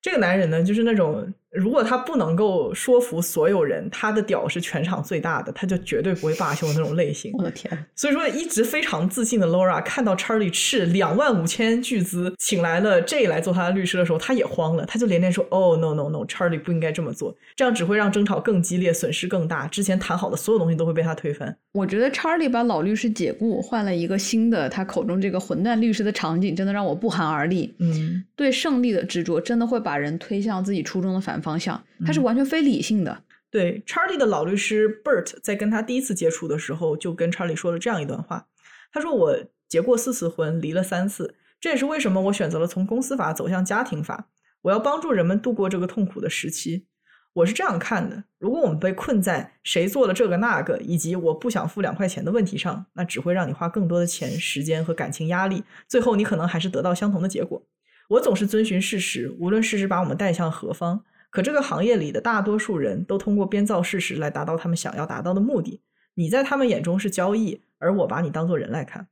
[0.00, 1.32] 这个男人呢，就是那种。
[1.52, 7.30] 如果他不能够说服所有人，他的屌是全场最大的，他就绝对不会罢休的那种类型。
[7.34, 7.70] 我的天！
[7.94, 19.66] 所以说，一直非常自信的 Laura 看到 Charlie 斥两万五千巨资请来了 J 来做他的律师的时候，他也慌了，他就连连说：“哦，no no no，Charlie 不应该这么做，这样只会让争吵更激烈，损失更大。
[19.66, 27.74] 之前谈好的所有东西都会被他推翻。”我觉得 Charlie 把老律师解雇，换了一个新的他口中这个混蛋律师的场景，真的让我不寒而栗。
[27.78, 31.84] 嗯，对胜利的执着，真的会把人推向自己初衷的反方向。
[32.06, 32.22] 它是。
[32.22, 33.24] 完全非理性的。
[33.50, 38.46] 对，Charlie 的老律师 Bert 在跟他第一次接触的时候，就跟 Charlie 说了这样一段话。
[38.92, 39.36] 他说：“我
[39.68, 44.28] 结过四次婚，离了三次，这也是为什么我选择了从公司法走向家庭法。
[44.62, 46.86] 我要帮助人们度过这个痛苦的时期。
[47.32, 57.66] 我是这样看的：如果我们被困在谁做了这个那个，以及我不想付两块钱的问题上，那只会让你花更多的钱、时间和感情压力，最后你可能还是得到相同的结果。
[58.08, 65.82] 我总是遵循事实，无论事实把我们带向何方。”可这个行业里的大多数人都通过编造事实来达到他们想要达到的目的。
[66.14, 69.08] 你在他们眼中是交易，而我把你当做人来看。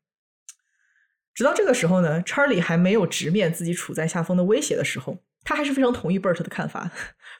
[1.32, 6.90] 直到这个时候呢，查理还没有直面自己处在下风的威胁的时候，他还是非常同意 Bert 的看法，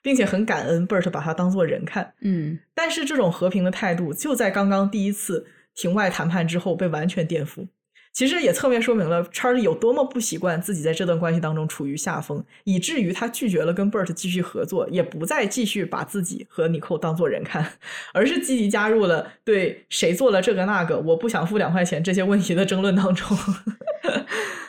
[0.01, 2.15] 并且很感恩 Bert 把他当做人看。
[2.23, 7.69] 嗯，但是这种和平的态度就在刚刚第一次庭外谈判之后被完全颠覆。
[8.13, 17.73] 其实也侧面说明了 Charlie 有多么不习惯自己在这段关系当中处于下风，以至于他拒绝了跟 Bert 继续合作，也不再继续把自己和 Nicole 当做人看，
[18.13, 23.37] 而是积极加入了对谁做了这个那个，我不想付两块钱这些问题的争论当中。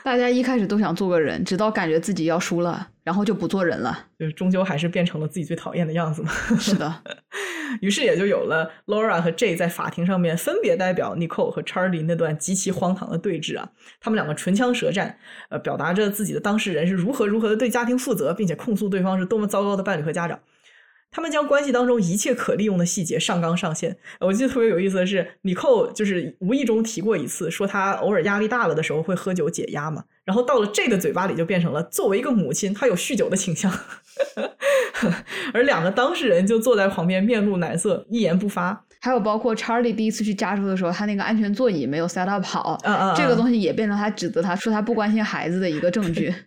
[0.03, 6.31] 大家一开始都想做个人，直到感觉自己要输了，然后就不做人了，就是终究还是变成了自己最讨厌的样子嘛。
[6.59, 7.03] 是的，
[7.81, 13.69] 于是也就有了 Laura 和 J 在法庭上面分别代表 Nicole 和 Charlie 那段极其荒唐的对峙啊。
[13.99, 15.17] 他们两个唇枪舌战，
[15.49, 20.39] 呃，表达着自己的当事人是如何如何的对家庭负责，并且控诉对方是多么糟糕的伴侣和家长。
[21.11, 23.97] 他们将关系当中一切可利用的细节上纲上线。
[24.21, 30.05] 我记得特别有意思的是，米寇就是无意中提过一次，说他偶尔压力大了的时候会喝酒解压嘛。
[30.23, 33.71] 然后到了这的嘴巴里就变成了作为一个母亲，她有酗酒的倾向。
[35.53, 38.85] 而两个当事人就坐在旁边面露难色，一言不发。
[39.01, 46.33] 还有包括 Charlie 第一次去加州的时候，他那个安全座椅没有 set up 好，嗯嗯，这个东西也变成他指责他说他不关心孩子的一个证据。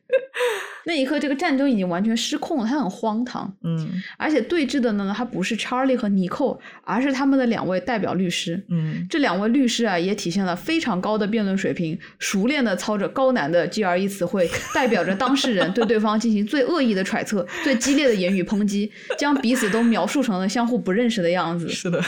[0.86, 3.50] 那一刻，这个战争已经完全失控了，它很荒唐。
[3.62, 8.62] 嗯而且对峙的呢，他不是 Charlie 和尼寇，而是他们的两位代表律师。
[8.68, 21.68] 嗯这两位律师啊，也体现了非常高的辩论水平，熟练的操着高难的 GRE 词汇，代表着当事人对对方进行最恶意的揣测、最激烈的言语抨击，将彼此都描述成了相互不认识的样子。
[21.68, 22.02] 是的，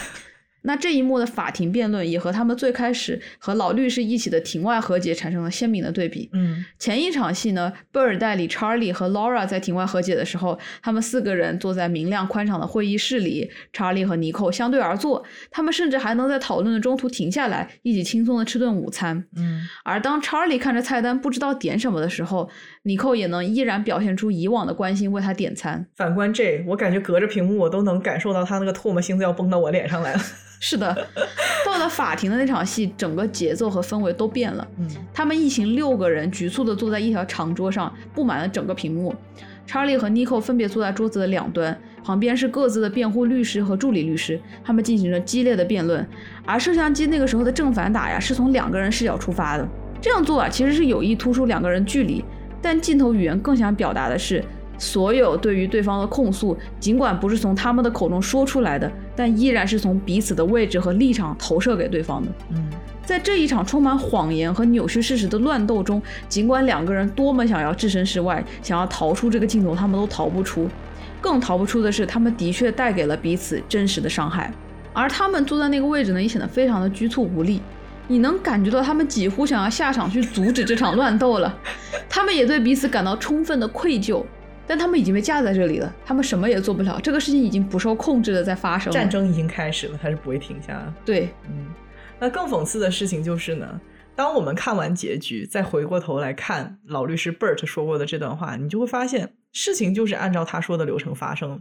[0.66, 6.28] 那这一幕的法庭辩论也和他们最开始和老律师一起的庭外和解产生了鲜明的对比。
[6.32, 19.24] 嗯前一场戏呢，贝尔代理 Charlie 和 Laura 在庭外和解的时候，他们四个人坐在明亮宽敞的会议室里，Charlie 和尼寇相对而坐，他们甚至还能在讨论的中途停下来，一起轻松的吃顿午餐。
[19.36, 22.50] 嗯而当 Charlie 看着菜单不知道点什么的时候，
[22.82, 25.86] 尼寇也能依然表现出以往的关心，为他点餐。
[25.94, 30.20] 反观 J，我感觉隔着屏幕我都能感受到他那个唾沫星子要崩到我脸上来了。
[30.58, 31.08] 是的，
[31.64, 34.66] 到了法庭的那场戏，整个节奏和氛围都变了。
[34.78, 39.14] 嗯他们一行六个人局促地坐在一条长桌上，布满了整个屏幕。
[39.68, 46.06] Charlie 和 Nico 分别坐在桌子的两端，旁边是各自的辩护律师和助理律师，他们进行着激烈的辩论。
[46.44, 49.68] 而摄像机那个时候的正反打呀，是从两个人视角出发的。
[50.00, 52.24] 这样做啊，其实是有意突出两个人距离，
[52.62, 54.44] 但镜头语言更想表达的是，
[54.78, 62.28] 所有对于对方的控诉，尽管不是从他们的口中说出来的，但依然是从彼此的位置和立场投射给对方的。
[62.50, 62.68] 嗯
[63.04, 70.68] 在这一场充满谎言和扭曲事实的乱斗中，尽管两个人多么想要置身事外，想要逃出这个镜头，他们都逃不出。
[71.20, 74.52] 更逃不出的是，他们的确带给了彼此真实的伤害。
[74.92, 77.60] 而他们坐在那个位置呢，也显得非常的局促无力。
[78.08, 81.56] 你能感觉到他们几乎想要下场去阻止这场乱斗了。
[82.08, 84.24] 他们也对彼此感到充分的愧疚，
[84.66, 87.00] 但他们已经被架在这里了，他们什么也做不了。
[87.00, 88.98] 这个事情已经不受控制的在发生了。
[88.98, 90.94] 战争已经开始了，它是不会停下的。
[91.04, 91.66] 对，嗯，
[92.18, 93.80] 那更讽刺的事情就是呢，
[94.14, 101.60] 当我们看完结局，再回过头来看老律师 Bert 说过的这段话，你就会发现事情就是按照他说的流程发生了。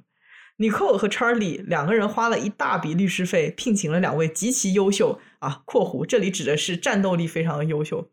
[0.57, 8.10] 尼寇和 Charlie 两个人花了一大笔律师费，聘请了两位极其优秀啊（括弧这里指的是战斗力非常的优秀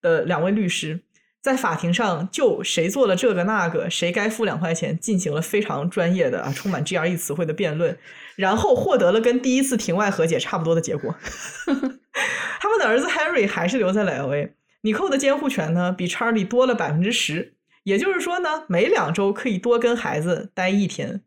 [0.00, 1.00] 的两位律师），
[1.42, 7.96] 在法庭上就谁做了这个那个，谁该付两块钱，进行了非常专业的啊充满 GRE 词汇的辩论，
[8.36, 11.14] 然后获得了跟第一次庭外和解差不多的结果。
[12.60, 14.50] 他们的儿子 Harry 还是留在了 LA，
[14.82, 17.54] 尼寇的监护权呢比 Charlie 多了百分之十，
[17.84, 21.22] 也就是说呢，每两周可以多跟孩子待一天。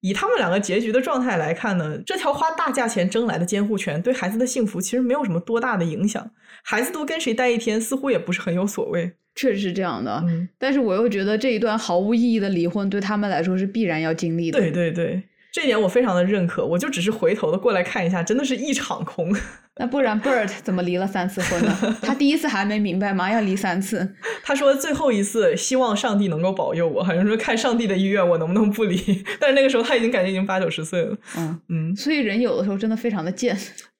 [0.00, 6.30] 以他们两个结局的状态来看呢，这条花大价钱争来的监护权对孩子的幸福其实没有什么多大的影响，
[6.62, 9.16] 孩子多跟谁待一天似乎也不是很有所谓。
[9.36, 10.20] 确实是这样的。
[10.26, 14.58] 嗯，但是我又觉得这一段毫无意义的离婚对他们来说是必然要经历的。
[14.58, 15.22] 对对对，
[15.52, 16.66] 这一点我非常的认可。
[16.66, 19.32] 我就只是回头的过来看一下，真的是一场空。
[19.78, 21.98] 那不然 Bert 怎么离了三次婚呢？
[22.00, 23.30] 他第一次还没明白吗？
[23.30, 24.14] 要离三次？
[24.42, 28.96] 他说最后一次希望上帝能够保佑我，好像说看上帝的意愿，我能不能不离？
[29.38, 31.14] 但是那个时候他已经感觉已经八九十岁了。
[31.36, 33.54] 嗯，嗯所以人有的时候真的非常的贱。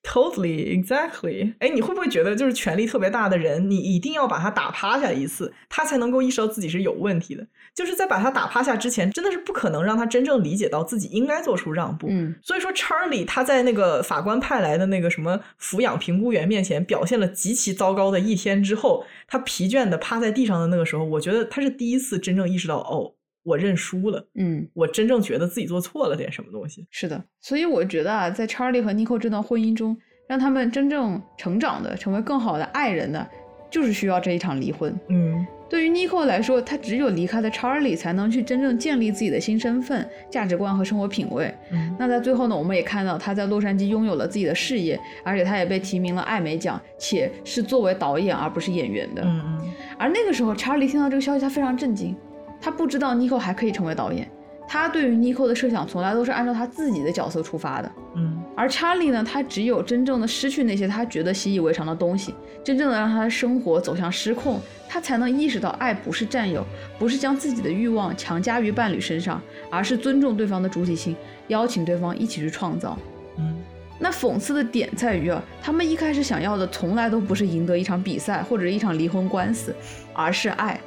[0.07, 1.53] ，totally exactly。
[1.59, 7.45] 哎，你会不会觉得就是权力特别大的人，你一定要把他打趴下一次，他才能够意识到自己是有问题的？
[7.75, 12.07] 就是在把他打趴下之前，真的是不可能让他真正理解到自己应该做出让步。
[12.09, 23.13] 嗯，所以说，Charlie 他在那个法官派来的那个什么抚养评估员面前表现了极其糟糕的一天之后，他疲倦的趴在地上的那个时候，我觉得他是第一次真正意识到，哦，
[23.47, 26.85] 我认输了，嗯，我真正觉得自己做错了点什么东西。
[26.91, 27.25] 是的。
[27.41, 29.97] 所以我觉得啊，在 Charlie 和 Nico 这段婚姻中，
[30.29, 33.25] 让他们真正成长的、成为更好的爱人的，
[33.71, 34.93] 就是需要这一场离婚。
[35.09, 41.53] 嗯对于 Nico 来说，他只有离开了 Charlie，才能去真正建立自己的新身份、价值观和生活品味。
[41.73, 49.23] 嗯那在最后呢，我们也看到他在洛杉矶拥有了自己的事业，而且他也被提名了艾美奖，且是作为导演而不是演员的。
[49.25, 52.15] 嗯嗯而那个时候，查理听到这个消息，他非常震惊，
[52.61, 54.31] 他不知道 Nico 还可以成为导演。
[54.69, 62.35] 他对于 Nico 的设想从来都是按照他自己的角色出发的，嗯而查理呢，他只有真正的失去那些他觉得习以为常的东西，
[62.65, 66.67] 真正的让他的生活走向失控，他才能意识到爱不是占有，
[66.99, 71.15] 不是将自己的欲望强加于伴侣身上，而是尊重对方的主体性，
[71.47, 72.99] 邀请对方一起去创造。
[73.39, 73.55] 嗯
[73.99, 79.73] 那讽刺的点在于啊，他们一开始想要的从来都不是赢得一场比赛或者一场离婚官司，
[80.13, 80.81] 而是爱。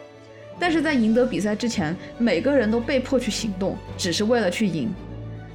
[0.59, 4.89] 但是在赢得比赛之前，每个人都被迫去行动，只是为了去赢。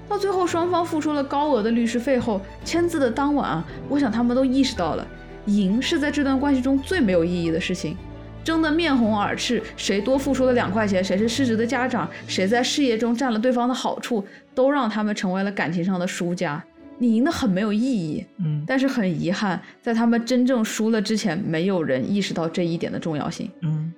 [0.08, 5.06] 到最后，双方付出了高额的律师费后，签字的当晚啊，我想他们都意识到了，
[5.46, 7.96] 赢是在这段关系中最没有意义的事情。
[8.42, 14.22] 争得面红耳赤，谁多付出了两块钱，谁是失职的家长，谁在事业中占了对方的好处，
[14.54, 16.62] 都让他们成为了感情上的输家。
[16.98, 23.50] 你赢得很没有意义，嗯但是很遗憾，在他们真正输了之前，没有人意识到这一点的重要性。
[23.62, 23.90] 嗯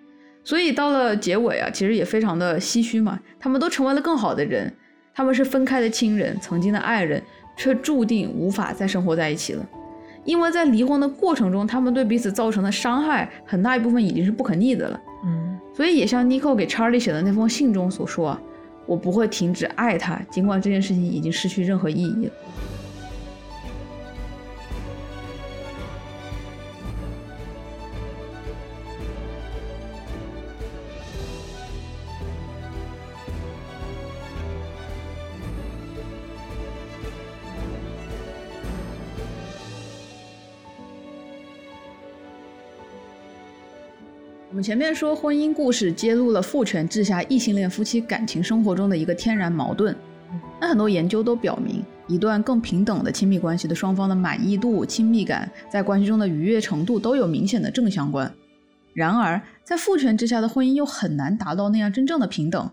[0.47, 3.19] 所以到了结尾啊，其实也非常的唏嘘嘛。
[3.37, 4.73] 他们都成为了更好的人，
[5.13, 7.21] 他们是分开的亲人，曾经的爱人，
[7.57, 9.69] 却注定无法再生活在一起了。
[10.25, 15.01] 因为在离婚的过程中，他们对彼此造成的伤害很大一部分已经是不可逆的了。
[15.25, 18.41] 嗯，所以也像 Nico 给 Charlie 写的那封信中所说啊，
[18.87, 22.33] 我不会停止爱他，尽管这件事情已经失去任何意义了。
[44.57, 49.95] 我们前面说，婚姻故事揭露了父权制下异性恋夫妻感情生活中的一个天然矛盾。
[50.59, 58.33] 那很多研究都表明，一段更平等的亲密关系的双方的满意度、亲密感，在关系中的愉悦程度都有明显的正相关。
[58.95, 62.71] 然而，在父权之下的婚姻又很难达到那样真正的平等，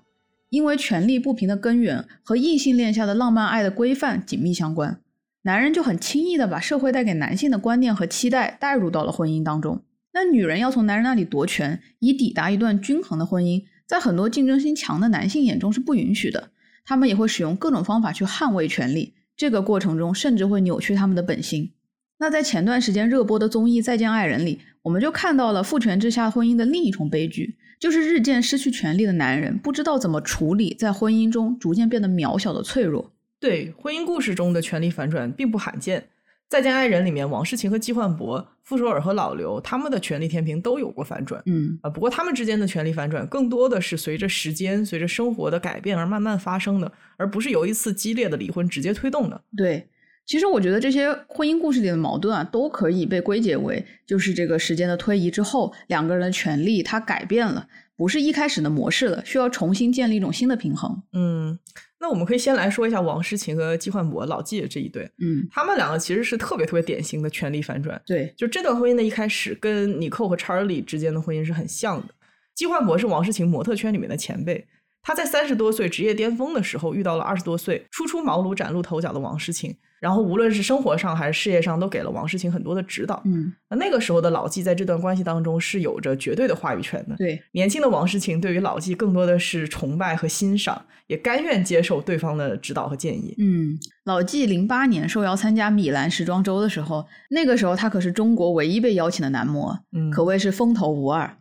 [0.52, 5.02] 因为权力不平的根源和异性恋下的浪漫爱的规范紧密相关。
[5.42, 9.82] 男人就很轻易的把社会带给男性的观念和期待带入到了婚姻当中。
[10.14, 16.52] 那女人要从男人那里夺权，以抵达一段均衡的婚姻，在很多竞争心强的男性眼中是不允许的。
[16.85, 21.72] 他们也会使用各种方法去捍卫权利，这个过程中甚至会扭曲他们的本心。
[22.19, 33.11] 那在前段时间热播的综艺《再见爱人》里，我们就看到了父权制下婚姻的另一重悲剧，就是日渐失去权力的男人不知道怎么处理在婚姻中逐渐变得渺小的脆弱。
[33.40, 36.10] 对，婚姻故事中的权力反转并不罕见。
[36.54, 41.42] 再见爱人里面，王诗晴和季焕博、傅首尔和老刘他们的权力天平都有过反转。
[41.48, 49.42] 嗯啊，不过他们之间的权力反转更多的是随着时间、随着生活的改变而慢慢发生的，而不是由一次激烈的离婚直接推动的。
[49.58, 49.88] 对，
[50.28, 61.02] 其实我觉得这些婚姻故事里的矛盾啊，都可以被归结为，就是这个时间的推移之后，两个人的权利它改变了，不是一开始的模式了，需要重新建立一种新的平衡。
[61.14, 61.58] 嗯，
[62.04, 68.00] 那我们可以先来说一下王诗晴和季焕博、老季这一对，嗯，他们两个其实是特别特别典型的权力反转。
[68.06, 72.14] 对，就这段婚姻的一开始，跟尼寇和查理之间的婚姻是很像的。
[72.54, 74.68] 季焕博是王诗晴模特圈里面的前辈，
[75.02, 79.74] 他在三十多岁职业巅峰的时候遇到了二十多岁初出茅庐崭露头角的王诗晴，
[80.04, 83.22] 然后无论是生活上还是事业上，都给了王诗晴很多的指导。
[83.24, 87.16] 嗯，那那个时候的老纪在这段关系当中是有着绝对的话语权的。
[87.16, 93.34] 对，年轻的王诗晴对于老纪更多的是崇拜和欣赏，也甘愿接受对方的指导和建议。
[93.38, 101.38] 嗯，老纪零八年受邀参加米兰时装周的时候，那个时候他可是中国唯一被邀请的男模，嗯，可谓是风头无二。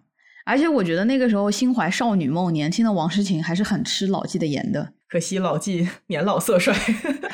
[0.47, 4.93] 而且我觉得那个时候心怀少女梦、年轻的王诗晴还是很吃老纪的颜的。
[5.09, 6.73] 可惜老纪 年老色衰，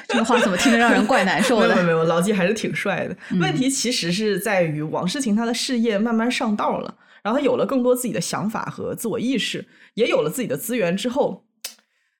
[0.08, 1.68] 这个话怎么听着让人怪难受的？
[1.68, 3.16] 没有没有，老纪还是挺帅的。
[3.30, 11.44] 嗯问题其实是在于王诗晴她的事业慢慢上道了，然后她有了更多自己的想法和自我意识，也有了自己的资源之后，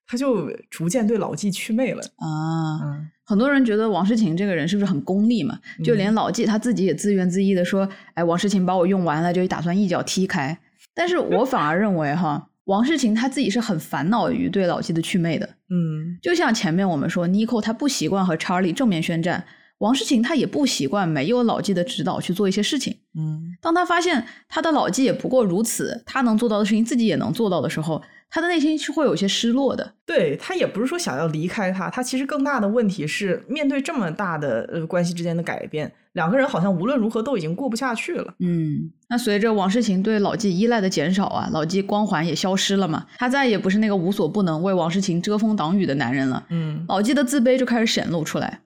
[0.06, 2.02] 她就逐渐对老纪祛魅了。
[2.16, 5.59] 啊，嗯很多人觉得王诗晴这个人是不是很功利嘛？
[5.85, 10.59] 就连老纪他自己也自怨自艾的说：“哎，王诗晴把我用完了，就打算一脚踢开。”
[10.94, 15.48] 但是我反而认为哈，王世琴他自己是很烦恼于对老纪的祛魅的。
[15.70, 19.46] 嗯就像前面我们说，Nico 他不习惯和 Charlie 正面宣战，
[19.78, 22.98] 王世琴他也不习惯没有老纪的指导去做一些事情。
[23.18, 29.94] 嗯当他发现他的老纪也不过如此，他能做到的事情自己也能做到的时候，他的内心是会有些失落的。
[30.05, 38.34] 对他也不是说想要离开他，他其实更大的问题是面对这么大的呃关系之间的改变，两个人好像无论如何都已经过不下去了。
[38.40, 46.44] 嗯，那随着王诗晴对老纪依赖的减少啊，老纪光环也消失了嘛，他再也不是那个无所不能为王诗晴遮风挡雨的男人了。
[46.50, 48.60] 嗯老纪的自卑就开始显露出来。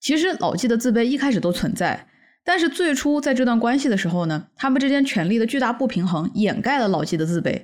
[0.00, 2.06] 其实老纪的自卑一开始都存在，
[2.44, 7.62] 但是最初在这段关系的时候呢，他们之间权力的巨大不平衡掩盖了老纪的自卑。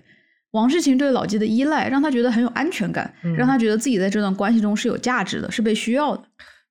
[0.55, 6.23] 王世勤对老纪的依赖让他觉得很有安全感，嗯让他觉得自己在这段关系中是有价值的，是被需要的。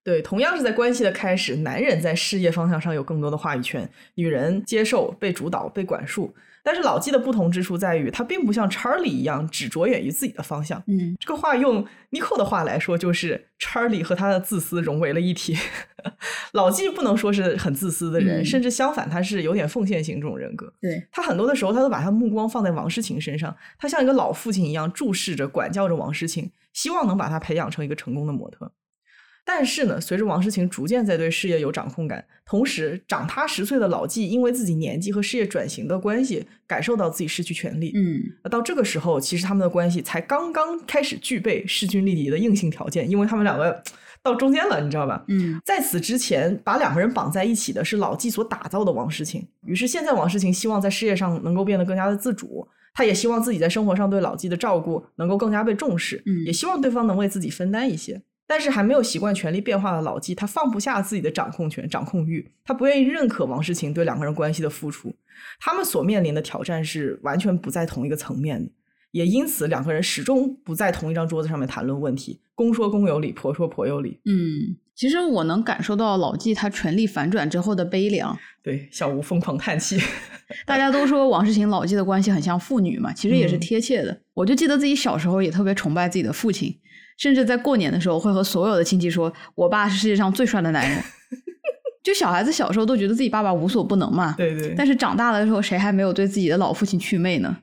[0.05, 6.34] 对，同样是在关系的开始，男人在事业方向上有更多的话语权，女人接受、被主导、被管束。
[6.64, 10.81] 但是老纪的不同之处在于，他并不像查理一样只着眼于自己的方向。
[10.88, 15.57] 嗯这个话用尼寇的话来说，就是查理和他的自私融为了一体。
[16.53, 20.72] 老纪不能说是很自私的人，嗯甚至相反，他是有点奉献型这种人格。
[20.81, 28.72] 对，他很多的时候，他都把他目光放在王诗晴身上，他像一个老父亲一样注视着、管教着王诗晴，希望能把她培养成一个成功的模特。
[29.45, 37.91] 但是呢，随着王诗晴逐渐在对事业有掌控感，同时长他十岁的老纪因为自己年纪和事业转型的关系，感受到自己失去权利。
[37.94, 43.84] 嗯那到这个时候，其实他们的关系才刚刚开始具备势均力敌的硬性条件，因为他们两个
[44.24, 45.26] 到中间了，你知道吧？
[45.28, 49.45] 嗯在此之前，把两个人绑在一起的是老纪所打造的王诗晴。
[49.65, 58.22] 于是现在王诗晴希望在事业上能够变得更加的自主，他也希望自己在生活上对老纪的照顾能够更加被重视，嗯也希望对方能为自己分担一些。
[58.53, 65.11] 但是还没有习惯权力变化的老纪，他放不下自己的掌控权、掌控欲，他不愿意认可王诗晴对两个人关系的付出。
[65.59, 68.71] 他们所面临的挑战是完全不在同一个层面的，
[69.09, 72.41] 也因此两个人始终不在同一张桌子上面谈论问题。
[72.53, 74.19] 公说公有理，婆说婆有理。
[74.25, 78.38] 嗯，其实我能感受到老纪他权力反转之后的悲凉。
[78.61, 79.99] 对，小吴疯狂叹气。
[80.67, 84.21] 大家都说王诗晴、老纪的关系很像父女嘛，其实也是嗯贴切的。
[84.35, 86.77] 我就记得自己小时候也特别崇拜自己的父亲，
[87.18, 91.02] 甚至在过年的时候会和所有的亲戚说：“我爸是世界上最帅的男人。
[92.03, 97.56] ”就小孩子小时候都觉得自己爸爸无所不能嘛，对对，但是长大了的时候，谁还没有对自己的老父亲祛魅呢？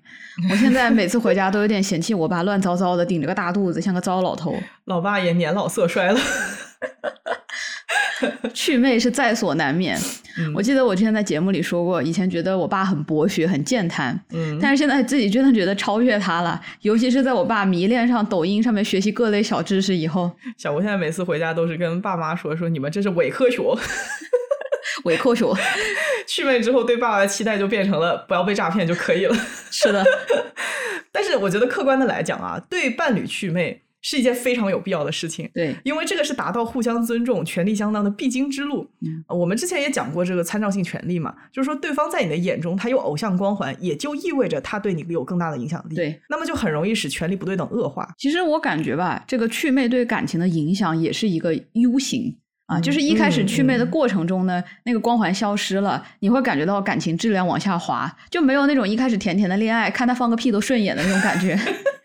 [0.50, 4.54] 我现在每次回家都有点嫌弃我爸乱糟糟的，顶着个大肚子，像个糟老头。
[4.86, 6.18] 老爸也年老色衰了。
[8.54, 9.98] 祛魅是在所难免。
[10.38, 16.60] 嗯我记得我之前在节目里说过，以前觉得我爸很博学、很健谈，嗯，但是现在自己真的觉得超越他了。
[16.82, 23.60] 尤其是在我爸迷恋上抖音上面学习各类小知识以后，小吴现在每次回家都是跟爸妈说说你们这是伪科学。
[25.04, 25.46] 伪科学
[26.26, 29.34] 去魅之后，对爸爸的期待就变成了不要被诈骗就可以了。
[29.70, 30.04] 是的，
[31.12, 35.48] 但是我觉得客观的来讲啊，对伴侣祛魅是一件非常有必要的事情。
[35.52, 38.88] 对，因为这个是达到互相尊重、权力相当的必经之路。
[39.28, 45.94] 我们之前也讲过这个参照性权利嘛，就是说对方在你的眼中他有偶像光环，也就意味着他对你有更大的影响力。
[45.94, 48.08] 对，那么就很容易使权力不对等恶化。
[48.18, 52.36] 其实我感觉吧，这个祛魅对感情的影响也是一个 U 型。
[52.66, 61.58] 啊，嗯就是一开始嗯祛魅的嗯过程中呢，那个光环消失了，你会感觉到感情质量往下滑，就没有那种一开始甜甜的恋爱，看他放个屁都顺眼的那种感觉，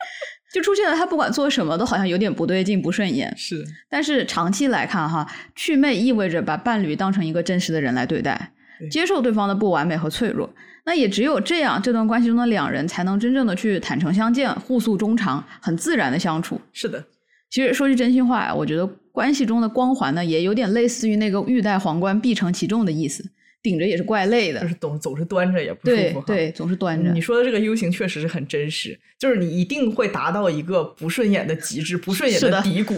[0.56, 3.36] 就出现了他不管做什么都好像有点不对劲、不顺眼。
[3.36, 10.50] 是，但是长期来看，哈，祛魅意味着把伴侣当成一个真实的人来对待对，接受对方的不完美和脆弱。
[10.86, 16.62] 那也只有这样，这段关系中的两人才能真正的去坦诚相见、互诉衷肠，很自然的相处。
[16.72, 17.04] 是的，
[17.50, 23.30] 其实说句真心话呀，我觉得关系中的光环呢，也有点类似于那个欲戴皇冠必承其重的意思，
[23.66, 24.68] 顶着也是怪累的就。
[24.68, 26.24] 是总总是端着也不舒服哈。
[26.28, 27.12] 对对，总是端着。
[27.12, 32.94] 你说的这个 U 型确实是很真实，就是你一定会达到一个不顺眼的极致，不顺眼的低谷，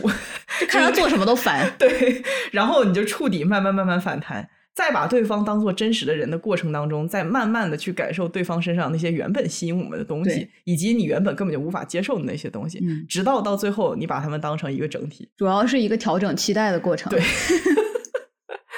[0.59, 1.71] 就看他做什么都烦。
[1.79, 2.21] 对，
[2.51, 15.29] 然后你就触底慢慢慢慢反弹，再把对方当做真实的人的过程当中，再慢慢的去感受对方身上那些原本吸引我们的东西，以及你原本根本就无法接受的那些东西，嗯直到到最后你把他们当成一个整体。
[15.37, 17.09] 主要是一个调整期待的过程。
[17.09, 17.21] 对。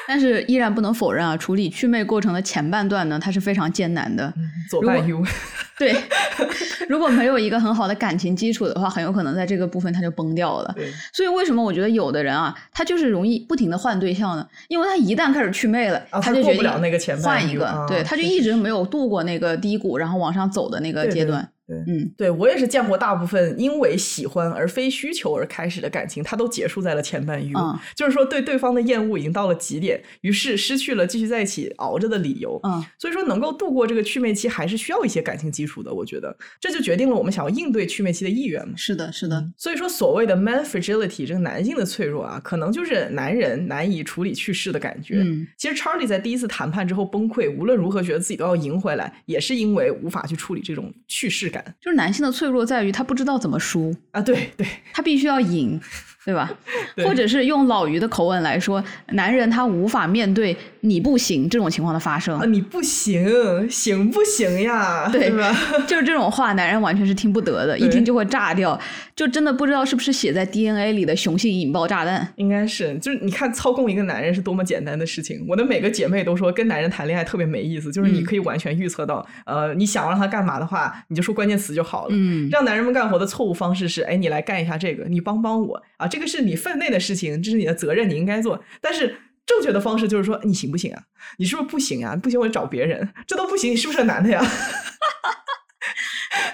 [0.10, 4.34] 但是依然不能否认啊，处理祛魅过程的前半段呢，它是非常艰难的。
[4.68, 5.24] 左半右
[5.78, 5.96] 对，
[6.90, 10.74] 如果没有一个很好的感情基础的话，很有可能在这个部分它就崩掉了。
[10.76, 14.44] 对，所以为什么我觉得有的人啊，他就是容易不停的换对象呢？
[14.68, 21.40] 因为他一旦开始祛魅了，啊他就决定了那个前半换一个，啊对，他就一直没有度过那个低谷，然后往上走的那个阶段。
[21.44, 32.60] 对嗯，对我也是见过大部分因为喜欢而非需求而开始的感情，它都结束在了前半 U，、嗯就是说对对方的厌恶已经到了极点，于是失去了继续在一起熬着的理由。
[32.64, 35.94] 嗯，所以说能够度过这个祛魅期，还是需要一些感情基础的。
[35.94, 38.74] 我觉得这就决定了我们想要应对祛魅期的意愿嘛。
[38.76, 45.16] 是的，是的，所以说，所谓的 man fragility 这个男性的脆弱啊，可能就是男人难以处理去世的感觉。
[45.18, 54.22] 嗯，其实 Charlie 在第一次谈判之后崩溃，无论如何觉得自己都要赢回来，也是因为无法去处理这种去世感就是男性的脆弱在于他不知道怎么输，啊。
[54.22, 55.80] 对对， 他必须要赢，
[56.26, 56.52] 对吧？
[56.96, 65.10] 对或者是用老于的口吻来说，男人他无法面对你不行这种情况的发生啊，，你不行，行不行呀？
[65.12, 65.56] 对吧？
[65.88, 68.80] 就是这种话，男人完全是听不得的，一听就会炸掉，
[69.16, 72.28] 就真的不知道是不是写在 DNA 里的雄性引爆炸弹。
[72.36, 75.46] 应该是，就是你看操控一个男人是多么简单的事情。
[75.48, 82.10] 我的每个姐妹都说，跟男人谈恋爱特别没意思，就是你嗯可以完全预测到，呃，你想让他干嘛的话，你就说关键词就好了。
[82.12, 88.64] 嗯，让男人们干活的错误方式是，哎，你来干一下这个，你帮帮我啊，这个是你分内的事情，这是你的责任，你应该做。
[88.82, 89.16] 但是
[89.50, 91.02] 正确的方式就是说，你行不行啊？
[91.40, 92.16] 你是不是不行啊？
[92.16, 93.12] 不行，我就找别人。
[93.26, 94.40] 这都不行，你是不是个男的呀？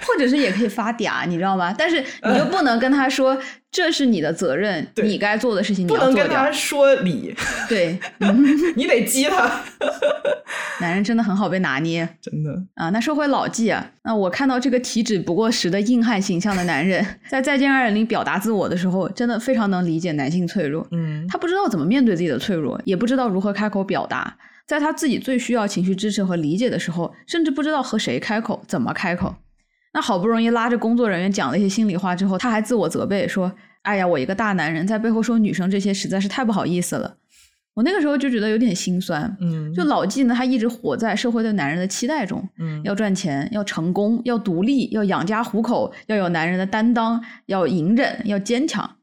[0.06, 1.74] 或者是也可以发嗲，你知道吗？
[1.76, 3.36] 但是你就不能跟他说
[3.70, 6.52] 这是你的责任，你该做的事情你不要做掉能跟他。
[6.52, 7.34] 说理，
[7.68, 7.98] 对，
[8.76, 9.60] 你得激他。
[10.80, 12.90] 男人真的很好被拿捏 真的，啊。
[12.90, 20.86] 那说回老纪啊，那我看到这个体脂不过时的硬汉形象的男人， 在《再见爱人》里表达自我的时候，真的非常能理解男性脆弱。
[20.92, 24.36] 嗯，他不知道怎么面对自己的脆弱，也不知道如何开口表达。
[24.66, 29.36] 在他自己最需要情绪支持和理解的时候，甚至不知道和谁开口，怎么开口。
[29.94, 33.52] 那好不容易拉着工作人员讲了一些心里话之后，他还自我责备说
[33.82, 37.16] ：“哎呀，我一个大男人在背后说女生这些，实在是太不好意思了。”
[37.74, 39.36] 我那个时候就觉得有点心酸。
[39.40, 48.96] 嗯，就老纪呢，他一直活在社会对男人的期待中，嗯要赚钱，要成功，要独立，要养家糊口，要有男人的担当，要隐忍，要坚强。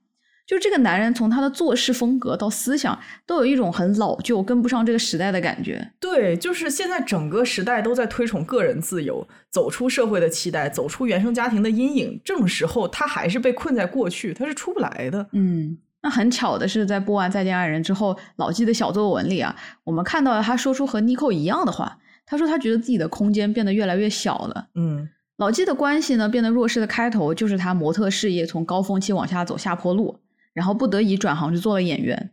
[0.45, 5.91] 就这个男人从他的做事风格到思想，都有一种很老旧、跟不上这个时代的感觉。
[5.99, 12.19] 对，就是现在整个时代都在推崇个人自由，走出社会的期待，走出原生家庭的阴影。
[12.25, 15.25] 这种时候，他还是被困在过去，他是出不来的。
[15.31, 19.55] 嗯，那很巧的是，在播完《再见爱人》之后，老纪的小作文里啊，
[19.85, 21.99] 我们看到了他说出和妮蔻一样的话。
[22.25, 24.67] 他说他觉得自己的空间变得越来越小了。
[24.75, 30.19] 嗯老纪的关系呢变得弱势的开头，就是他模特事业从高峰期往下走下坡路，
[30.53, 32.31] 然后不得已转行去做了演员。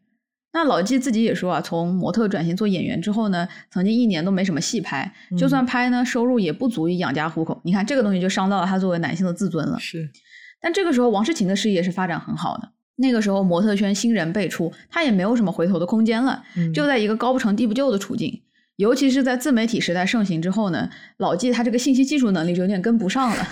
[0.53, 7.61] 那老纪自己也说啊，从模特转型做演员之后呢，曾经一年都没什么戏拍，就算拍呢，收入也不足以养家糊口。
[7.65, 9.79] 你看这个东西就伤到了他作为男性的自尊了。
[9.79, 10.11] 是，
[10.61, 12.73] 但这个时候，王诗晴的事业是发展很好的。
[12.97, 18.43] 那个时候，模特圈新人辈出，他也没有什么回头的空间了，嗯就在一个高不成低不就的处境。
[18.75, 23.49] 尤其是在自媒体时代盛行之后呢，老纪他这个信息技术能力就有点跟不上了，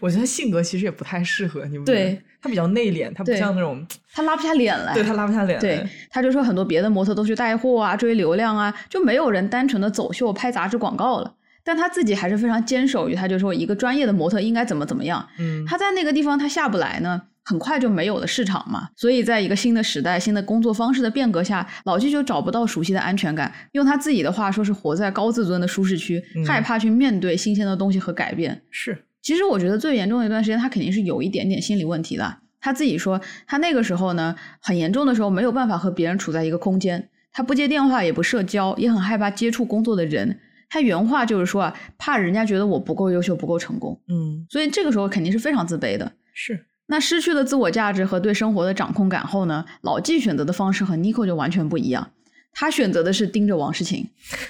[0.00, 4.92] 我觉得性格其实也不太适合，你们对他比较内敛，他不像那种他拉不下脸来。
[4.94, 5.60] 对他拉不下脸来。
[5.60, 11.34] 对，他就说很多别的模特都去带货啊、追流量啊，就没有人单纯的走秀、拍杂志广告了。
[11.66, 15.26] 但他自己还是非常坚守于，他就说一个专业的模特应该怎么怎么样。
[15.38, 18.90] 嗯，他在那个地方他下不来呢，很快就没有了市场嘛。
[18.94, 23.50] 所以在一个新的时代、新的工作方式的变革下，老季就找不到熟悉的安全感。
[23.72, 28.60] 用他自己的话说，是活在高自尊的舒适区，嗯害怕去面对新鲜的东西和改变。
[28.70, 32.36] 是，其实我觉得最严重的一段时间，他肯定是有一点点心理问题的。
[32.60, 40.40] 他自己说，他那个时候呢，很严重的时候没有办法和别人处在一个空间，他不接电话，也不社交，也很害怕接触工作的人。
[40.68, 46.12] 他原话就是说啊，怕人家觉得我不够优秀、不够成功，嗯，所以这个时候肯定是非常自卑的。
[46.34, 52.10] 是，那失去了自我价值和对生活的掌控感后呢，老纪选择的方式和 n i c o 就完全不一样。
[52.52, 54.08] 他选择的是盯着王诗晴，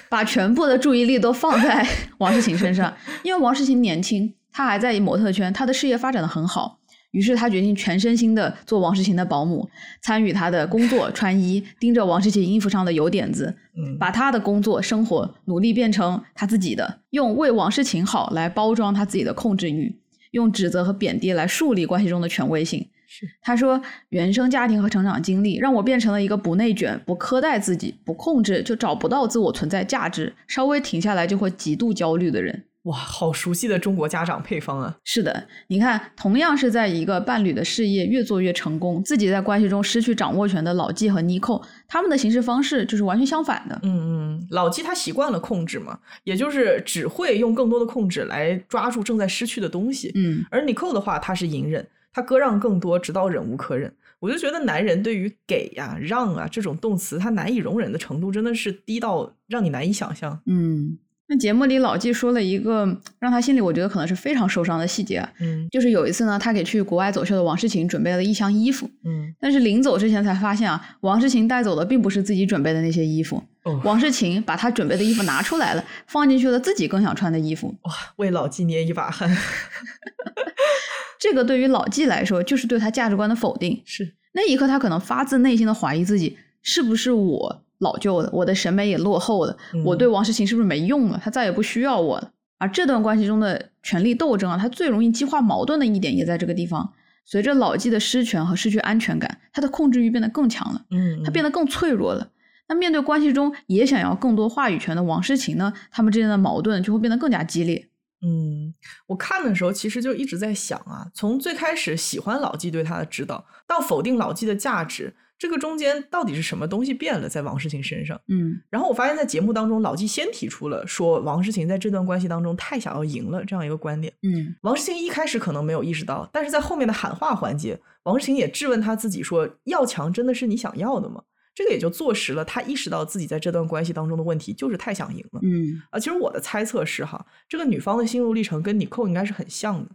[0.09, 1.87] 把全部的注意力都放在
[2.19, 6.79] 王诗晴身上，因为王诗晴年轻，她还在模特圈，她的事业发展的很好。
[7.11, 9.69] 于是他决定全身心的做王诗晴的保姆，
[10.01, 19.97] 参与她的工作、穿衣，盯着王诗晴衣服上的油点子，嗯，把他的工作生活努力变成他自己的，用为王诗晴好来包装他自己的控制欲，
[20.31, 22.87] 用指责和贬低来树立关系中的权威性。
[23.07, 32.65] 是，他说，原生家庭和成长经历让我变成了一个不内卷、不苛待自己、不控制就找不到自我存在价值，稍微停下来就会极度焦虑的人。
[32.85, 34.95] 哇，好熟悉的中国家长配方啊！
[35.03, 43.79] 是的，你看，同样是在一个伴侣的事业越做越成功，自己在关系中失去掌握权的老纪和妮蔻，他们的行事方式就是完全相反的。
[43.83, 50.11] 嗯嗯，老纪他习惯了控制嘛，也就是只会用更多的控制来抓住正在失去的东西。
[50.15, 53.91] 嗯，而妮蔻的话，他是隐忍，他割让更多，直到忍无可忍。
[54.19, 60.39] 我就觉得男人对于给呀、让啊这种动词，他难以容忍的程度真的是低到让你难以想象。
[60.45, 62.85] 嗯，那节目里老纪说了一个
[63.17, 77.73] 让他心里我觉得可能是非常受伤的细节啊，嗯就是有一次呢，他给去国外走秀的王诗晴准备了一箱衣服，嗯，但是临走之前才发现啊，王诗晴带走的并不是自己准备的那些衣服，哦，王诗晴把他准备的衣服拿出来了，放进去了自己更想穿的衣服。
[77.81, 79.29] 哇，为老纪捏一把汗。
[81.19, 83.81] 这个对于老纪来说，就是对他价值观的否定。
[83.83, 92.31] 是，那一刻，他可能发自内心的怀疑自己是不是我老旧了，我的审美也落后了，嗯我对王诗晴是不是没用了，他再也不需要我了。
[92.57, 96.93] 而这段关系中的权力斗争啊，它最容易激化矛盾的一点也在这个地方。
[97.25, 102.29] 随着老纪的失权和失去安全感，他的控制欲变得更强了，嗯，他变得更脆弱了。
[102.67, 107.89] 那面对关系中也想要更多话语权的王诗晴呢，他们之间的矛盾就会变得更加激烈。
[108.21, 108.73] 嗯，
[109.07, 118.19] 我看的时候其实就一直在想啊，从最开始喜欢老纪对他的指导，到否定老纪的价值，这个中间到底是什么东西变了在王诗晴身上？
[118.29, 124.13] 嗯然后我发现，在节目当中，老纪先提出了说王诗晴在这段关系当中太想要赢了这样一个观点。
[124.23, 131.21] 嗯王诗晴一开始可能没有意识到，但是在后面的喊话环节，王诗晴也质问他自己说：“要强真的是你想要的吗？”
[131.53, 135.39] 这个也就坐实了他意识到自己在这段关系当中的问题就是太想赢了。
[135.41, 139.91] 嗯啊，其实我的猜测是哈，这个女方的心路历程跟尼寇应该是很像的。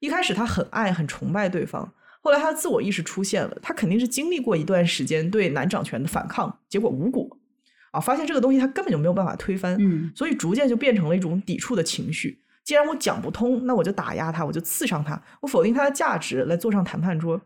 [0.00, 1.92] 一开始她很爱、很崇拜对方，
[2.22, 7.36] 后来他的自我意识出现了，他肯定是经历过一段时间对男掌权的反抗，结果无果
[7.90, 12.38] 啊，发现这个东西他根本就没有办法推翻，嗯所以逐渐就变成了一种抵触的情绪。
[12.64, 17.40] 既然我讲不通，那我就打压他，我就刺伤他，我否定他的价值，来坐上谈判桌。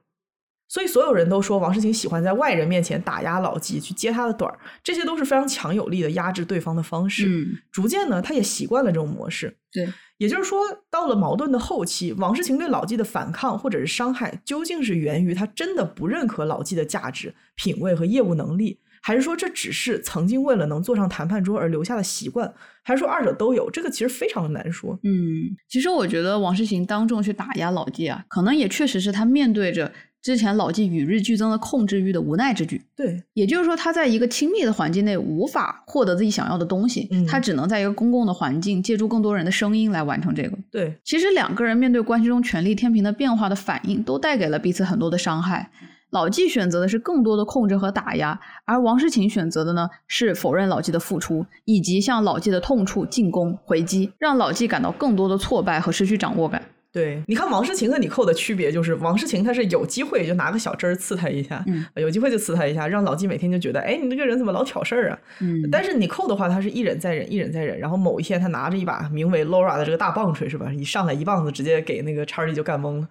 [0.69, 7.25] 所以所有人都说王世清喜欢在外人面前打压老纪，去揭他的短儿，这些都是非常强有力的压制对方的方式。
[7.27, 9.57] 嗯，逐渐呢，他也习惯了这种模式。
[9.73, 10.61] 对，也就是说，
[10.91, 22.55] 到了矛盾的后期，王诗晴对老纪的反抗或者是伤害，究竟是源于他真的不认可老纪的价值、品味和业务能力，还是说这只是曾经为了能坐上谈判桌而留下的习惯？
[22.83, 23.71] 还是说二者都有？
[23.71, 24.99] 这个其实非常的难说。
[25.03, 29.93] 嗯，其实我觉得王世行当众去打压老纪啊，可能也确实是他面对着
[30.27, 32.83] 之前老纪与日俱增的控制欲的无奈之举。
[32.97, 40.59] 对，也就是说，他在一个亲密的环境内无法获得自己想要的东西，嗯他只能在一个公共的环境，借助更多人的声音来完成这个。
[40.69, 45.71] 对，其实两个人面对关系中权力天平的变化的反应，都带给了彼此很多的伤害。
[46.11, 56.61] 老纪选择的是更多的控制和打压，而王诗晴选择的呢是否认老纪的付出，以及向老纪的痛处进攻回击，让老纪感到更多的挫败和失去掌握感。
[56.97, 65.19] 对，你看王诗晴和你寇的区别就是，王诗晴她是有机会就拿个小针儿刺他一下，嗯有机会就刺他一下，让老纪每天就觉得，哎，你这个人怎么老挑事儿啊？
[65.41, 70.73] 嗯但是你寇的话，他是一忍再忍，一忍再忍，然后某一天他拿着一把名为 Laura 的这个大棒槌，是吧？
[70.73, 73.09] 一上来一棒子直接给那个查理就干懵了。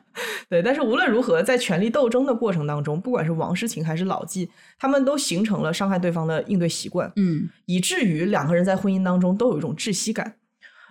[0.50, 10.34] 对，但是无论如何，在权力斗争的过程当中，不管是王诗晴还是老纪，他们都形成了伤害对方的应对习惯，嗯以至于两个人在婚姻当中都有一种窒息感。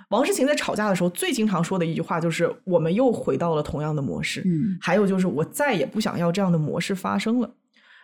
[0.09, 7.51] 王诗晴在吵架的时候最经常说的一句话就是：“我们又回到了同样的模式。”嗯还有就是我再也不想要这样的模式发生了。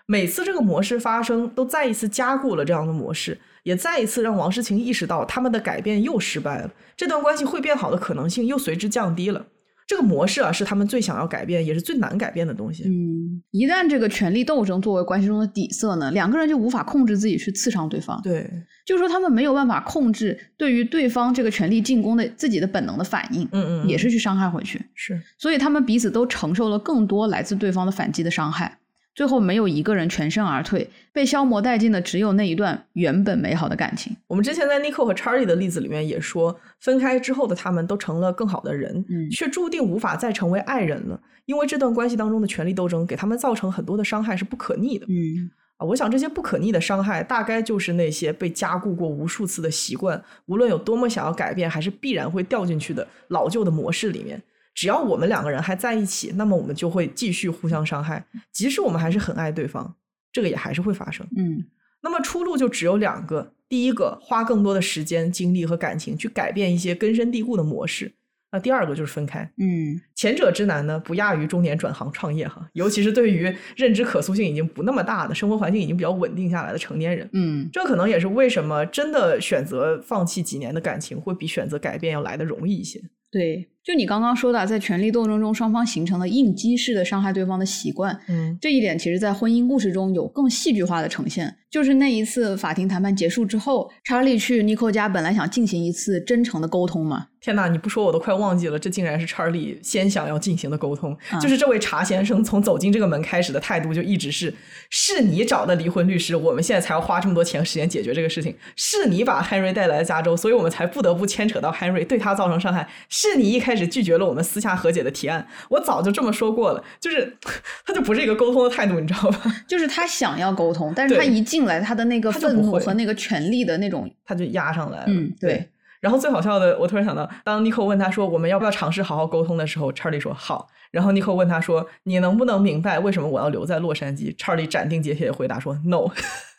[0.05, 9.47] 每次这个模式发生，都再一次加固了这样的模式，也再一次让王诗晴意识到他们的改变又失败了，这段关系会变好的可能性又随之降低了。
[9.87, 12.83] 这个模式啊，是他们最想要改变，也是最难改变的东西。
[12.85, 18.19] 嗯，一旦这个权力斗争作为关系中的底色呢，两个人就无法控制自己去刺伤对方。
[18.23, 18.49] 对，
[18.85, 24.81] 就是说他们没有办法控制对于对方这个权力进攻的自己的本能的反应，嗯嗯，也是去伤害回去。
[24.95, 28.79] 是，所以他们彼此都承受了更多来自对方的反击的伤害，
[29.15, 34.15] 最后没有一个人全身而退，被消磨殆尽的只有那一段原本美好的感情。
[34.27, 45.05] 我们之前在 Nico 和 Charlie 的例子里面也说，分开之后的他们都成了更好的人，嗯却注定无法再成为爱人了，因为这段关系当中的权力斗争给他们造成很多的伤害是不可逆的。
[45.07, 54.41] 嗯啊，我想这些不可逆的伤害，大概就是那些被加固过无数次的习惯，无论有多么想要改变，还是必然会掉进去的老旧的模式里面。
[54.75, 59.95] 只要我们两个人还在一起，那么我们就会继续互相伤害，即使我们还是很爱对方，
[60.31, 61.25] 这个也还是会发生。
[61.35, 61.65] 嗯
[62.01, 68.09] 那么出路就只有两个：第一个，花更多的时间、精力和感情去改变一些根深蒂固的模式；
[68.51, 69.49] 那第二个就是分开。
[69.57, 77.27] 嗯前者之难呢，不亚于中年转行创业哈，尤其是对于认知可塑性已经不那么大的、生活环境已经比较稳定下来的成年人。
[77.33, 83.01] 嗯这可能也是为什么真的选择放弃几年的感情，会比选择改变要来的容易一些。
[83.31, 88.19] 对，就你刚刚说的，在权力斗争中，双方形成了应激式的伤害对方的习惯。
[88.27, 91.55] 嗯这一点其实，在婚姻故事中有更戏剧化的呈现。
[91.69, 97.27] 就是那一次法庭谈判结束之后，查理去尼寇家，本来想进行一次真诚的沟通嘛。
[97.41, 101.15] 天哪，你不说我都快忘记了，这竟然是查理先想要进行的沟通。
[101.29, 104.51] 啊就是这位查先生从走进这个门开始的态度就一直是：
[104.89, 115.45] 是你找的离婚律师，我们现在才要花这么多钱和时间解决这个事情；是你把 Henry 带来了加州，所以我们才不得不牵扯到 Henry，对他造成伤害；是你一开始拒绝了我们私下和解的提案。
[115.69, 117.37] 我早就这么说过了，就是
[117.85, 119.41] 他就不是一个沟通的态度，你知道吧？
[119.67, 125.05] 就是他想要沟通，但是他一进来，他的那个愤怒和那个权力的那种，他就压上来了。
[125.07, 125.69] 嗯对
[126.01, 130.67] 然后最好笑的，我突然想到，当 Nico 问他说我们要不要尝试好好沟通的时候，Charlie 说好。
[130.91, 136.11] 然后 Nico 问他说你能不能明白为什么我要留在洛杉矶？Charlie 斩钉截铁的回答说 No。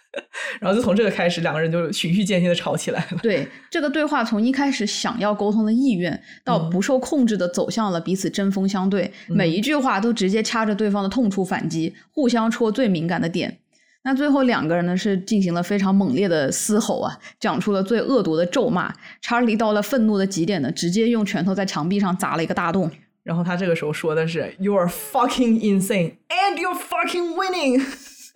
[0.60, 3.18] 然后就从这个开始，两个人就循序渐进的吵起来了。
[3.22, 13.59] 对这个对话从一开始想要沟通的意愿，到嗯不受控制的走向了彼此针锋相对，每一句话都直接掐着对方的痛处反击，互相戳最敏感的点。
[14.05, 18.94] 那最后两个人呢是进行了非常猛烈的嘶吼啊，讲出了最恶毒的咒骂。
[19.20, 22.88] 查理到了愤怒的极点呢，直接用拳头在墙壁上砸了一个大洞。
[23.24, 27.84] 然后他这个时候说的是 “You are fucking insane and you're fucking winning”，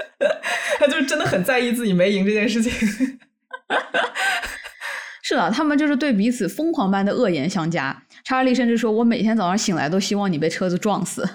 [0.78, 2.72] 他就是真的很在意自己没赢这件事情。
[5.22, 8.02] 是的，他们就是对彼此疯狂般的恶言相加。
[8.24, 11.28] 查理甚至说：“我每天早上醒来都希望你被车子撞死。”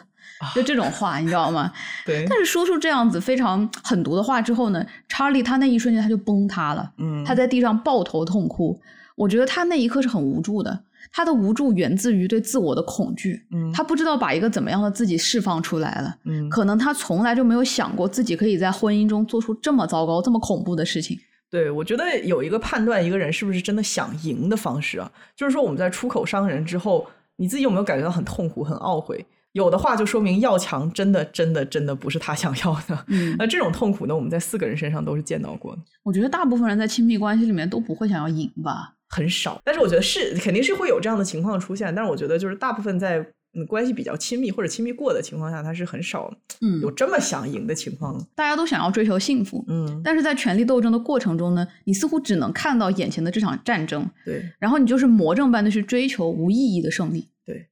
[0.54, 1.72] 就这种话，你知道吗？
[2.06, 8.80] 对，但是说出这样子非常狠毒的话之后呢，查理他那一瞬间他就崩塌了，嗯，他在地上抱头痛哭。
[9.16, 10.84] 我觉得他那一刻是很无助的，
[11.16, 16.14] 他的无助源自于对自我的恐惧，嗯他不知道把一个怎么样的自己释放出来了。
[16.26, 21.18] 嗯可能他从来就没有想过自己可以在婚姻中做出这么糟糕、这么恐怖的事情。
[21.50, 29.26] 对，我觉得有一个判断一个人是不是真的想赢的方式啊，就是说我们在出口伤人之后，你自己有没有感觉到很痛苦、很懊悔？
[29.54, 33.06] 有的话，就说明要强真的、真的、真的不是他想要的。
[33.08, 38.95] 嗯，那这种痛苦呢，我们在四个人身上都是见到过的，我觉得大部分人在亲密关系里面都不会想要赢吧。
[39.10, 39.62] 很少。
[39.64, 43.20] 但是我觉得是肯定是会有这样的情况出现，但是我觉得就是大部分在
[43.54, 48.28] 嗯关系比较亲密或者亲密过的情况下，他是很少嗯有这么想赢的情况的。
[48.36, 57.30] 大家都想要追求幸福，嗯，但是在权力斗争的过程中呢，你似乎只能看到眼前的这场战争，对然后你就是魔怔般的去追求无意义的胜利。
[57.46, 57.68] 对。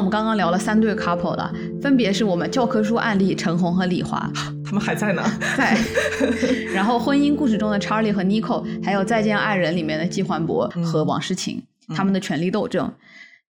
[0.00, 1.52] 我们刚刚聊了三对 couple 了，
[1.82, 4.18] 分别是我们教科书案例陈红和李华
[4.64, 5.22] 他们还在呢。
[5.58, 5.76] 在，
[6.72, 12.90] 然后婚姻故事中的 Charlie 和 Nico，还有《再见爱人》里面的季焕博和王诗晴，嗯他们的权力斗争。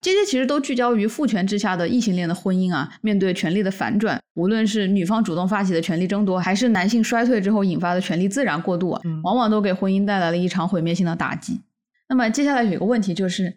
[0.01, 11.61] 这些其实都聚焦于父权之下的异性恋的婚姻啊，面对权力的反转，无论是女方主动发起的权力争夺，还是男性衰退之后引发的权力自然过渡往往都给婚姻带来了一场毁灭性的打击。
[12.09, 13.55] 那么接下来有一个问题就是，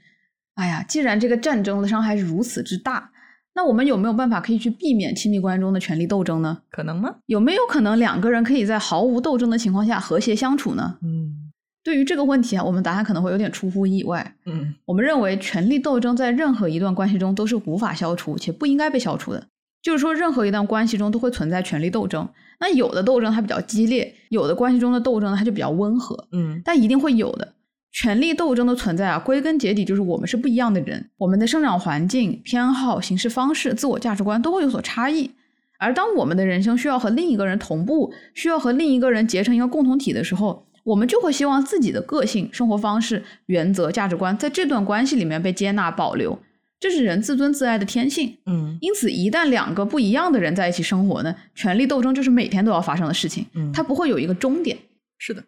[0.54, 3.10] 哎呀，既然这个战争的伤害是如此之大，
[3.54, 6.58] 那我们有没有办法可以去避免亲密关系中的权力斗争呢？
[6.70, 7.16] 可能吗？
[7.26, 10.98] 有没有可能两个人可以在毫无斗争的情况下和谐相处呢？
[11.02, 11.50] 嗯
[11.84, 14.34] 对于这个问题啊，我们答案可能会有点出乎意外。
[14.46, 19.46] 嗯我们认为权力斗争在任何一段关系中都是无法消除且不应该被消除的。
[19.82, 22.26] 就是说，任何一段关系中都会存在权力斗争。
[22.58, 27.52] 那有的斗争它比较激烈，有的关系中的斗争呢它就比较温和，嗯但一定会有的。
[27.94, 35.30] 权力斗争的存在啊，归根结底就是我们是不一样的人，我们的生长环境、偏好、行事方式、自我价值观都会有所差异。
[35.78, 46.36] 而当我们的人生需要和另一个人同步，需要和另一个人结成一个共同体的时候，我们就会希望自己的个性、生活方式、原则、价值观在这段关系里面被接纳、保留，
[46.80, 48.36] 这是人自尊自爱的天性。
[48.46, 54.76] 嗯因此，一旦两个不一样的人在一起生活呢，权力斗争就是每天都要发生的事情，嗯它不会有一个终点。
[55.16, 55.44] 是的。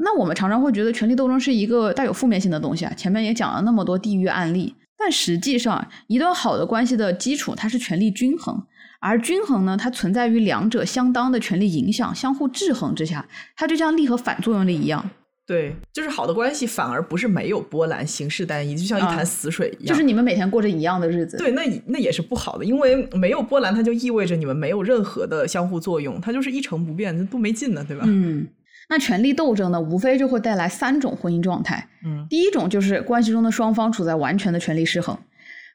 [0.00, 8.62] 那我们常常会觉得权力斗争是一个带有负面性的东西啊，前面也讲了那么多地域案例，但实际上，一段好的关系的基础它是权力均衡，
[9.00, 13.26] 而均衡呢，它存在于两者相当的权力影响、相互制衡之下，
[13.56, 15.10] 它就像力和反作用力一样，
[15.46, 19.88] 对，就是好的关系反而不是没有波澜、形式单一，就像一啊潭死水一样。
[19.88, 21.36] 就是你们每天过着一样的日子。
[21.38, 28.04] 对，那那也是不好的，因为没有波澜，它就意味着你们没有任何的相互作用，它就是一成不变，那多没劲呢，对吧？
[28.06, 28.46] 嗯，
[28.88, 31.88] 那权力斗争呢，无非就会带来三种婚姻状态。
[32.04, 35.16] 嗯第一种就是关系中的双方处在完全的权力失衡，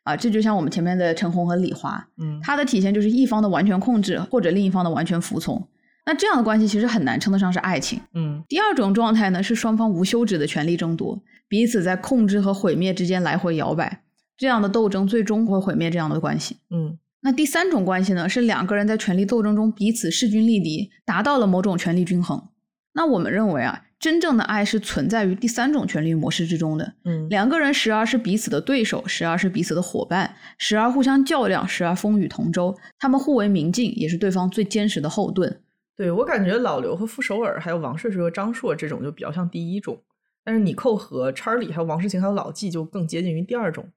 [0.04, 5.68] 啊，这就像我们前面的陈红和李华，嗯它的体现就是一方的完全控制，或者另一方的完全服从。
[6.06, 8.02] 那这样的关系其实很难称得上是爱情。
[8.14, 14.02] 嗯第二种状态呢，是双方无休止的权力争夺，彼此在控制和毁灭之间来回摇摆，
[14.36, 16.58] 这样的斗争最终会毁灭这样的关系。
[16.72, 22.50] 嗯那第三种关系呢，是两个人在权力斗争中彼此势均力敌，达到了某种权力均衡。
[22.94, 26.94] 那我们认为啊，真正的爱是存在于第三种权力模式之中的。
[27.06, 32.78] 嗯两个人时而是彼此的对手，时而是彼此的伙伴，时而互相较量，时而风雨同舟。
[33.00, 35.62] 他们互为明镜，也是对方最坚实的后盾。
[35.96, 40.02] 对我感觉老刘和傅首尔，还有王睡睡和张硕这种就比较像第一种，
[40.44, 43.92] 但是你寇和查理还有王世晴还有老纪就更接近于第二种。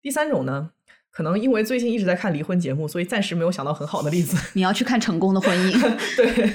[0.00, 0.72] 第三种呢，
[1.14, 4.36] 可能因为最近一直在看离婚节目，所以暂时没有想到很好的例子。
[4.54, 6.50] 你要去看成功的婚姻， 对，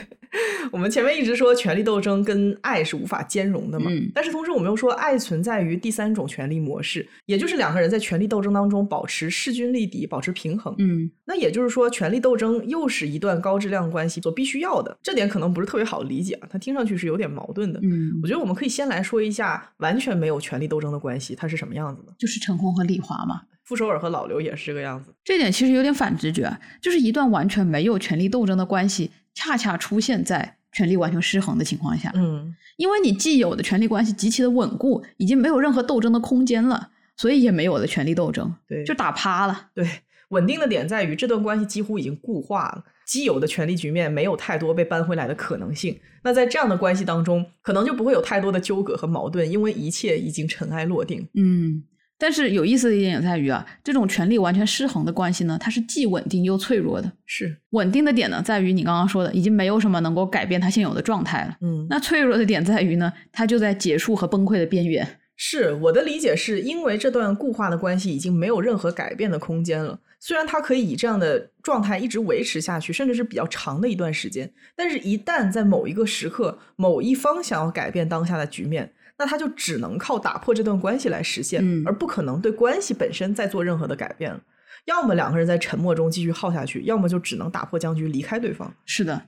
[0.69, 10.76] 我们前面一直说权力斗争跟爱是无法兼容的嘛，嗯但是同时我们又说爱存在于第三种权力模式，也就是两个人在权力斗争当中保持势均力敌，保持平衡。
[10.77, 17.80] 嗯那也就是说，权力斗争又是一段高质量关系所必须要的，这点可能不是特别好理解啊，它听上去是有点矛盾的。
[17.81, 22.14] 嗯我，觉得我们可以先来说一下完全没有权力斗争的关系，它是什么样子的。
[22.18, 23.44] 就是陈红和李华嘛。
[23.69, 25.13] 傅首尔和老刘也是这个样子。
[25.23, 32.11] 这点其实有点反直觉啊，就是一段完全没有权力斗争的关系，恰恰出现在权力完全失衡的情况下。
[32.15, 39.67] 嗯，因为你既有的权力关系极其的稳固，已经没有任何斗争的空间了，所以也没有了权力斗争，对，就打趴了。
[39.75, 39.87] 对，
[40.29, 45.99] 稳定的点在于这段关系几乎已经固化了，既有的权力局面没有太多被扳回来的可能性。
[46.23, 51.27] 那在这样的关系当中，可能就不会有太多的纠葛和矛盾，因为一切已经尘埃落定。
[51.35, 51.83] 嗯，
[52.19, 57.09] 但是有意思的一点也在于啊，这种权力完全失衡的关系呢，它是既稳定又脆弱的。
[57.25, 61.57] 是，稳定的点呢，在于你刚刚说的，已经没有什么能够改变它现有的状态了。
[61.61, 65.07] 嗯，那脆弱的点在于呢，它就在结束和崩溃的边缘。
[65.41, 69.97] 是我的理解是因为这段固化的关系已经没有任何改变的空间了。
[70.19, 84.41] 虽然它可以以这样的状态一直维持下去，甚至是比较长的一段时间，但是一旦在某一个时刻，某一方想要改变当下的局面，那他就只能靠打破这段关系来实现，嗯而不可能对关系本身再做任何的改变了。
[84.85, 88.73] 要么两个人在沉默中继续耗下去，要么就只能打破僵局离开对方。
[88.85, 89.21] 是的，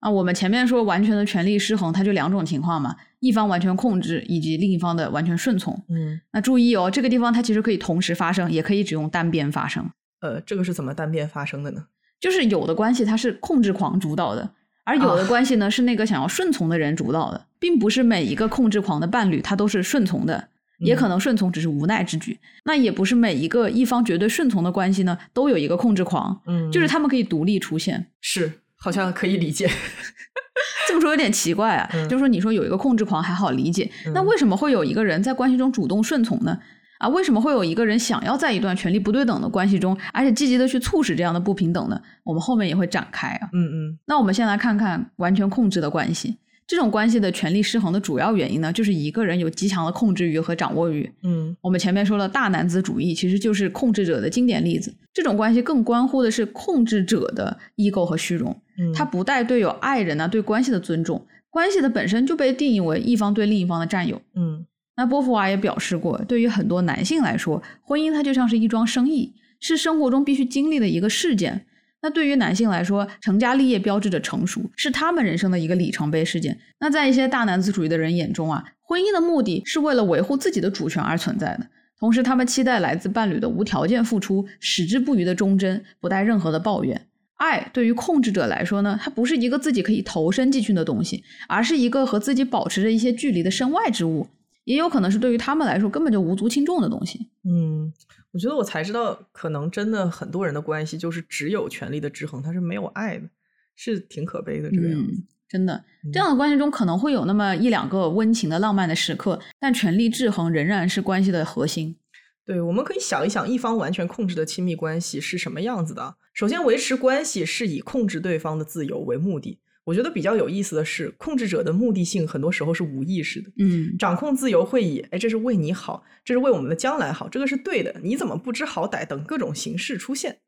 [0.00, 5.74] 啊，我们前面说完全的权力失衡，它就两种情况嘛，一方完全控制，以及另一方的完全顺从。
[5.90, 9.88] 嗯那注意哦，这个地方它其实可以同时发生，也可以只用单边发生。
[10.20, 11.84] 呃，这个是怎么单边发生的呢？
[12.18, 14.50] 就是有的关系它是控制狂主导的，
[14.86, 20.48] 而有的关系呢是那个想要顺从的人主导的，并不是每一个控制狂的伴侣他都是顺从的，
[20.78, 22.38] 也可能顺从只是无奈之举。
[22.64, 28.06] 那也不是每一个一方绝对顺从的关系呢都有一个控制狂，嗯，就是他们可以独立出现。
[28.20, 29.68] 是，好像可以理解。
[30.88, 36.56] 这么说有点奇怪啊，就是说你说有一个控制狂还好理解，那为什么会有一个人在关系中主动顺从呢？
[36.98, 42.00] 啊，为什么会有一个人想要在一段权力不对等的关系中，而且积极的去促使这样的不平等呢？
[42.24, 43.48] 我们后面也会展开啊。
[43.52, 43.98] 嗯嗯。
[44.06, 46.36] 那我们先来看看完全控制的关系，
[46.66, 51.10] 这种关系的权力失衡的主要原因呢，就是一个人有极强的控制欲和掌握欲。
[51.22, 54.94] 嗯，我们前面说了大男子主义，其实就是控制者的经典例子。
[55.12, 64.20] 这种关系更关乎的是控制者的 ego 和虚荣，嗯，他不带对有爱人啊对关系的尊重，关系的本身就被定义为一方对另一方的占有。
[64.34, 64.64] 嗯。
[64.96, 71.66] 那波伏娃也表示过，对于很多男性来说，婚姻它就像是一桩生意，是生活中必须经历的一个事件。
[72.02, 76.56] 那对于男性来说，成家立业标志着成熟，是他们人生的一个里程碑事件。
[76.78, 81.66] 那在一些大男子主义的人眼中啊，婚姻的目的是为了维护自己的主权而存在的，
[81.98, 87.06] 同时他们期待来自伴侣的无条件付出、矢志不渝的忠贞，不带任何的抱怨。
[87.36, 94.28] 爱对于控制者来说呢，它不是一个自己可以投身进去的东西，而是一个和自己保持着一些距离的身外之物。
[94.66, 97.30] 也有可能是对于他们来说根本就无足轻重的东西。
[97.44, 97.92] 嗯，
[98.32, 103.28] 我觉得我才知道，可能真的很多人的关系就是只有权力的制衡，它是没有爱的，
[103.76, 105.22] 是挺可悲的这个样子。
[105.48, 111.96] 真的，这样的关系中可能会有那么一两个温情的浪漫的时刻，但权力制衡仍然是关系的核心。
[112.44, 116.16] 对，我们可以想一想，一方完全控制的亲密关系是什么样子的？
[116.34, 119.60] 首先，维持关系是以控制对方的自由为目的。
[119.86, 123.48] 我觉得比较有意思的是，控制者的目的性很多时候是无意识的。
[123.56, 130.40] 嗯，掌控自由会以“哎，这是为你好，这是为我们的将来好，这个是对的，你怎么不知好歹”等各种形式出现。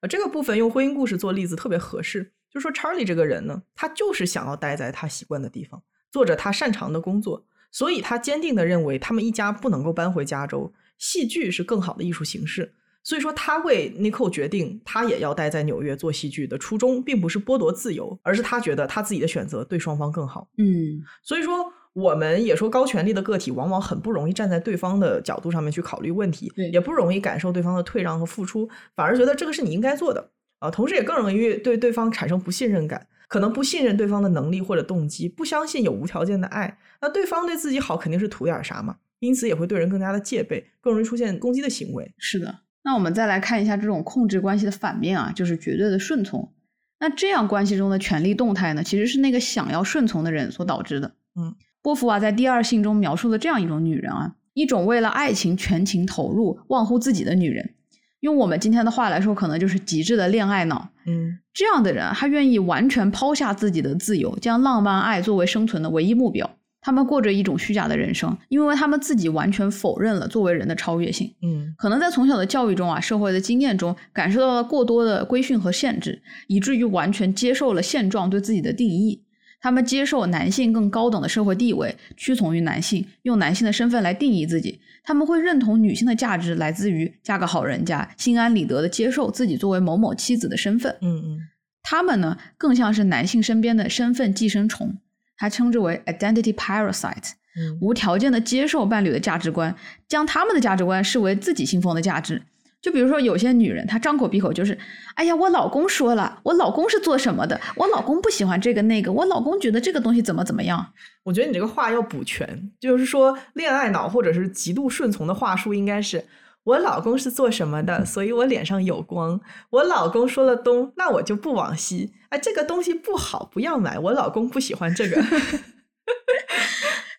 [0.00, 2.32] 呃，这个部分用婚姻故事做例子特别合适。
[2.48, 12.74] 就说查理这个人呢，他就是想要待在他习惯的地方，做着他擅长的工作，所以他坚定的认为他们一家不能够搬回加州，戏剧是更好的艺术形式。
[13.04, 20.48] 所以说，他为 Nicole 决定他也要待在纽约做戏剧的初衷，并不是剥夺自由，而是他觉得他自己的选择对双方更好。
[20.56, 28.66] 嗯，所以说，我们也说高权力的个体往往很不容易站在对方的角度上面去考虑问题，也不容易感受对方的退让和付出，
[28.96, 30.70] 反而觉得这个是你应该做的啊。
[30.70, 36.78] 同时，也更容易对对方产生不信任感，可能不信任对方的能力或者动机，不相信有无条件的爱。
[37.02, 38.96] 那对方对自己好，肯定是图点啥嘛？
[39.20, 42.14] 因此也会对人更加的戒备，更容易出现攻击的行为。
[42.18, 42.60] 是的。
[42.84, 46.52] 那我们再来看一下这种控制关系的反面啊，就是绝对的顺从。
[47.00, 51.14] 那这样关系中的权力动态呢，其实是那个想要顺从的人所导致的。
[51.34, 57.74] 嗯，波伏娃在第二性中描述了这样一种女人啊，一种为了爱情全情投入、忘乎自己的女人。
[58.20, 60.88] 用我们今天的话来说，可能就是极致的恋爱脑。
[61.06, 66.58] 嗯，这样的人，他愿意完全抛下自己的自由，将浪漫爱作为生存的唯一目标。
[66.84, 71.34] 他们过着一种虚假的人生，因为他们自己完全否认了作为人的超越性。
[71.42, 79.24] 嗯，可能在从小的教育中啊，社会的经验中，感受到了过多的规训和限制，以至于完全接受了现状对自己的定义。
[79.62, 84.78] 他们接受男性更高等的社会地位，屈从于男性，用男性的身份来定义自己。
[85.02, 90.94] 他们会认同女性的价值来自于嫁个好人家，心安理得的接受自己作为某某妻子的身份。
[91.00, 91.38] 嗯嗯，
[91.82, 94.98] 他们呢，更像是男性身边的身份寄生虫。
[95.36, 97.32] 他称之为 identity parasite，
[97.80, 99.74] 无条件的接受伴侣的价值观，
[100.08, 102.42] 将他们的价值观视为自己信奉的价值。
[102.80, 104.78] 就比如说，有些女人她张口闭口就是
[105.16, 110.86] ：“哎呀，我老公说了，我老公是做什么的，我老公不喜欢这个那个，我老公觉得这个东西怎么怎么样。”
[111.24, 116.22] 我觉得你这个话要补全，就是说恋爱脑或者是极度顺从的话术应该是：
[116.64, 119.40] 我老公是做什么的，所以我脸上有光。
[119.70, 122.14] 我老公说了东，那我就不往西。
[122.30, 123.98] 哎，这个东西不好，不要买。
[123.98, 125.22] 我老公不喜欢这个。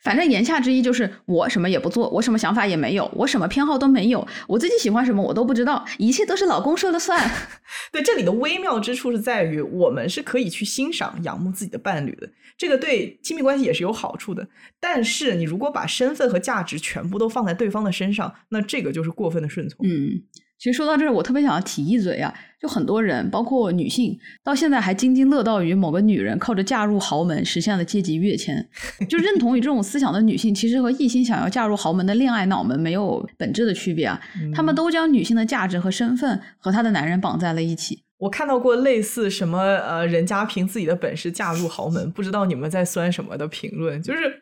[0.05, 7.19] 反正言下之意就是我什么也不做，我什么想法也没有，我什么偏好都没有，我自己喜欢什么我都不知道，一切都是老公说了算。
[7.91, 14.47] 对，这里的微妙之处是在于，我们是可以去欣赏、仰慕自己的伴侣的，这个对亲密关系也是有好处的。
[14.79, 19.87] 但是，你如果把身份和价值全部都放在对方的身上，那这个就是过分的顺从。
[19.87, 20.21] 嗯。
[20.65, 28.67] 其实说到这儿，我特别想要提一嘴啊，就很多人，包括女性，到现在还津津乐道于某个女人靠着嫁入豪门实现了阶级跃迁，
[29.07, 34.19] 就认同于这种思想的女性，其实和一心想要嫁入豪门的恋爱脑们没有本质的区别啊。
[34.55, 38.01] 他们都将女性的价值和身份和她的男人绑在了一起。
[38.17, 44.41] 我看到过类似什么呃，人家凭自己的本事嫁入豪门，不知道你们在酸什么的评论，就是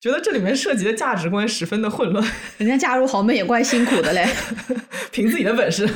[0.00, 2.24] 觉得这里面涉及的价值观十分的混乱。
[2.58, 4.24] 人家嫁入豪门也怪辛苦的嘞，
[5.16, 5.88] 凭自己的本事。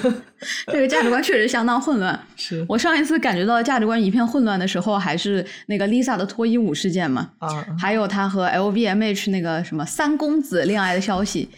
[0.68, 2.18] 这个价值观确实相当混乱。
[2.36, 7.48] 是我上一次感觉到价值观一片混乱的时候，还是那个 Lisa 的脱衣舞事件嘛，啊，
[7.78, 11.50] 还有她和 LVMH 那个什么三公子恋爱的消息。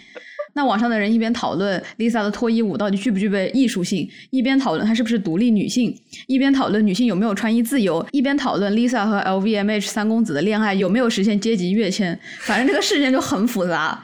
[0.55, 5.95] 那网上的人一边讨论 Lisa 的脱衣舞到底具不具备艺术性，一边讨论她是不是独立女性，
[6.27, 12.19] 一边讨论女性有没有穿衣自由，一边讨论 Lisa 和 LVMH 三公子的恋爱有没有实现阶级跃迁。
[12.41, 14.03] 反正这个事件就很复杂，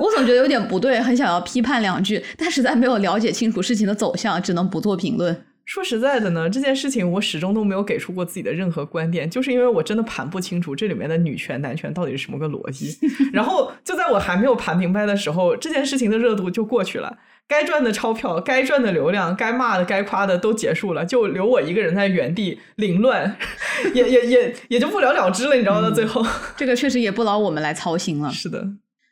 [0.00, 5.44] 我总觉得有点不对，很想要批判两句，但实在没有了解清楚事情的走向，只能不做评论。
[5.64, 12.98] 说实在的呢，这件事情我始终都没有给出过自己的任何观点，就是因为我真的盘不清楚这里面的女权男权到底是什么个逻辑。
[13.32, 17.16] 然后就在我还没有盘明白的时候，这件事情的热度就过去了，
[17.46, 23.36] 该赚的钞票、该赚的流量、该骂的、该夸的都结束了，就留我一个人在原地凌乱，
[23.94, 25.88] 也也也也就不了了之了，你知道吗？
[25.88, 26.26] 到最后，
[26.56, 28.30] 这个确实也不劳我们来操心了。
[28.34, 28.66] 是的，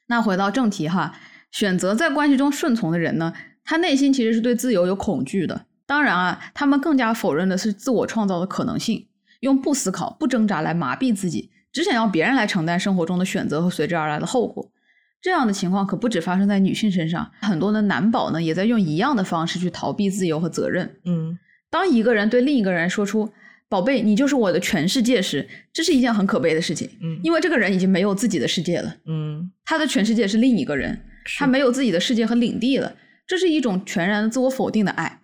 [0.08, 1.14] 那回到正题哈，
[1.52, 3.32] 选择在关系中顺从的人呢，
[3.64, 5.66] 他内心其实是对自由有恐惧的。
[5.90, 9.08] 当然啊，他们更加否认的是自我创造的可能性，
[9.40, 14.70] 用不思考、不挣扎来麻痹自己，只想要别人来承担生活中的选择和随之而来的后果。
[15.20, 21.00] 这样的情况可不止发生在女性身上，很多的男宝呢也在用一样的方式去逃避自由和责任。
[21.04, 21.36] 嗯，
[21.68, 23.28] 当一个人对另一个人说出
[23.68, 26.88] “宝贝，你就是我的全世界”时，这是一件很可悲的事情。
[27.02, 31.00] 嗯因为这个人已经没有自己的世界了，嗯，他的全世界是另一个人，
[31.36, 32.94] 他没有自己的世界和领地了。
[33.26, 35.19] 这是一种全然的自我否定的爱。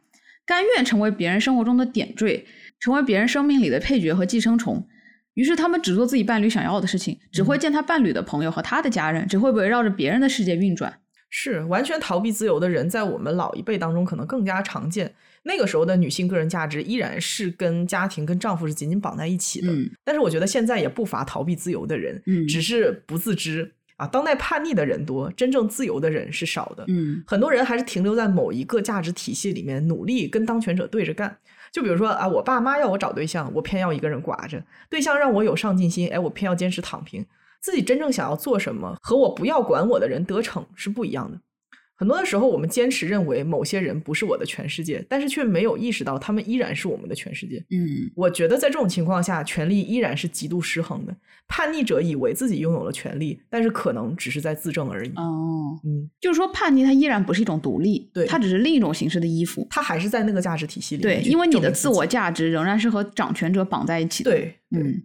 [0.47, 2.47] 甘愿成为别人生活中的点缀，
[2.81, 4.87] 成为别人生命里的配角和寄生虫。
[5.35, 11.01] 于是他们只做自己伴侣想要的事情，只会见他伴侣的朋友和他的家人，只会围绕着别人的世界运转。
[11.29, 15.13] 是完全逃避自由的人，在我们老一辈当中可能更加常见。
[15.43, 19.71] 那个时候的女性个人价值依然是跟家庭、跟丈夫是紧紧绑在一起的。
[19.71, 24.07] 嗯但是我觉得现在也不乏逃避自由的人，嗯只是不自知啊。
[24.07, 26.85] 当代叛逆的人多，真正自由的人是少的。
[26.89, 31.39] 嗯很多人还是停留在某一个价值体系里面，努力跟当权者对着干。
[31.73, 34.59] 就比如说啊，我爸妈要我找对象，我偏要一个人寡着；
[34.89, 37.27] 对象让我有上进心，哎，我偏要坚持躺平。
[37.61, 41.39] 自己真正想要做什么，和我不要管我的人得逞是不一样的。
[41.99, 47.57] 很多的时候，我们坚持认为某些人不是我的全世界，但是却没有意识到他们依然是我们的全世界。
[47.71, 51.17] 嗯我觉得在这种情况下，权力依然是极度失衡的。
[51.49, 55.11] 叛逆者以为自己拥有了权利，但是可能只是在自证而已。
[55.17, 59.67] 哦，嗯，就是说叛逆它依然不是一种独立，对它只是另一种形式的依附。
[59.71, 64.31] 它还是在那个价值体系里对因为你的自我价值仍然是和掌权者绑在一起的。
[64.31, 65.03] 对，对嗯，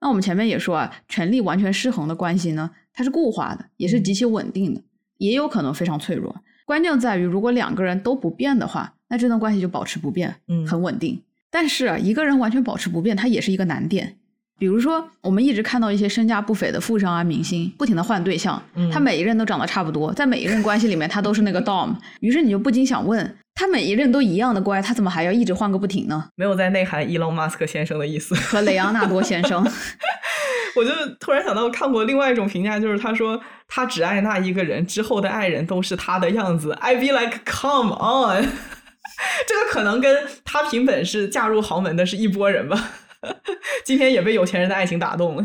[0.00, 4.82] 那我们前面也说啊，权力完全失衡的关系呢，它是固化的，也是极其稳定的，
[5.20, 6.34] 也有可能非常脆弱。
[6.64, 11.20] 关键在于，如果两个人都不变的话，那这段关系就保持不变，嗯很稳定。
[11.50, 14.16] 但是啊，一个人完全保持不变，它也是一个难点。
[14.58, 21.94] 比如说，我们一直看到一些身价不菲的富商啊、明星，不停的换对象，嗯他每一任都长得差不多，在每一任关系里面，他都是那个 dom。
[22.20, 26.28] 于是你就不禁想问，他每一任都一样的乖，他怎么还要一直换个不停呢？
[26.36, 28.34] 没有在内涵伊隆马斯克先生的意思。
[28.34, 29.64] 和雷昂纳多先生，
[30.76, 36.72] 我就突然想到，看过另外一种评价，就是他说他只爱那一个人，之后的爱人都是他的样子。
[36.80, 38.42] I be like, come on，
[39.46, 42.92] 这个可能跟他凭本事嫁入豪门的是一拨人吧。
[43.84, 45.44] 今天也被有钱人的爱情打动了。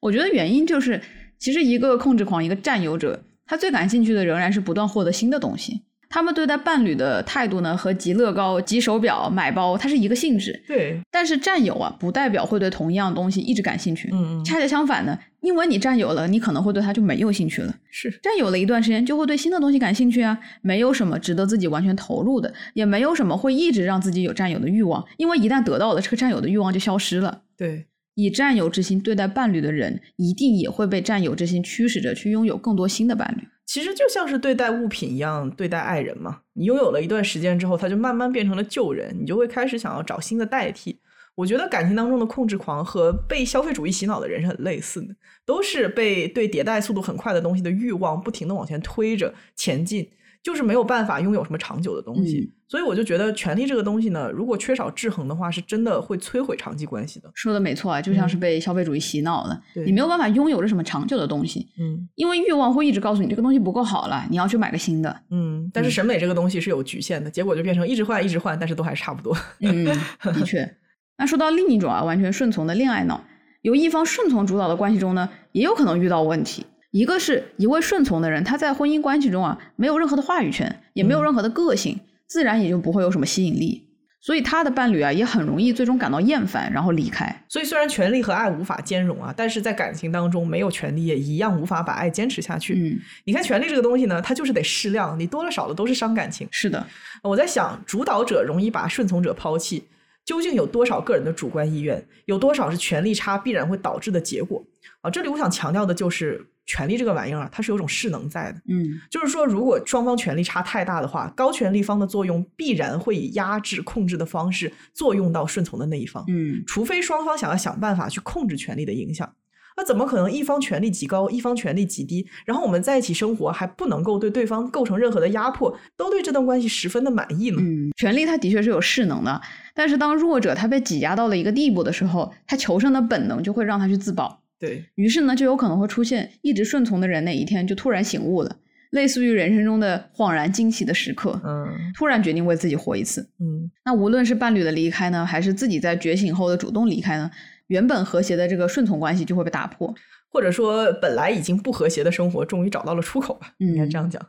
[0.00, 1.02] 我觉得原因就是，
[1.38, 5.82] 其实一个控制狂，一个占有者，他最感兴趣的仍然是不断获得新的东西。
[6.10, 10.60] 他们对待伴侣的态度呢，和集乐高、集手表、买包，它是一个性质。
[10.66, 14.10] 对，但是占有啊，不代表会对同一样东西一直感兴趣。
[14.12, 17.72] 嗯嗯，恰恰相反呢，因为你占有了，你可能会对它就没有兴趣了。
[17.92, 20.36] 是占有了一段时间，就会对新的东西感兴趣啊。
[20.62, 27.42] 没有什么值得自己完全投入的，也没有什么会一直让自己有占有的欲望，因为一旦得到了，这个占有的欲望就消失了。
[27.56, 33.46] 对，以占有之心对待伴侣的人，一定也会被占有之心驱使着去拥有更多新的伴侣。
[33.70, 36.40] 其实就像是对待物品一样对待爱人嘛。
[36.54, 40.98] 你拥有了一段时间之后，他就慢慢变成了旧人，你就会开始想要找新的代替。
[41.36, 45.14] 我觉得感情当中的控制狂和被消费主义洗脑的人是很类似的，
[45.46, 50.10] 都是被对迭代速度很快的东西的欲望不停的往前推着前进，
[50.42, 52.52] 就是没有办法拥有什么长久的东西。
[52.52, 57.28] 嗯所以我就觉得权力这个东西呢，如果缺少制衡的话，是真的会摧毁长期关系的。
[57.34, 65.20] 说的没错啊，就像是被消费主义洗脑了，对你没有办法拥有着什么长久的东西，嗯因为欲望会一直告诉你这个东西不够好了，你要去买个新的。
[65.32, 69.36] 嗯，但是审美这个东西是有局限的，结果就变成一直换一直换，但是都还差不多。
[69.60, 69.84] 嗯，
[70.32, 70.76] 的确。
[71.18, 73.24] 那说到另一种啊，完全顺从的恋爱脑，
[73.62, 76.64] 由一方顺从主导的关系中呢，也有可能遇到问题。
[76.92, 82.00] 一个是一位顺从的人，他在婚姻关系中啊，没有任何的话语权，也没有嗯任何的个性，
[82.30, 83.88] 自然也就不会有什么吸引力。
[84.22, 87.44] 所以他的伴侣啊也很容易最终感到厌烦，然后离开。
[87.48, 92.74] 所以虽然权力和爱无法兼容啊，但是在感情当中没有权力也一样无法把爱坚持下去。
[92.74, 96.46] 嗯，你看权力这个东西呢，它就是得适量，你多了少了都是伤感情。
[96.50, 96.86] 是的，
[97.22, 99.84] 我在想，主导者容易把顺从者抛弃，
[100.26, 104.62] 究竟有多少个人的主观意愿，有多少是权力差必然会导致的结果
[105.00, 105.10] 啊？
[105.10, 106.46] 这里我想强调的就是。
[106.66, 108.60] 权力这个玩意儿啊，它是有种势能在的。
[108.68, 116.24] 嗯，就是说，如果双方权力差太大的话，高权力方的作用必然会以压制、控制的方式作用到顺从的那一方。
[116.28, 119.34] 嗯，除非双方想要想办法去控制权力的影响，
[119.76, 122.26] 那怎么可能一方权力极高，一方权力极低？
[122.44, 127.56] 然后我们在一起生活还不能够对对方构成任何的压迫，都对这段关系十分的满意呢？
[127.60, 129.40] 嗯，权力它的确是有势能的，
[129.74, 134.42] 但是当弱者他被挤压到了一个地步的时候，他求生的本能就会让他去自保。
[134.60, 138.56] 对于是呢，就有可能会出现一直顺从的人哪一天就突然醒悟了，
[138.90, 141.66] 类似于人生中的恍然惊喜的时刻，嗯，
[141.96, 147.30] 突然决定为自己活一次，嗯，那无论是伴侣的离开呢，还是自己在觉醒后的主动离开呢，
[147.68, 149.94] 原本和谐的这个顺从关系就会被打破，
[150.28, 154.20] 或者说本来已经不和谐的生活终于找到了出口吧，应该这样讲。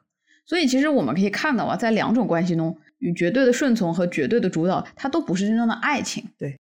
[0.45, 6.57] 所以其实我们可以看到啊，在两种关系中，与绝对的顺从和绝对的主导，它都不是真正的爱情，对。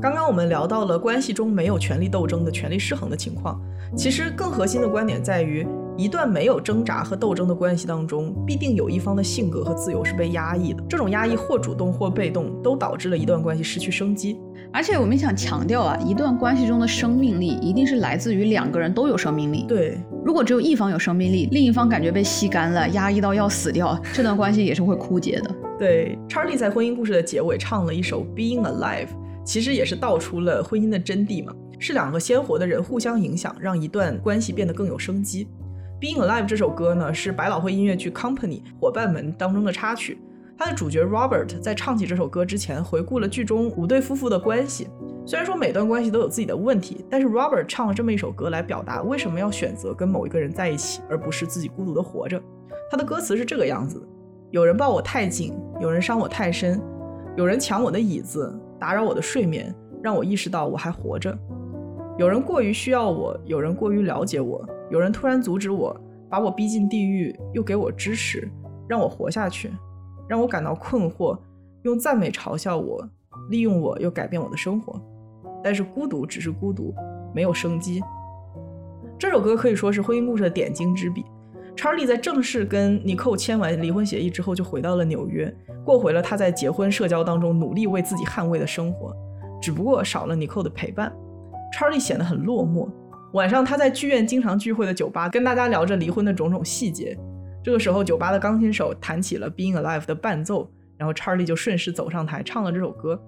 [0.00, 3.60] 刚刚我们聊到了关系中没有权力斗争的权力失衡的情况，
[3.94, 10.82] 其实更核心的观点在于，一段没有挣扎和斗争的关系当中，必定有一方的性格和自由是被压抑的。
[10.88, 14.40] 这种压抑或主动或被动，都导致了一段关系失去生机。
[14.72, 19.66] 而且我们想强调啊，一段关系中的生命力一定是来自于两个人都有生命力。
[19.68, 25.50] 对，如果只有一方有生命力，另一方感觉被吸干了，压抑到要死掉，这段关系也是会枯竭的。
[25.78, 29.06] 对，查理在婚姻故事的结尾唱了一首《Being Alive》。
[29.44, 35.48] 其实也是道出了婚姻的真谛嘛，是两个鲜活的人互相影响，让一段关系变得更有生机。
[36.00, 40.18] Being Alive 这首歌呢，是百老汇音乐剧 Company 伙伴们当中的插曲。
[40.56, 44.88] 它的主角 Robert 在唱起这首歌之前，回顾了剧中五对夫妇的关系。
[45.26, 52.40] 虽然说每段关系都有自己的问题，但是 Robert 唱了这么一首歌来表达为什么要选择跟某一个人在一起，而不是自己孤独的活着。
[52.90, 54.06] 他的歌词是这个样子的：
[54.50, 56.80] 有人抱我太紧，有人伤我太深，
[57.36, 58.54] 有人抢我的椅子。
[58.80, 61.38] 打扰我的睡眠，让我意识到我还活着。
[62.16, 65.94] 有人过于需要我，有人过于了解我，有人突然阻止我，
[66.30, 68.50] 把我逼进地狱，又给我支持，
[68.88, 69.70] 让我活下去，
[70.26, 71.38] 让我感到困惑，
[71.82, 73.06] 用赞美嘲笑我，
[73.50, 75.00] 利用我又改变我的生活。
[75.62, 76.94] 但是孤独只是孤独，
[77.34, 78.02] 没有生机。
[79.18, 81.22] 这首歌可以说是婚姻故事的点睛之笔。
[81.80, 85.50] 查理在正式跟尼寇签完离婚协议之后，就回到了纽约，
[85.82, 89.16] 过回了他在结婚社交当中努力为自己捍卫的生活。
[89.62, 91.10] 只不过少了尼寇的陪伴，
[91.72, 92.86] 查理显得很落寞。
[93.32, 97.16] 晚上，他在剧院经常聚会的酒吧，跟大家聊着离婚的种种细节。
[97.64, 103.18] 这个时候，酒吧的钢琴手弹起了《Being Alive》的伴奏，然后查理就顺势走上台唱了这首歌。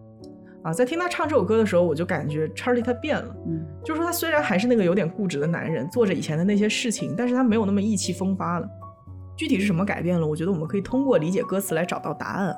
[0.63, 3.37] 啊，在听他唱这首歌的时候，我就感觉 Charlie 他变了。
[3.47, 8.69] 嗯，就是说他虽然还是那个有点固执的男人，做着以前的那些事情，但是他没有那么意气风发了。
[9.37, 10.27] 具体是什么改变了？
[10.27, 12.57] 我觉得我们可以通过理解歌词来找到答案。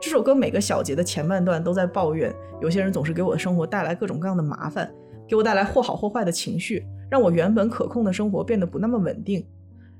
[0.00, 4.88] 这首歌每个小节的前半段都在抱怨，有些人总是给我的生活带来各种各样的麻烦，
[5.28, 9.44] 给我带来或好或坏的情绪，让我原本可控的生活变得不那么稳定。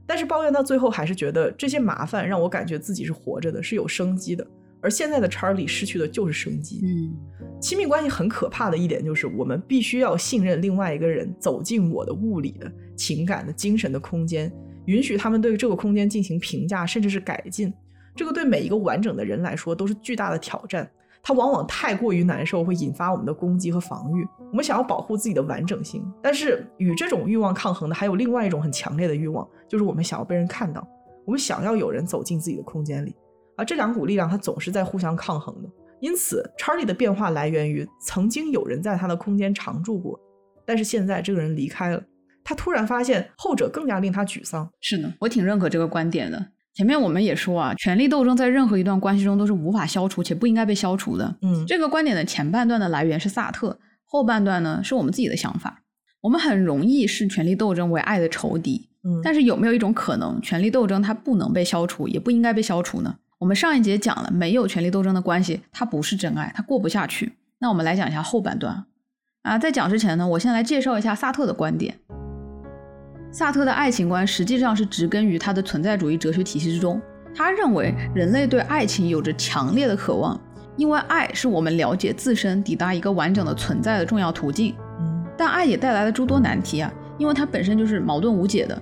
[0.06, 4.46] 但是抱怨到最后，还是觉得这些麻烦让我感觉自己是活着的，是有生机的。
[4.80, 6.80] 而现在的查理失去的就是生机。
[6.84, 7.16] 嗯，
[7.60, 14.52] 亲密关系很可怕的一点就是，我们必须要信任另外一个人走进我的物理的、情感的、精神的空间，
[14.86, 17.72] 允许他们对这个空间进行评价，甚至是改进。
[18.14, 20.88] 这个对每一个完整的人来说都是巨大的挑战。
[21.20, 24.26] 它往往太过于难受，会引发我们的攻击和防御。
[24.50, 30.86] 我们想要保护自己的完整性，但是与这种欲望抗衡的还有另外一种很强烈的欲望，就是我们想要被人看到，
[31.26, 33.14] 我们想要有人走进自己的空间里。
[33.58, 35.68] 而这两股力量，它总是在互相抗衡的。
[36.00, 40.18] 因此，查理的变化来源于曾经有人在他的空间常住过，
[40.64, 42.00] 但是现在这个人离开了，
[42.44, 44.70] 他突然发现后者更加令他沮丧。
[44.80, 46.52] 是的，我挺认可这个观点的。
[46.72, 51.36] 前面我们也说啊，权力斗争在任何一段关系中都是无法消除且不应该被消除的。
[51.42, 55.82] 嗯，这个观点的前半段的来源是萨特，后半段呢是我们自己的想法。
[56.20, 58.88] 我们很容易视权力斗争为爱的仇敌。
[59.02, 63.16] 嗯，但是有没有一种可能，权力斗争它不能被消除，也不应该被消除呢？
[63.38, 67.32] 我们上一节讲了，没有权力斗争的关系，它不是真爱，它过不下去。
[67.60, 68.84] 那我们来讲一下后半段
[69.42, 69.56] 啊。
[69.56, 71.94] 在讲之前呢，我先来介绍一下萨特的观点。
[73.30, 77.00] 萨特的爱情观实际上是植根于他的存在主义哲学体系之中。
[77.32, 80.40] 他认为人类对爱情有着强烈的渴望，
[80.76, 84.74] 因为爱是我们了解自身、抵达一个完整的存在的重要途径。
[84.98, 86.92] 嗯，但爱也带来了诸多难题啊。
[87.18, 88.80] 因为它本身就是矛盾无解的。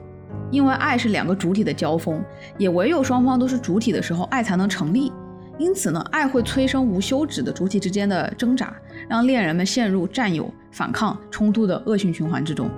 [0.51, 2.23] 因为爱是两个主体的交锋，
[2.57, 5.13] 也唯有双方都是主体的时候，爱才能成立。
[5.59, 8.75] 因此呢，爱会催生无休止的主体之间的挣扎，
[9.09, 12.69] 让恋人们陷入占有、反抗、冲突的恶性循环之中。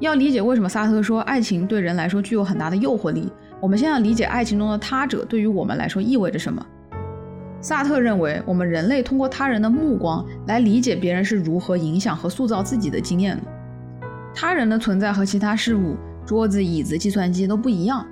[0.00, 6.64] 要理解为什么萨特说爱情对人来说具有很大的诱惑力，我们先要理解爱情中的他者对于我们来说意味着什么。
[7.60, 13.42] 萨特认为，我们人类通过他人的目光来理解别人是如何影响和塑造自己的经验的。
[14.34, 15.96] 他人的存在和其他事物，
[16.30, 18.06] 桌子、椅子、计算机都不一样，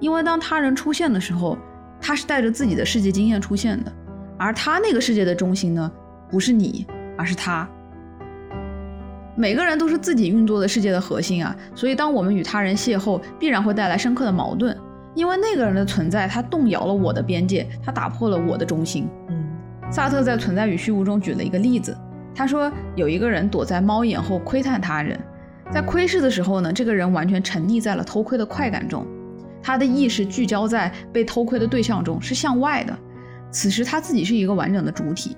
[0.00, 1.58] 因为当他人出现的时候，
[2.00, 3.92] 他是带着自己的世界经验出现的，
[4.38, 5.92] 而他那个世界的中心呢，
[6.30, 7.68] 不是你，而是他。
[9.36, 14.74] 每个人都是自己运作的世界的核心啊，所以当我们与他人邂逅，必然会带来深刻的矛盾。
[15.14, 19.06] 因为那个人的存在，他动摇了我的边界，他打破了我的中心。
[19.28, 19.46] 嗯，
[19.90, 21.94] 萨特在《存在与虚无》中举了一个例子，
[22.34, 25.20] 他说有一个人躲在猫眼后窥探他人，
[25.70, 29.06] 在窥视的时候呢，这个人完全沉溺在了偷窥的快感中，
[29.62, 32.96] 他的意识聚焦在被偷窥的对象中，是向外的。
[33.50, 35.36] 此时他自己是一个完整的主体。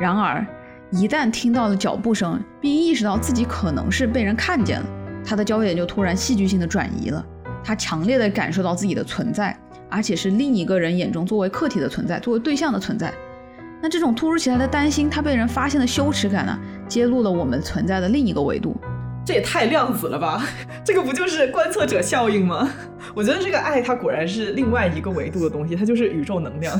[0.00, 0.46] 然而，
[0.90, 4.86] 一旦听到了脚步声，并意识到自己可能是被人看见了，
[5.24, 7.24] 他的焦点就突然戏剧性的转移了。
[7.64, 9.58] 他强烈的感受到自己的存在，
[9.90, 13.12] 而且是另一个人眼中作为客体的存在，作为对象的存在。
[13.82, 16.56] 那这种突如其来的担心，他被人发现的羞耻感呢，
[16.88, 18.76] 揭露了我们存在的另一个维度。
[19.26, 20.46] 这也太量子了吧！
[20.84, 22.70] 这个不就是观测者效应吗？
[23.12, 26.78] 我觉得这个爱，它果然是另外一个维度的东西，它就是宇宙能量。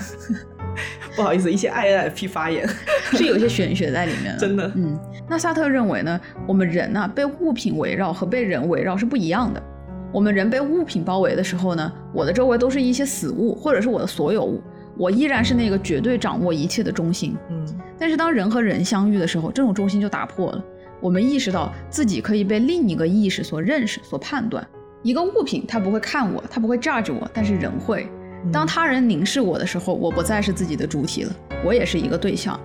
[1.17, 2.69] 不好意思，一些 INFP 发言
[3.11, 4.37] 是有些玄学在里面。
[4.39, 4.97] 真的，嗯。
[5.29, 9.61] 那萨特认为呢，我们人呢，被物品围绕和被人围绕是不一样的。
[10.13, 14.63] 我们人被物品包围的时候呢，我的周围都是一些死物，或者是我的所有物，
[14.97, 17.37] 我依然是那个绝对掌握一切的中心。
[17.51, 17.67] 嗯，
[17.99, 20.65] 但是当人和人相遇的时候，这种中心就打破了。
[21.07, 24.67] 我们意识到自己可以被另一个意识所认识、所判断。
[25.05, 28.09] 一个物品它不会看我，它不会 judge 我，但是人会。
[28.53, 31.33] 当他人凝视我的时候，我不再是自己的主体了，
[31.65, 32.59] 我也是一个对象。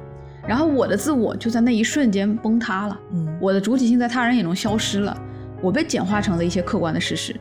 [0.48, 3.00] 然后我的自我就在那一瞬间崩塌了。
[3.14, 5.16] 嗯，我的主体性在他人眼中消失了。
[5.62, 7.40] 我被简化成了一些客观的事实，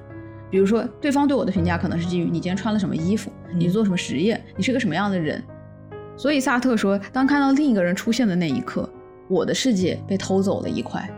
[0.50, 5.42] 比如说，对方对我的评价可能是基于你今天穿了什么衣服，你做什么实验，你是个什么样的人。
[6.14, 8.86] 所以萨特说，当看到另一个人出现的那一刻，
[9.30, 11.08] 我的世界被偷走了一块。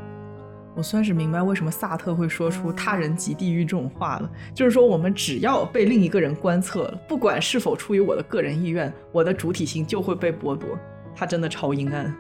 [0.75, 10.69] 我算是明白为什么萨特会说出“他人即地狱”这种话了，就是说，我们只要被另一个人观测了，不管是否出于我的个人意愿，我的主体性就会被剥夺。
[11.15, 12.15] 他真的超阴暗。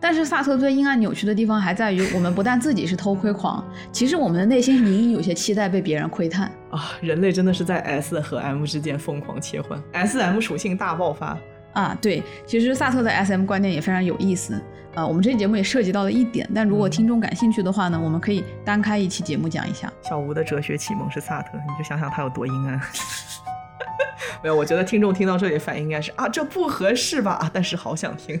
[0.00, 6.92] 但是萨特最阴暗扭曲的地方还在于，我们不但自己是偷窥狂，其实我们的内心隐隐有些期待被别人窥探啊！
[7.00, 11.36] 人类真的是在 S 和 M 之间疯狂切换，S M 属性大爆发
[11.78, 11.96] 啊！
[12.02, 14.60] 对，其实萨特的 S M 观点也非常有意思
[14.96, 15.06] 啊。
[15.06, 19.92] 我们这期节目也涉及到了一点，但如果听众感兴趣的话呢，我们可以单开一期节目讲一下。
[20.02, 22.80] 小吴的哲学启蒙是萨特，你就想想他有多阴暗。
[24.42, 27.48] 没有，我觉得听众听到这里反应应该是啊，这不合适吧？
[27.54, 28.40] 但是好想听，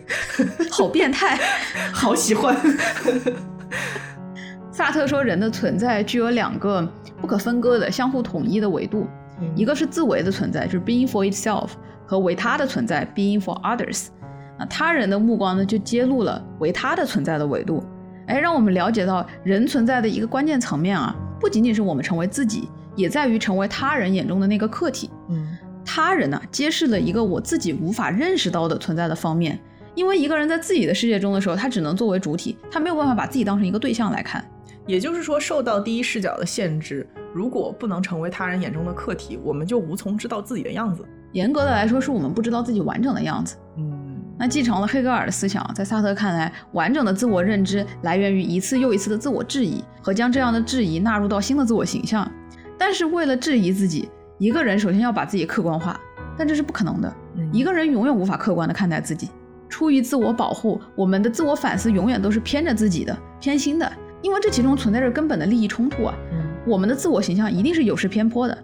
[0.68, 1.38] 好变态，
[1.94, 2.56] 好喜欢。
[4.72, 6.84] 萨特说，人的存在具有两个
[7.20, 9.08] 不可分割的、相互统一的维度，
[9.54, 11.70] 一个是自为的存在，就是 being for itself，
[12.08, 14.06] 和为他的存在 being for others。
[14.58, 17.84] 那他人的目光呢，就揭露了为他的存在的维度。
[18.26, 25.10] 哎，让我们了解到人存在的一个关键层面啊，不仅仅是我们成为自己，也在于成为他人眼中的那个客体。
[25.28, 25.56] 嗯。
[25.84, 29.58] 他人呢，揭示了一个我自己无法认识到的存在的方面。
[29.94, 34.44] 因为一个人在自己的世界中的时候，他只能作为主体，他没有办法把自己当成一个对象来看。
[34.86, 41.04] 也就是说，受到第一视角的限制，如果不能成为他人眼中的客体，我们就无从知道自己的样子。
[41.32, 43.56] 严格的来说，是我们不知道自己完整的样子。
[43.76, 52.30] 嗯，那继承了黑格尔的思想，在萨特看来，完整的自我认知来源于一次又一次的自我质疑和将这样的质疑纳入到新的自我形象。
[52.78, 54.08] 但是为了质疑自己。
[54.40, 56.00] 一个人首先要把自己客观化，
[56.36, 57.12] 但这是不可能的。
[57.50, 59.28] 一个人永远无法客观的看待自己。
[59.68, 63.92] 出于自我保护，我们的自我反思永远都是偏着自己的、偏心的，
[64.22, 66.14] 因为这其中存在着根本的利益冲突啊。
[66.64, 68.56] 我们的自我形象一定是有失偏颇的。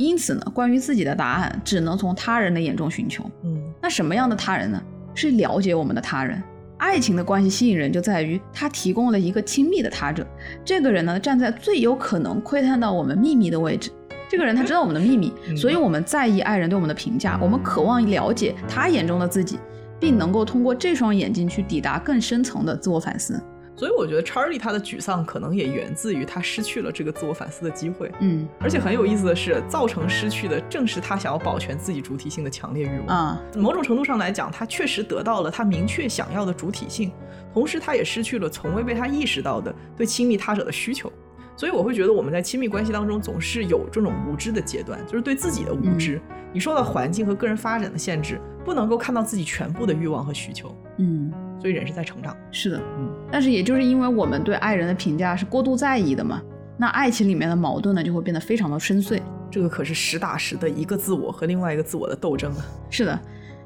[0.00, 3.22] 因此呢，关于自己的答案只能从他人的眼中寻求。
[3.44, 4.82] 嗯，那什么样的他人呢？
[5.14, 6.42] 是了解我们的他人。
[6.78, 10.26] 爱情的关系吸引人就在于它提供了一个亲密的他者。
[10.64, 13.90] 这个人呢，站在最有可能窥探到我们秘密的位置。
[14.26, 19.58] 这个人他知道我们的秘密，所以我们在意爱人对我们的评价，我们渴望了解他眼中的自己，
[19.98, 23.38] 并能够通过这双眼睛去抵达更深层的自我反思。
[23.80, 28.12] 所以我觉得查理他的沮丧可能也源自于他失去了这个自我反思的机会。
[28.20, 33.06] 嗯，而且很有意思的是，造成失去的正是他想要保全自己主体性的强烈欲望。
[33.06, 37.10] 啊，某种程度上来讲，他确实得到了他明确想要的主体性，
[37.54, 41.10] 同时他也失去了从未被他意识到的对亲密他者的需求。
[41.56, 46.20] 所以我会觉得我们在亲密关系当中总是有这种无知的阶段，就是对自己的无知。
[46.52, 50.76] 你受到环境和个人发展的限制，不能够看到自己全部的欲望和需求。
[50.98, 52.36] 嗯，所以人是在成长。
[52.50, 53.10] 是的，嗯。
[53.30, 56.42] 但是也就是因为我们对爱人的评价是过度在意的嘛，
[56.76, 59.20] 那爱情里面的矛盾呢就会变得非常的深邃。
[59.50, 62.64] 这个可是实打实的一个自我和另外一个自我的斗争啊。
[62.88, 63.18] 是的，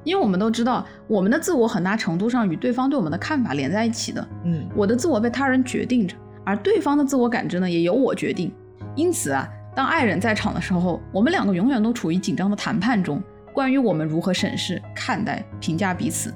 [0.02, 4.26] 因为我们都知道，我们的自我很大程度上与对方对我们的看法连在一起的。
[4.44, 8.52] 嗯，我的自我被他人决定着，而对方的自我感知呢也由我决定。
[8.94, 13.22] 因此啊，当爱人在场的时候，我们两个永远都处于紧张的谈判中，
[13.52, 16.32] 关于我们如何审视、看待、评价彼此。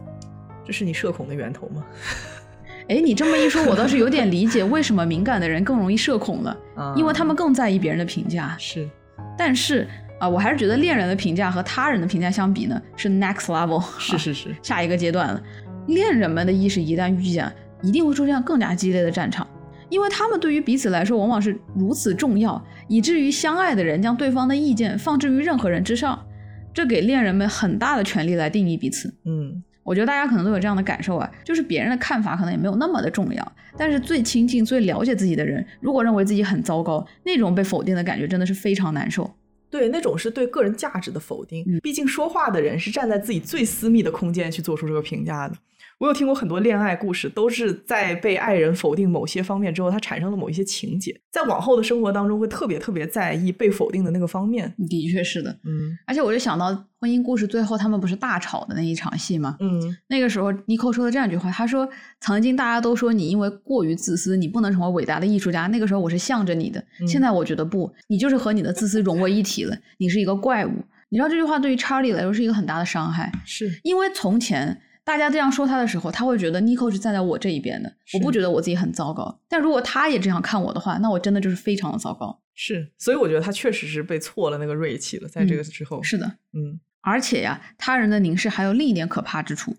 [0.65, 1.85] 这是你社恐的源头吗？
[2.89, 8.57] 哎，你这么一说，我倒是有点理解为什么敏感的人更容易社恐了， 啊因为他们更在意别人的评价。
[8.59, 8.89] 是
[9.37, 9.87] 但是
[10.21, 15.41] 啊、我还是觉得恋人的评价和他人的评价相比呢，是 next level， 是是是，下一个阶段了。
[15.87, 17.49] 恋人们的意识一旦遇见，
[17.83, 19.47] 一定会出现更加激烈的战场，
[19.89, 26.27] 因为他们对于彼此来说往往是如此重要，以至于相爱的人将对方的意见放置于任何人之上，
[26.75, 29.15] 这给恋人们很大的权利来定义彼此。
[29.25, 39.35] 嗯我觉得大家可能都有这样的感受啊，就是别人的看法可能也没有那么的重要，但是最亲近、最了解自己的人，如果认为自己很糟糕，那种被否定的感觉真的是非常难受。
[39.71, 41.65] 对，那种是对个人价值的否定。
[41.67, 45.55] 嗯毕竟说话的人是站在自己最私密的空间去做出这个评价的。
[45.99, 54.73] 我有听过很多恋爱故事，都是在被爱人否定某些方面之后，他产生了某一些情节，在往后的生活当中会特别特别在意被否定的那个方面。
[54.89, 56.67] 的确是的，嗯而且我就想到
[57.01, 59.57] 婚姻故事最后他们不是大吵的那一场戏吗？
[59.59, 61.89] 嗯那个时候，尼寇说了这样一句话，他说
[62.21, 65.67] ：“曾经大家都说你因为过于自私，你不能成为伟大的艺术家。
[65.67, 70.71] 那个时候我是向着你的，嗯现在我觉得不，你就是和你的自私融为一体了，你是一个怪物。”
[71.11, 79.41] 你知道这句话对于查理来说是一个很大的伤害，是因为从前大家这样说他的时候，他会觉得 Nico 是站在我这一边的，我不觉得我自己很糟糕。
[79.49, 82.39] 但如果他也这样看我的话，那我真的就是非常的糟糕。
[82.55, 86.03] 是，所以我觉得他确实是被挫了那个锐气了，在这个之后。
[86.03, 89.75] 是的，嗯而且呀，他人的凝视还有另一点可怕之处，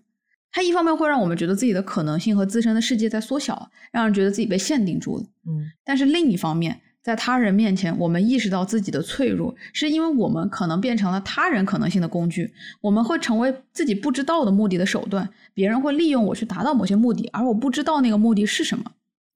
[0.50, 5.22] 他一方面会让我们觉得自己的可能性和自身的世界在缩小，让人觉得自己被限定住了。
[5.46, 12.52] 嗯但是另一方面，在他人面前，我们意识到自己的脆弱，是因为我们可能变成了他人可能性的工具，
[12.82, 18.84] 我们会成为自己不知道的目的的手段，别人会利用我去达到某些目的，而我不知道那个目的是什么。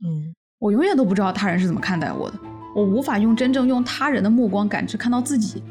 [0.05, 2.39] 嗯我永远都不知道他人是怎么看待我的，
[2.75, 5.63] 我无法用真正用他人的目光感知看到自己，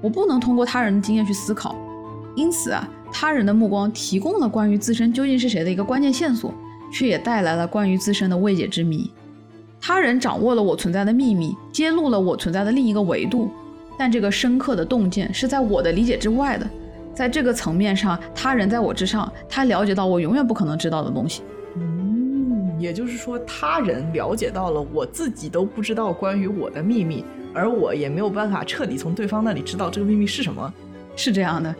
[0.00, 1.76] 我不能通过他人的经验去思考，
[2.36, 6.54] 因此啊，他人的目光提供了关于自身究竟是谁的一个关键线索，
[6.92, 9.10] 却也带来了关于自身的未解之谜。
[9.80, 13.50] 他人掌握了我存在的秘密，揭露了我存在的另一个维度，
[13.98, 16.68] 但这个深刻的洞见是在我的理解之外的，
[17.14, 21.42] 在这个层面上，他人在我之上，他了解到我永远不可能知道的东西。
[21.76, 27.24] 嗯，也就是说，他人了解到了我自己都不知道关于我的秘密，
[27.54, 30.72] 而我也没有办法彻底从对方那里知道这个秘密是什么。
[31.16, 31.74] 是这样的，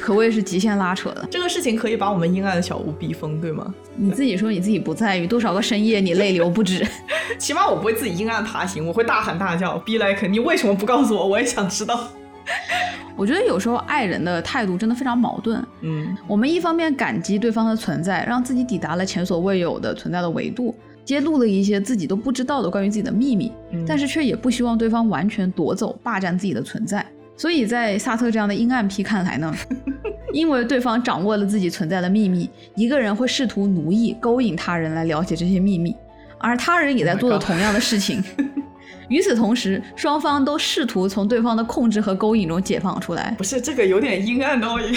[0.00, 1.26] 可谓是极限拉扯的。
[1.30, 3.74] 这个事情可以把我们阴暗的小屋逼疯，对吗？
[3.96, 6.86] 你自己说你自己不在于，多少个深夜你泪流不止。
[7.38, 11.26] 起码我不会自己阴暗爬行，我会大喊大叫，be like，你为什么不告诉我？
[11.26, 12.08] 我也想知道。
[13.16, 15.62] 我觉得有时候爱人的态度真的非常矛盾。
[15.82, 27.04] 嗯我们一方面感激对方的存在，让自己抵达了前所未有的存在的维度，揭露了一些自己都不知道的关于自己的秘密，嗯但是却也不希望对方完全夺走、霸占自己的存在。
[27.42, 29.52] 所以在萨特这样的阴暗批看来呢，
[30.32, 35.92] 因为对方掌握了自己存在的秘密，一个人会试图奴役、勾引他人来了解这些秘密，
[36.38, 38.22] 而他人也在 Oh 做着同样的事情。
[39.10, 43.34] 与此同时，双方都试图从对方的控制和勾引中解放出来。
[43.36, 44.96] 不是这个有点阴暗到一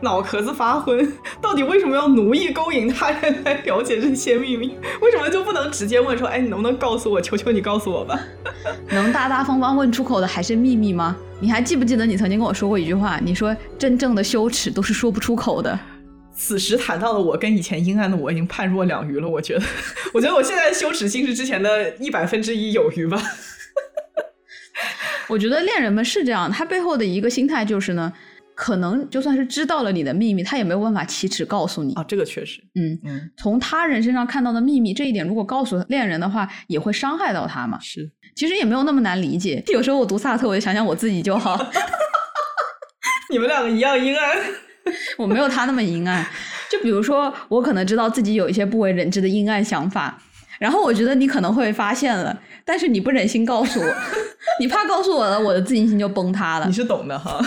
[0.00, 1.12] 脑壳子发昏。
[1.40, 4.76] 到底为什么要奴役、勾引他人来了解这些秘密？
[5.00, 7.20] 为什么就不能直接问说，哎，你能不能告诉我？
[7.20, 8.18] 求求你告诉我吧。
[8.90, 11.16] 能大大方方问出口的还是秘密吗？
[11.40, 13.18] 你还记不记得你曾经跟我说过一句话？
[13.22, 15.78] 你说真正的羞耻都是说不出口的。
[16.34, 19.28] 此时谈到的我跟以前阴暗的我已经判若两鱼了。
[19.28, 19.64] 我觉得，
[20.12, 23.20] 我觉得我现在羞耻心是之前的一百分之一有余吧。
[25.28, 28.12] 我觉得恋人们是这样，他背后的一个心态就是呢，
[28.56, 31.92] 可能就算是知道了你的秘密，他也没有办法启齿告诉你。
[31.94, 37.78] 啊，这个确实，嗯，嗯，从他人身上看到的秘密这一点，如果告诉恋人的话，也会伤害到他嘛。
[37.80, 38.10] 是。
[38.34, 39.62] 其实也没有那么难理解。
[39.68, 41.56] 有时候我读萨特，我就想想我自己就好，
[43.30, 44.36] 你们两个一样阴暗。
[45.18, 46.26] 我没有他那么阴暗。
[46.70, 50.20] 就比如说，我可能知道自己有一些不为人知的阴暗想法，
[50.58, 53.94] 然后我觉得你可能会发现了，但是你不忍心告诉我，
[54.60, 56.72] 你怕告诉我了，我的自信心就崩塌了你。
[56.72, 57.40] 是懂的哈。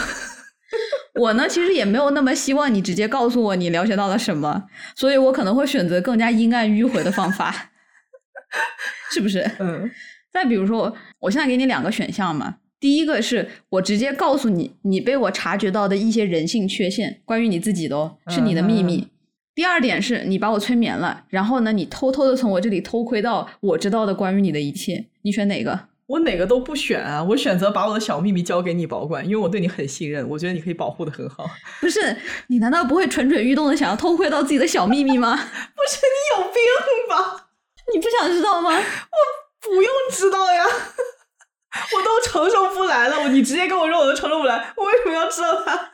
[1.20, 4.64] 我呢，其实也没有那么希望你直接告诉我你了解到了什么，
[4.96, 7.72] 所以我可能会选择更加阴暗迂回的方法，
[9.12, 9.50] 是不是？
[9.60, 9.90] 嗯
[10.32, 19.08] 再比如说，我现在给你两个选项嘛，第一个是我直接告诉你，你被我察觉到的一些人性缺陷，关于你自己的哦，是你的秘密。
[19.56, 25.88] 第二点是你把我催眠了，然后呢，你偷偷的从我这里偷窥到我知道的关于你的一切，你选哪个？
[26.10, 31.48] 我哪个都不选啊，我选择把我的小秘密交给你保管，因为我对你很信任，我觉得你可以保护的很好。
[31.80, 32.18] 不是
[32.48, 35.36] 你难道不会蠢蠢欲动的想要偷窥到自己的小秘密吗？
[35.38, 36.61] 不是你有病
[37.07, 37.49] 吧？
[37.94, 38.72] 你不想知道吗？
[38.72, 38.81] 我
[39.61, 43.30] 不用知道呀，我都承受不来了。
[43.30, 45.91] 你直接跟我说我都承受不来，我为什么要知道它？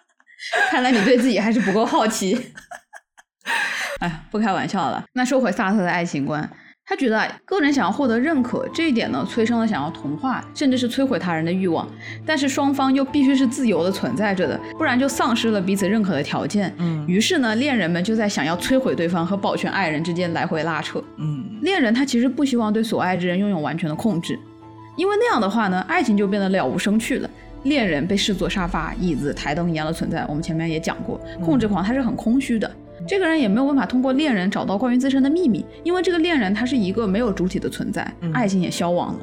[0.69, 2.53] 看来你对自己还是不够好奇。
[3.99, 5.03] 哎，不开玩笑了。
[5.13, 6.49] 那说回萨特的爱情观，
[6.88, 11.88] 他觉得啊，个人想要获得认可这一点呢，催生了想要同化，甚至是摧毁他人的欲望。
[12.24, 16.72] 但是双方又必须是自由的存在着的，不然就丧失了彼此认可的条件。
[16.78, 21.03] 嗯于是呢，恋人们就在想要摧毁对方和保全爱人之间来回拉扯。
[21.18, 24.38] 嗯恋人他其实不希望对所爱之人拥有完全的控制，
[24.95, 27.28] 因为那样的话呢，爱情就变得了无生趣了。
[27.64, 32.72] 恋人被视作沙发、椅子、台灯一样的存在，我们前面也讲过，控制狂他是很空虚的。
[33.07, 39.19] 这个人也没有办法通过恋人找到关于自身的秘密，因为这个恋人他是一个没有主体的存在，嗯爱情也消亡了。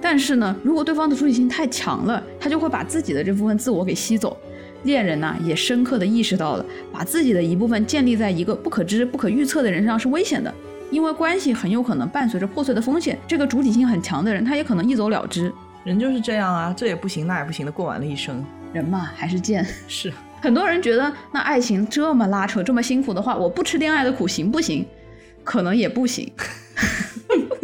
[0.00, 4.36] 但是呢，如果对方的主体性太强了，他就会把自己的这部分自我给吸走。
[4.82, 10.52] 恋人呢、也深刻的意识到了，把自己的一部分建立在一个不可知、不可预测的人身上是危险的，
[10.90, 13.16] 因为关系很有可能伴随着破碎的风险。
[13.28, 15.52] 这个主体性很强的人，他也可能一走了之。
[15.84, 18.44] 人就是这样啊，这也不行，那也不行的，过完了一生。
[18.72, 19.64] 人嘛，还是贱。
[19.86, 20.12] 是，
[20.42, 24.84] 很多人觉得，那爱情这么拉扯、这么辛苦的话，我不吃恋爱的苦行不行？
[25.44, 26.28] 可能也不行。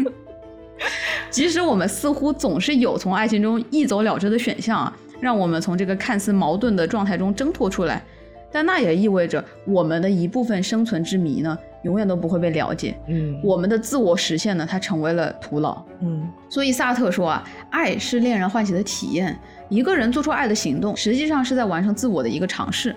[1.28, 8.04] 即使我们似乎总是有从爱情中一走了之的选项啊，让我们从这个看似矛盾的状态中挣脱出来，
[8.50, 12.96] 但那也意味着我们的一部分生存之谜呢，永远都不会被了解。
[13.06, 15.82] 嗯我们的自我实现呢，它成为了徒劳。
[16.00, 19.38] 嗯所以萨特说啊，爱是恋人唤起的体验。
[19.68, 22.96] 一个人做出爱的行动，实际上是在完成自我的一个尝试。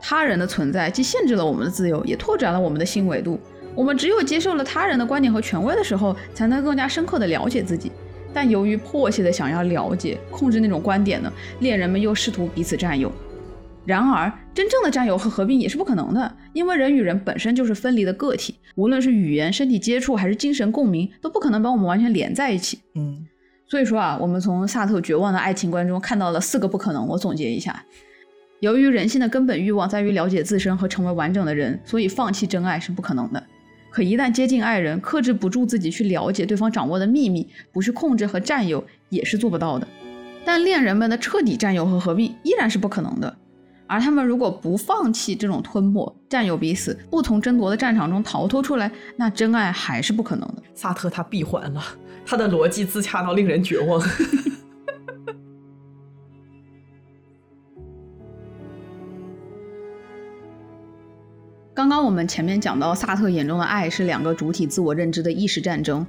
[0.00, 3.38] 他人的存在既限制了我们的自由，也拓展了我们的新维度。
[3.74, 7.92] 我们只有接受了他人的观点和权威的时候，才能更加深刻的了解自己。
[8.32, 13.12] 但由于迫切的想要了解、控制那种观点呢，恋人们又试图彼此占有。
[13.84, 22.80] 然而，真正的占有和合并也是不可能的，因为人与人本身就是分离的个体，无论是语言、身体接触还是精神共鸣，都不可能把我们完全连在一起。
[22.94, 23.26] 嗯
[23.66, 27.06] 所以说啊，我们从萨特绝望的爱情观中看到了四个不可能。
[27.06, 27.84] 我总结一下：
[28.58, 33.40] 由于人性的根本欲望在于了解自身和成为完整的人，所以放弃真爱是不可能的。
[33.88, 39.86] 可一旦接近爱人，克制不住自己去了解对方掌握的秘密，不去控制和占有，也是做不到的。
[40.44, 43.36] 但恋人们的彻底占有和合并依然是不可能的。
[43.90, 50.62] 而他们如果不放弃这种吞没、占有彼此，不从争夺的战场中逃脱出来，那真爱还是不可能的。
[50.74, 51.82] 萨特他闭环了，
[52.24, 54.00] 他的逻辑自洽到令人绝望。
[61.74, 66.06] 刚刚我们前面讲到，萨特眼中的爱是两个主体自我认知的意识战争。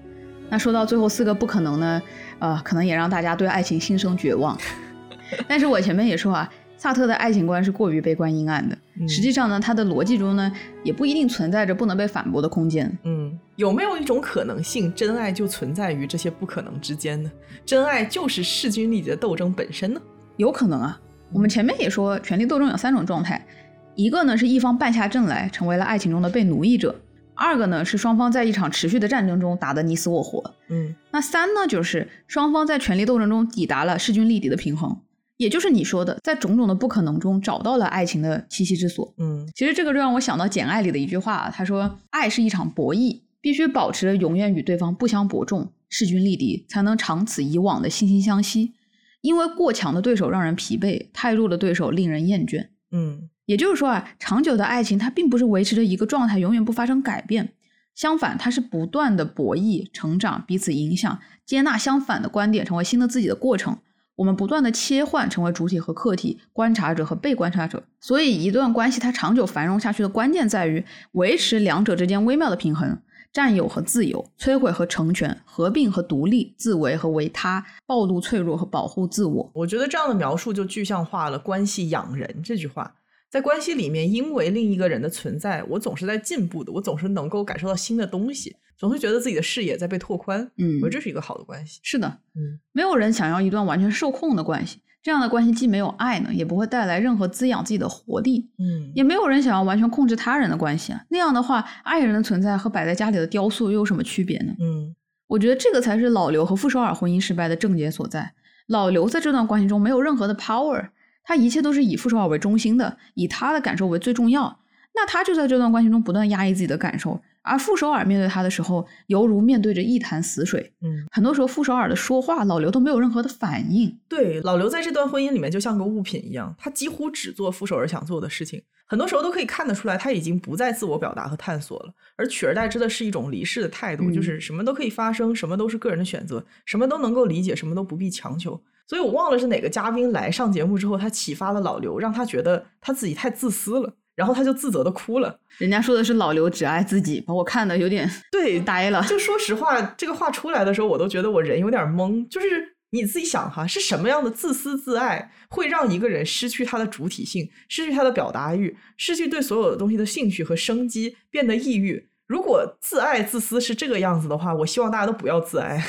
[0.51, 1.99] 那说到最后四个不可能呢，
[2.37, 4.55] 呃，可能也让大家对爱情心生绝望。
[5.47, 6.47] 但是我前面也说啊，
[6.81, 8.75] 萨特的爱情观是过于悲观阴暗的。
[8.99, 10.51] 嗯实际上呢，他的逻辑中呢，
[10.83, 12.91] 也不一定存在着不能被反驳的空间。
[13.03, 17.31] 嗯，有没有一种可能性，真爱就存在于这些不可能之间呢？
[17.63, 20.01] 真爱就是势均力敌的斗争本身呢？
[20.37, 20.99] 有可能啊。
[21.31, 23.45] 我们前面也说，权力斗争有三种状态，
[23.93, 26.89] 一个呢是一方败下阵来，成为了爱情中的被奴役者；
[27.35, 34.97] 二个呢是双方在一场持续的战争中打得你死我活；嗯那三呢就是双方在权力斗争中抵达了势均力敌的平衡，
[35.41, 39.11] 也就是你说的，在种种的不可能中找到了爱情的栖息之所。
[39.17, 48.75] 嗯其实这个就让我想到《简爱》里的一句话，他说：“爱是一场博弈，必须保持着永远与对方不相伯仲、势均力敌，才能长此以往的惺惺相惜。
[49.21, 52.67] 因为过强的对手让人疲惫，太弱的对手令人厌倦。
[52.91, 57.53] 嗯也就是说啊，长久的爱情它并不是维持着一个状态永远不发生改变，
[57.95, 63.79] 相反，它是不断的博弈、成长、彼此影响、接纳相反的观点，成为新的自己的过程。
[64.21, 67.83] 我们不断的切换，成为主体和客体、观察者和被观察者。
[67.99, 73.01] 所以，一段关系它长久繁荣下去的关键在于维持两者之间微妙的平衡。
[73.33, 79.51] 占有和自由，摧毁和成全，合并和独立，自为和为他，暴露脆弱和保护自我。
[79.55, 82.93] 我觉得这样的描述就具象化了“关系养人”这句话。
[83.27, 88.55] 在关系里面，因为另一个人的存在，我总是在进步的，我总是能够感受到新的东西。
[88.81, 90.41] 总会觉得自己的视野在被拓宽。
[90.57, 91.79] 嗯我觉得这是一个好的关系。
[91.83, 98.49] 是的，嗯没有人想要一段完全受控的关系，这样的关系既没有爱呢，也不会带来任何滋养自己的活力。
[98.57, 104.55] 嗯也没有人想要完全控制他人的关系啊，那样的话，爱人的存在和摆在家里的雕塑又有什么区别呢？
[104.59, 104.95] 嗯
[105.27, 108.33] 我觉得这个才是老刘和傅首尔婚姻失败的症结所在。
[108.67, 110.89] 老刘在这段关系中没有任何的 power，
[111.23, 114.59] 他一切都是以傅首尔为中心的，以他的感受为最重要。
[114.93, 120.73] 那他就在这段关系中不断压抑自己的感受，而傅首尔面对他的时候，犹如面对着一潭死水。
[120.81, 123.99] 嗯，很多时候，傅首尔的说话，老刘都没有任何的反应。
[124.07, 138.61] 对，老刘在这段婚姻里面就像个物品一样，他几乎只做傅首尔想做的事情，很多时候都可以看得出来，他已经不再自我表达和探索了，而取而代之的是一种离世的态度，嗯就是什么都可以发生，什么都是个人的选择，什么都能够理解，什么都不必强求。
[138.87, 145.39] 所以我忘了是哪个嘉宾来上节目之后，他启发了老刘，让他觉得他自己太自私了，然后他就自责的哭了。
[145.57, 149.03] 人家说的是老刘只爱自己，把我看的有点对，呆了。
[149.03, 152.27] 就说实话，这个话出来的时候，我都觉得我人有点懵。
[152.27, 162.07] 就是你自己想哈，是什么样的自私自爱会让一个人失去他的主体性，失去他的表达欲，失去对所有的东西的兴趣和生机，变得抑郁？
[162.27, 165.83] 如果自爱自私是这个样子的话，我希望大家都不要自爱。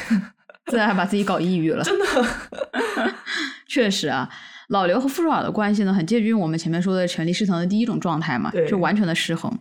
[0.67, 1.83] 自爱还把自己搞抑郁了。
[1.84, 2.05] 真的，
[3.67, 4.28] 确实啊，
[4.73, 9.59] 老刘和傅首尔的关系呢，很接近于我们前面说的权力失衡的第一种状态嘛，对就完全的失衡。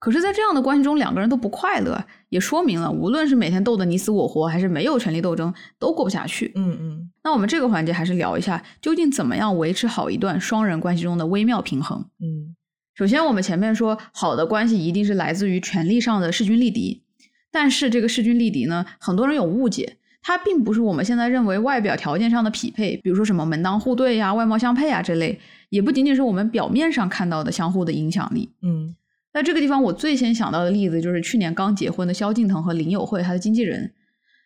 [0.00, 6.50] 可是，在这样的关系中，两个人都不快乐，也说明了，无论是每天斗得你死我活，还是没有权力斗争，都过不下去。
[6.56, 12.04] 嗯嗯那我们这个环节还是聊一下，究竟怎么样维持好一段双人关系中的微妙平衡。
[12.20, 12.56] 嗯
[12.96, 17.04] 首先，我们前面说，好的关系一定是来自于权力上的势均力敌。
[17.52, 19.97] 但是这个势均力敌呢，很多人有误解，
[20.28, 25.40] 它并不是我们现在认为外表条件上的匹配，比如说什么门当户对呀、外貌相配啊这类，
[25.70, 28.52] 也不仅仅是我们表面上看到的相互的影响力。
[28.60, 28.94] 嗯
[29.32, 33.94] 在这个地方，我最先想到的例子就是去年刚结婚的萧敬腾和林友慧他的经纪人。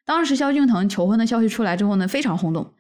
[0.07, 2.73] 当时萧敬腾求婚的消息出来之后呢，非常轰动。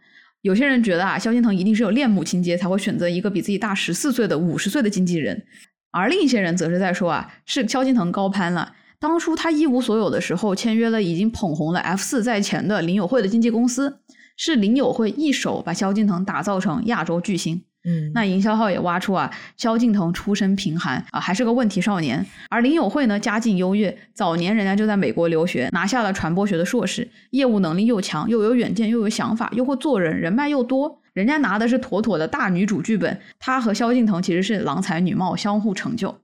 [0.43, 5.43] 有些人觉得啊，萧敬腾一定是有恋母情节，才会选择一个比自己大十四岁的五十岁的经纪人。
[5.91, 8.77] 而另一些人则是在说啊，是萧敬腾高攀了。
[9.03, 13.99] 当初他一无所有的时候，签约了已经捧红了 F 四在前的林友会的经纪公司，
[14.37, 17.65] 是林友会一手把萧敬腾打造成亚洲巨星。
[17.85, 22.25] 嗯，那营销号也挖出啊，萧敬腾出身贫寒啊，还是个问题少年。
[22.49, 31.01] 而林友会呢，家境优越，早年人家就在美国留学，拿下了传播学的硕士，业务能力又强，又有远见，又有想法，又会做人，人脉又多。
[31.13, 36.22] 人家拿的是妥妥的大女主剧本，她和萧敬腾其实是郎才女貌，相互成就。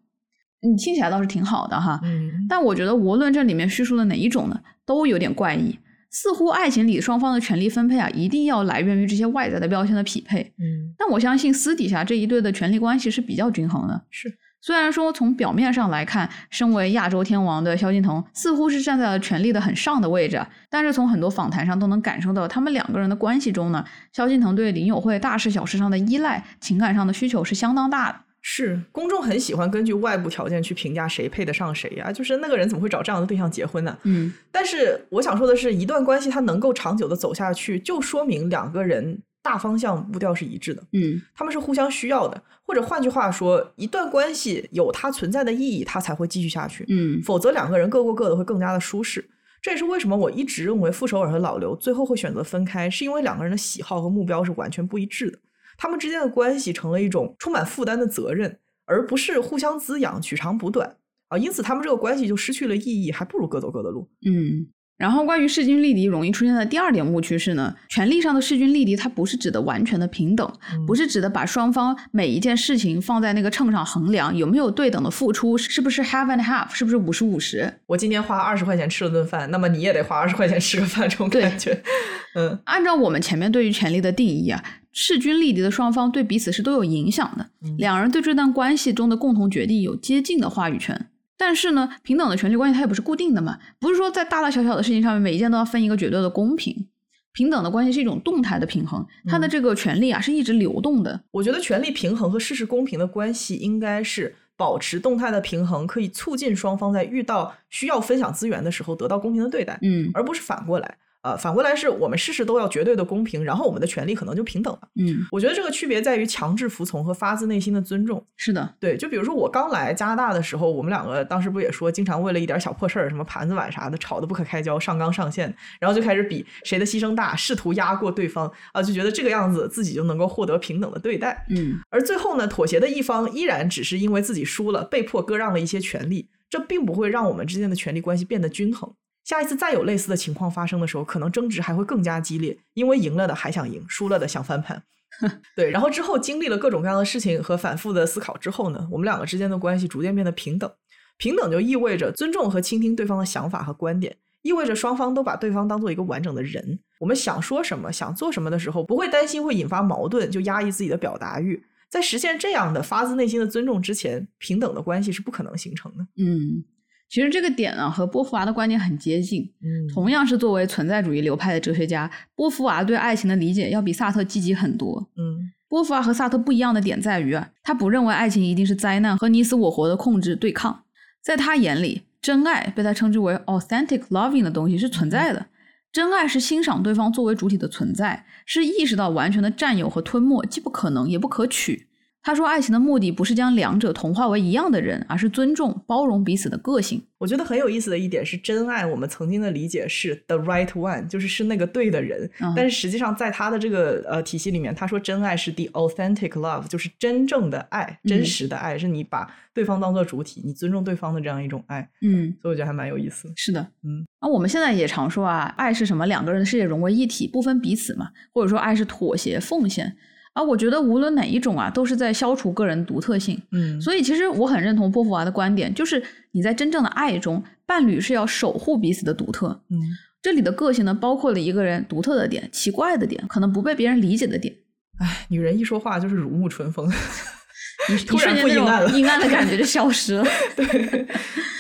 [0.61, 5.79] 你听起来倒是挺好的哈，嗯但我觉得无论这里面叙述的哪一种呢，都有点怪异。
[6.11, 10.41] 似乎爱情里双方的权力分配啊，一定要来源于这些外在的标签的匹配。
[10.59, 14.03] 嗯但我相信私底下这一对的权力关系是比较均衡的。
[14.11, 28.19] 是，虽然说从表面上来看，身为亚洲天王的萧敬腾似乎是站在了权力的很上的位置啊，但是从很多访谈上都能感受到，他们两个人的关系中呢，萧敬腾对林友慧大事小事上的依赖、情感上的需求是相当大的。
[28.51, 33.97] 是，公众很喜欢根据外部条件去评价谁配得上谁呀、就是那个人怎么会找这样的对象结婚呢？
[34.05, 42.43] 嗯但是我想说的是，一段关系它能够长久的走下去，就说明两个人大方向步调是一致的，嗯他们是互相需要的。
[42.67, 46.87] 或者换句话说，一段关系有它存在的意义，它才会继续下去。
[46.89, 49.23] 嗯否则两个人各过各的会更加的舒适。
[49.61, 55.39] 这也是为什么我一直认为傅首尔和老刘最后会选择分开，是因为两个人的喜好和目标是完全不一致的。
[55.79, 60.97] 他们之间的关系成了一种充满负担的责任，而不是互相滋养、取长补短
[61.29, 61.39] 啊。
[61.39, 64.11] 因此，他们这个关系就失去了意义，还不如各走各的路。
[64.27, 64.69] 嗯。
[64.99, 70.53] 然后，关于势均力敌容易出现的第二点误区是呢，权力上的势均力敌，它不是指的完全的平等，
[70.89, 77.73] 不是指的把双方每一件事情放在那个秤上衡量，有没有对等的付出，是不是 half and half，是不是五十五十？
[77.87, 81.81] 我今天花二十块钱吃了顿饭，那么你也得花二十块钱吃个饭，这种感觉。
[82.35, 84.63] 嗯按照我们前面对于权力的定义啊，
[85.01, 91.07] 势均力敌的双方对彼此是都有影响的，两人对这段关系中的共同决定有接近的话语权。
[91.37, 96.89] 但是呢，平等的权利关系它也不是固定的嘛，不是说在大大小小的事情上面每一件都要分一个绝对的公平。
[97.33, 101.21] 平等的关系是一种动态的平衡，它的这个权利啊是一直流动的。
[101.31, 110.99] 我觉得权力平衡和事实公平的关系应该是保持动态的平衡，可以促进双方在遇到需要分享资源的时候得到公平的对待，嗯而不是反过来。
[111.23, 114.81] 呃，反过来是我们事事都要绝对的公平，然后我们的权利可能就平等了。
[115.01, 118.25] 嗯，我觉得这个区别在于强制服从和发自内心的尊重。
[118.37, 131.45] 是的，对，就比如说我刚来加拿大的时候，我们两个当时不也说，经常为了一点小破事儿，什么盘子碗啥的，吵得不可开交，上纲上线，然后就开始比谁的牺牲大，试图压过对方啊，就觉得这个样子自己就能够获得平等的对待。
[131.51, 138.95] 嗯而最后呢，妥协的一方依然只是因为自己输了，被迫割让了一些权利，这并不会让我们之间的权力关系变得均衡。
[139.29, 144.83] 下一次再有类似的情况发生的时候，可能争执还会更加激烈，因为赢了的还想赢，输了的想翻盘。
[145.55, 150.71] 对，然后之后经历了各种各样的事情和反复的思考之后呢，我们两个之间的关系逐渐变得平等。
[151.19, 156.79] 平等就意味着尊重和倾听对方的想法和观点，意味着双方都把对方当做一个完整的人。
[156.99, 161.63] 我们想说什么、想做什么的时候，不会担心会引发矛盾，就压抑自己的表达欲。
[161.91, 166.07] 在实现这样的发自内心的尊重之前，平等的关系是不可能形成的。
[166.17, 166.65] 嗯，
[167.09, 169.43] 其实这个点呢，和波伏娃的观点很接近。
[169.63, 175.09] 嗯同样是作为存在主义流派的哲学家，波伏娃对爱情的理解要比萨特积极很多。
[175.17, 180.85] 嗯波伏娃和萨特不一样的点在于啊，他不认为爱情一定是灾难和你死我活的控制对抗。
[181.23, 185.47] 在他眼里，真爱被他称之为 authentic loving 的东西是存在的。
[185.91, 191.88] 真爱是欣赏对方作为主体的存在，是意识到完全的占有和吞没既不可能也不可取。
[192.29, 197.03] 他说，爱情的目的不是将两者同化为一样的人，而是尊重、包容彼此的个性。
[197.17, 202.31] 我觉得很有意思的一点是，真爱我们曾经的理解是 the right one，就是是那个对的人。
[202.41, 211.89] 嗯但是实际上，在他的这个呃体系里面，他说真爱是 the authentic love，就是真正的爱、真实的爱，是你把对方当做主体，你尊重对方的这样一种爱。
[212.03, 213.33] 嗯，所以我觉得还蛮有意思的。
[213.37, 216.07] 是的，嗯，那我们现在也常说啊，爱是什么？
[216.07, 219.97] 两个人的世界融为一体，不分彼此嘛，或者说爱是妥协、奉献。
[220.39, 223.41] 啊，我觉得无论哪一种啊，都是在消除个人独特性。
[223.51, 226.01] 嗯所以，其实我很认同波伏娃的观点，就是
[226.31, 229.49] 你在真正的爱中，伴侣是要守护彼此的独特。
[229.71, 229.77] 嗯
[230.23, 234.55] 这里的个性呢，包括了一个人独特的点、奇怪的点、可能不被别人理解的点。
[234.99, 236.89] 哎，女人一说话就是如沐春风。
[237.89, 240.25] 你突然间那不阴暗了种阴暗的感觉就消失了。
[240.57, 241.07] 对，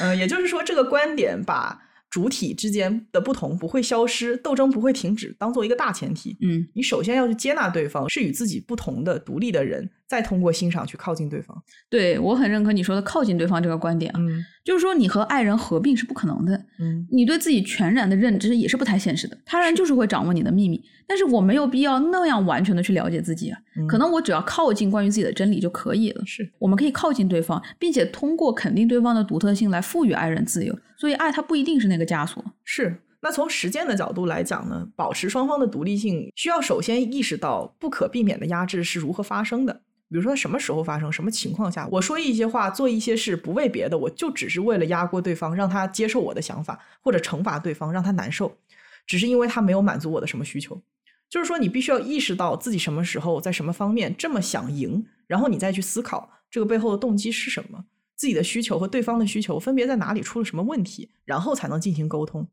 [0.00, 1.80] 嗯、也就是说，这个观点把
[2.10, 6.36] 主体之间的不同不会消失，斗争不会停止，当做一个大前提。
[6.40, 11.56] 嗯，你首先要去接纳对方是与自己不同的独立的人，再通过欣赏去靠近对方。
[11.90, 16.64] 对我很认可你说的靠近对方这个观点啊，嗯就是说你和爱人合并是不可能的。
[16.78, 26.22] 嗯你对自己全然的认知也是不太现实的，他人就是会掌握你的秘密，但是我没有必要那样完全的去了解自己啊，嗯可能我只要靠近关于自己的真理就可以了。
[26.26, 32.44] 是我们可以靠近对方，并且通过肯定对方的独特性来赋予爱人自由，所以爱它不一定是那个枷锁。
[32.62, 33.02] 是。
[33.20, 39.72] 那从实践的角度来讲呢，保持双方的独立性，需要首先意识到不可避免的压制是如何发生的。
[40.08, 48.56] 比如说什么时候发生，什么情况下，我说一些话，做一些事，不为别的，我就只是为了压过对方，让他接受我的想法，或者惩罚对方，让他难受，
[49.04, 50.80] 只是因为他没有满足我的什么需求。
[51.28, 57.84] 就是说，你必须要意识到自己什么时候在什么方面这么想赢，然后你再去思考这个背后的动机是什么，
[58.16, 62.48] 自己的需求和对方的需求分别在哪里出了什么问题，然后才能进行沟通。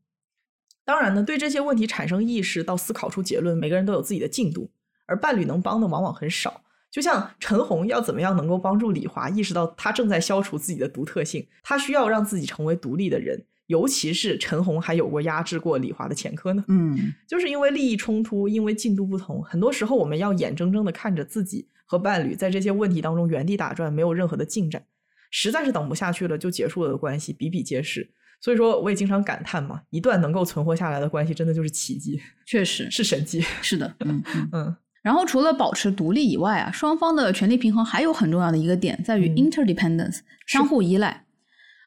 [0.84, 4.70] 当然呢，对这些问题产生意识到思考出结论，每个人都有自己的进度，
[5.06, 6.62] 而伴侣能帮的往往很少。
[6.90, 16.64] 就像陈红要怎么样能够帮助李华意识到他正在消除自己的独特性，他需要让自己成为独立的人，尤其是陈红还有过压制过李华的前科呢。
[16.68, 24.84] 嗯， 就是因为利益冲突，因为进度不同，很多时候我们要眼睁睁的看着自己和伴侣在这些问题当中原地打转，没有任何的进展，
[25.30, 28.10] 实在是等不下去了就结束了的关系比比皆是。
[28.40, 33.40] 所以说，我也经常感叹嘛，一段能够存活下来的关系真的就是奇迹，确实是神迹。
[33.62, 34.48] 是的，嗯 嗯。
[34.52, 41.25] 嗯然后除了保持独立以外啊，双方的权力平衡还有很重要的一个点在于嗯 interdependence，、相互依赖。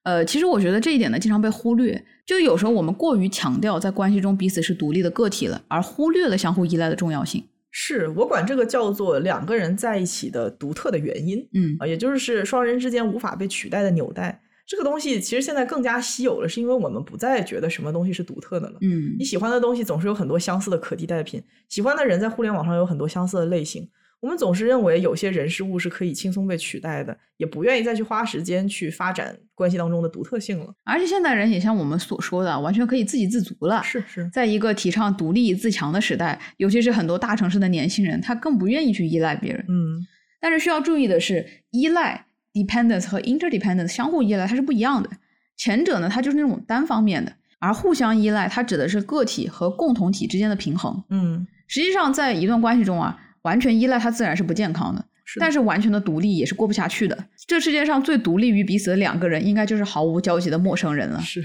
[0.10, 2.04] 呃，其实我觉得这一点呢，经常被忽略。
[2.26, 7.44] 就有时候我们过于强调在关系中彼此是独立的个体了，而忽略了相互依赖的重要性。
[7.70, 14.42] 是我管这个叫做两个人在一起的独特的原因嗯啊，也就是双人之间无法被取代的纽带。
[14.66, 18.80] 这个东西其实现在更加稀有了，是因为我们不再觉得什么东西是独特的了。
[18.82, 23.88] 嗯你喜欢的东西总是有很多相似的可替代品，喜欢的人在互联网上有很多相似的类型。
[24.22, 30.74] 我们总是认为有些人事物是可以轻松被取代的，也不愿意再去花时间去发展关系当中的独特性了。
[30.84, 33.82] 而且现代人也像我们所说的，完全可以自给自足了。
[33.84, 39.66] 是是，在一个提倡独立自强的时代，尤其是很多大城市的年轻人，他更不愿意去依赖别人。
[39.70, 40.06] 嗯
[40.42, 45.10] 但是需要注意的是，依赖 dependence 和 interdependence 相互依赖它是不一样的。
[45.58, 51.04] 前者呢，它就是那种单方面的，而互相依赖，它指的是个体和共同体之间的平衡。
[51.10, 57.18] 嗯，实际上，在一段关系中啊，完全依赖它自然是不健康的，是的但是完全的独立也是过不下去的。
[57.48, 61.20] 这世界上最独立于彼此的两个人，应该就是毫无交集的陌生人了。
[61.22, 61.44] 是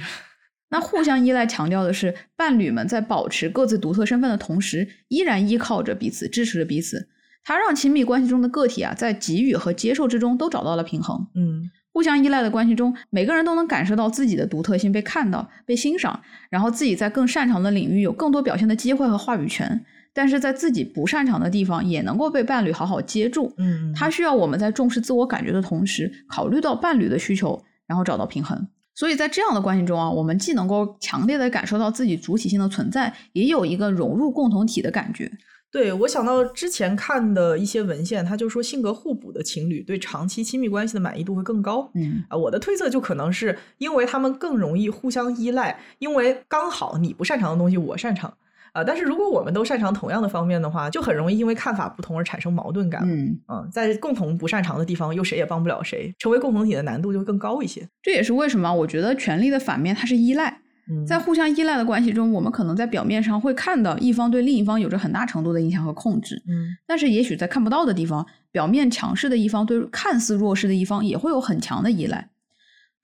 [0.70, 7.08] 那互相依赖强调的是，伴侣们在保持各自独特身份的同时，依然依靠着彼此，支持着彼此。
[7.44, 11.26] 它让亲密关系中的个体啊，在给予和接受之中都找到了平衡。
[11.34, 19.84] 嗯互相依赖的关系中，每个人都能感受到自己的独特性被看到、被欣赏，然后自己在更擅长的领域有更多表现的机会和话语权。
[20.14, 23.52] 但是在自己不擅长的地方，也能够被伴侣好好接住。
[23.58, 28.66] 嗯，它需要我们在重视自我感觉的同时，考虑到伴侣的需求，然后找到平衡。
[28.94, 35.28] 所以在这样的关系中啊，我们既能够强烈的感受到自己主体性的存在，也有一个融入共同体的感觉。
[35.72, 41.90] 对我想到之前看的一些文献，他就说性格互补的情侣对长期亲密关系的满意度会更高。
[41.94, 48.32] 嗯啊，我的推测就可能是因为他们更容易互相依赖，因为刚好你不擅长的东西我擅长。
[48.74, 53.00] 啊，但是如果我们都擅长同样的方面的话，就很容易因为看法不同而产生矛盾感。
[53.04, 57.88] 嗯，嗯，在共同不擅长的地方，又谁也帮不了谁，成为共同体的难度就会更高一些。
[58.02, 60.60] 这也是为什么我觉得权力的反面它是依赖。
[60.90, 72.28] 嗯，在互相依赖的关系中，我们可能在表面上会看到一方对另一方有着很大程度的影响和控制，嗯但是也许在看不到的地方，表面强势的一方对看似弱势的一方也会有很强的依赖。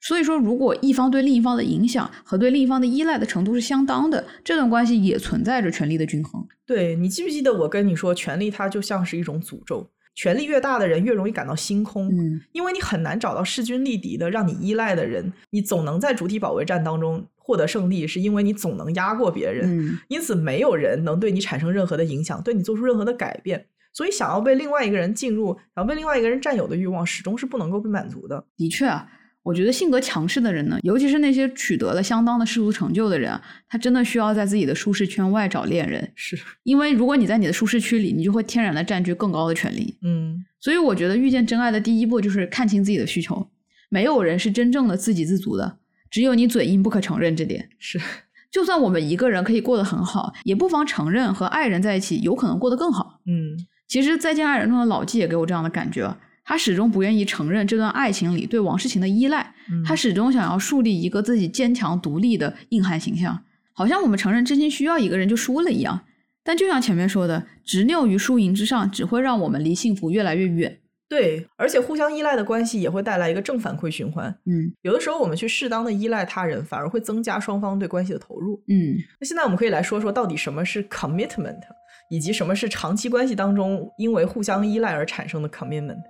[0.01, 6.45] 所以说，如果一方对另一方的影响和对另一方的依赖的程度是相当的，这段关系也存在着权力的均衡。
[6.65, 12.09] 对你记不记得我跟你说，权力它就像是一种诅咒，权力越大的人越容易感到心空。
[12.09, 23.67] 嗯因为你很难找到势均力敌的让你依赖的人，你总能在主体保卫战当中获得胜利，是因为你总能压过别人，嗯因此没有人能对你产生任何的影响，对你做出任何的改变。
[23.93, 28.45] 所以，想要被另外一个人进入，想要被另外一个人占有的欲望，始终是不能够被满足的。
[28.55, 29.05] 的确啊，
[29.43, 39.97] 我觉得性格强势的人呢，尤其是那些取得了相当的世俗成就的人啊，他真的需要在自己的舒适圈外找恋人，是，因为如果你在你的舒适区里，你就会天然的占据更高的权利。
[40.03, 43.49] 嗯，所以我觉得遇见真爱的第一步就是看清自己的需求。
[43.89, 45.77] 没有人是真正的自给自足的，
[46.09, 47.67] 只有你嘴硬不可承认这点。
[47.79, 47.99] 是，
[48.51, 53.19] 就算我们一个人可以过得很好，也不妨承认和爱人在一起有可能过得更好。
[53.25, 56.15] 嗯，其实，《再见爱人》中的老纪也给我这样的感觉，
[56.51, 66.01] 他始终不愿意承认这段爱情里对王世勤的依赖，嗯他始终想要树立一个自己坚强独立的硬汉形象，好像我们承认真心需要一个人就输了一样。
[66.43, 70.79] 但就像前面说的，执拗于输赢之上，只会让我们离幸福越来越远。
[71.07, 74.29] 对，而且互相依赖的关系也会带来一个正反馈循环。
[74.45, 78.61] 嗯有的时候，我们去适当的依赖他人，反而会增加双方对关系的投入。
[78.67, 81.61] 嗯那现在我们可以来说说，到底什么是 commitment，
[82.09, 86.01] 以及什么是长期关系当中因为互相依赖而产生的 commitment。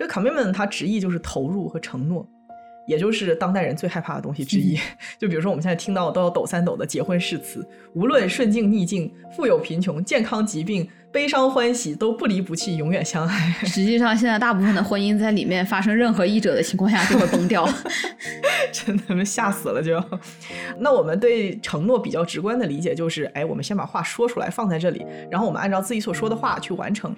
[0.00, 2.26] 这 commitment 它直译就是投入和承诺，
[2.86, 4.74] 也就是当代人最害怕的东西之一。
[5.20, 7.62] 就比如说我们现在听到都要抖三抖的结婚誓词，
[7.92, 13.50] 无论顺境逆境、富有贫穷、健康疾病、悲伤欢喜，都不离不弃，永远相爱。
[13.68, 17.68] 实际上，现在大部分的婚姻在里面发生任何一者的情况下就会崩掉。
[18.72, 20.20] 真的吓死了就要。
[20.78, 27.14] 那我们对承诺比较直观的理解就是，哎，我们先把话说出来，放在这里，然后我们按照自己所说的话去完成。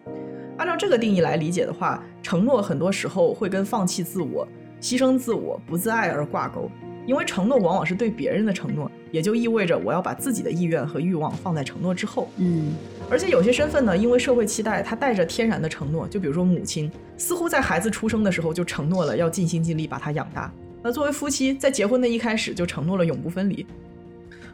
[0.63, 4.47] 按照这个定义来理解的话，承诺很多时候会跟放弃自我、
[4.81, 6.71] 牺牲自我、不自爱而挂钩。
[7.05, 12.29] 因为承诺往往是对别人的承诺，也就意味着我要把自己的意愿和欲望放在承诺之后。
[12.37, 12.75] 嗯
[13.11, 20.49] 而且有些身份呢，因为社会期待，它带着天然的承诺，就比如说母亲，似乎在孩子出生的时候就承诺了要尽心尽力把他养大。
[20.81, 23.67] 那作为夫妻，在结婚的一开始就承诺了永不分离。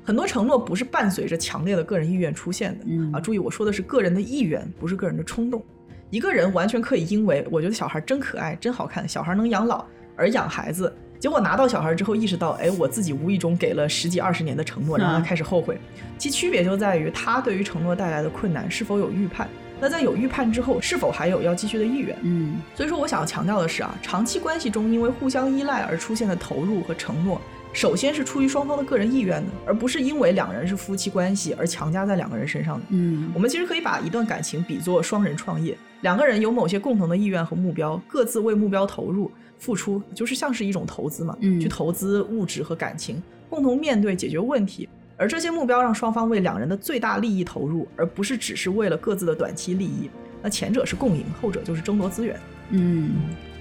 [0.02, 3.20] 很多承诺不是伴随着强烈的个人意愿出现的、嗯啊！
[3.20, 5.62] 注意，我说的是个人的意愿，不是个人的冲动。
[6.10, 9.84] 一个人完全可以因为我觉得小孩真可爱、真好看，小孩能养老
[10.16, 15.78] 而养孩子，结果拿到小孩之后意识到，哎，我自己无意中给了十几二十年的承诺，然后他嗯开始后悔。
[16.16, 19.46] 其区别就在于他对于承诺带来的困难是否有预判。
[19.80, 22.16] 那在有预判之后，是否还有要继续的意愿？
[22.22, 27.40] 嗯所以说，我想要强调的是啊，长期关系中因为互相依赖而出现的投入和承诺，
[27.72, 32.86] 首先是出于双方的个人意愿的，而不是因为两人是夫妻关系而强加在两个人身上的。
[32.88, 44.88] 嗯我们其实可以把一段感情比作双人创业，两个人有某些共同的意愿和目标，各自为目标投入付出，就是像是一种投资嘛，嗯去投资物质和感情，共同面对解决问题。
[45.16, 50.08] 而这些目标让双方为两人的最大利益投入，而不是只是为了各自的短期利益。
[50.40, 52.38] 那前者是共赢，后者就是争夺资源。
[52.70, 53.10] 嗯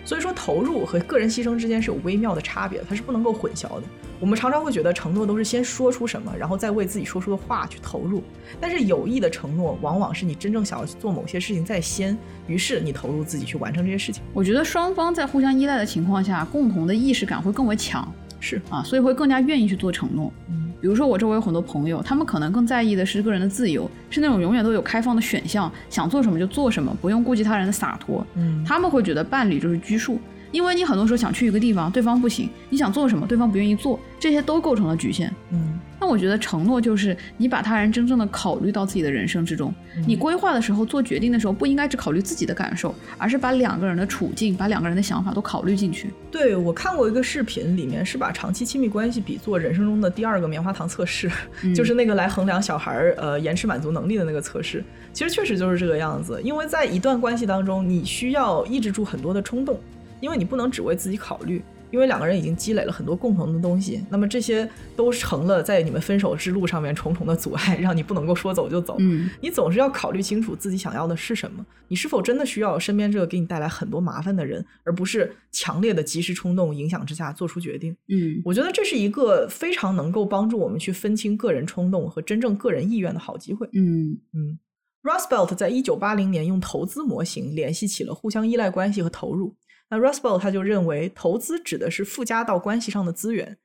[0.08, 3.84] 所以说，投入和个人牺牲之间是有微妙的差别，它是不能够混淆的。
[4.22, 8.24] 我们常常会觉得承诺都是先说出什么，然后再为自己说出的话去投入。
[8.58, 14.24] 但是有意的承诺，往往是你真正想要去做某些事情在先，于是你投入自己去完成这些事情。
[14.34, 18.10] 我觉得双方在互相依赖的情况下，共同的意识感会更为强
[18.40, 20.32] 是，啊，所以会更加愿意去做承诺。
[20.50, 28.26] 嗯比如说，我周围有很多朋友，他们可能更在意的是个人的自由，是那种永远都有开放的选项，想做什么就做什么，不用顾及他人的洒脱。
[28.36, 30.20] 嗯他们会觉得伴侣就是拘束，
[30.52, 35.34] 因为你很多时候想去一个地方，对方不行；你想做什么，对方不愿意做，这些都构成了局限。
[35.50, 35.77] 嗯
[36.08, 39.76] 那我觉得承诺就是你把他人真正的考虑到自己的人生之中。
[40.06, 46.14] 你规划的时候、做决定的时候，不应该只考虑自己的感受，而是把两个人的处境、把两个人的想法都考虑进去。
[46.32, 51.30] 对我看过一个视频，里面是把长期亲密关系比作人生中的第二个棉花糖测试，
[51.62, 54.82] 嗯 就是那个来衡量小孩儿呃延迟满足能力的那个测试。
[55.12, 59.78] 其实确实就是这个样子，因为在一段关系当中，你需要抑制住很多的冲动，
[60.22, 61.62] 因为你不能只为自己考虑，
[61.92, 68.96] 因为两个人已经积累了很多共同的东西，那么这些都成了在你们分手之路上面重重的阻碍，让你不能够说走就走。
[69.00, 77.96] 嗯你总是要考虑清楚自己想要的是什么，你是否真的需要身边这个给你带来很多麻烦的人，而不是强烈的及时冲动影响之下做出决定。
[78.10, 83.68] 嗯我觉得这是一个非常能够帮助我们去分清个人冲动和真正个人意愿的好机会。
[83.74, 84.60] 嗯嗯
[85.04, 89.56] ，Rusbelt 在一九八零年用投资模型联系起了互相依赖关系和投入。
[89.90, 93.58] 那 Rusbelt 他就认为，投资指的是附加到关系上的资源，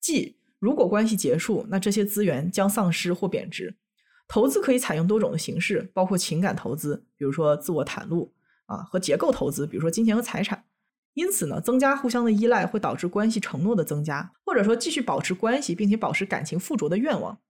[0.00, 3.76] 即如果关系结束，那这些资源将丧失或贬值。
[4.28, 8.32] 投资可以采用多种的形式，包括情感投资，比如说自我袒露
[8.66, 10.64] 啊，和结构投资，比如说金钱和财产。
[11.14, 17.40] 因此呢，增加互相的依赖会导致关系承诺的增加，或者说继续保持关系并且保持感情附着的愿望。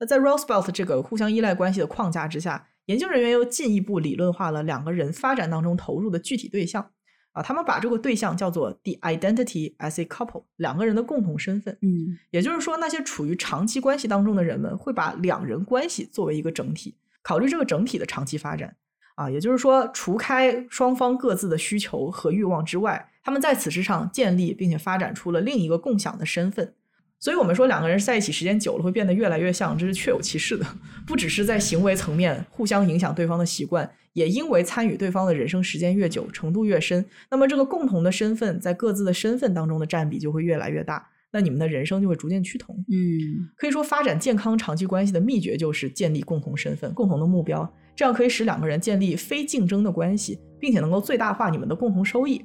[0.00, 6.90] 那在 Roosevelt 这个互相依赖关系的框架之下，研究人员又进一步理论化了两个人发展当中投入的具体对象
[7.34, 11.76] 啊，他们把这个对象叫做 the identity as a couple，两个人的共同身份。
[11.82, 18.76] 嗯也就是说，那些处于长期关系当中的人们会把两人关系作为一个整体，考虑这个整体的长期发展。
[19.16, 26.74] 啊，也就是说，除开双方各自的需求和欲望之外，他们在此之上建立并且发展出了另一个共享的身份。
[27.20, 30.66] 所以，我们说两个人在一起时间久了会变得越来越像，这是确有其事的。
[31.06, 42.74] 不只是在行为层面互相影响对方的习惯，也因为参与对方的人生时间越久，程度越深，那么这个共同的身份在各自的身份当中的占比就会越来越大，那你们的人生就会逐渐趋同。
[42.90, 52.44] 嗯可以说，发展健康长期关系的秘诀就是建立共同身份、共同的目标，这样可以使两个人建立非竞争的关系，并且能够最大化你们的共同收益。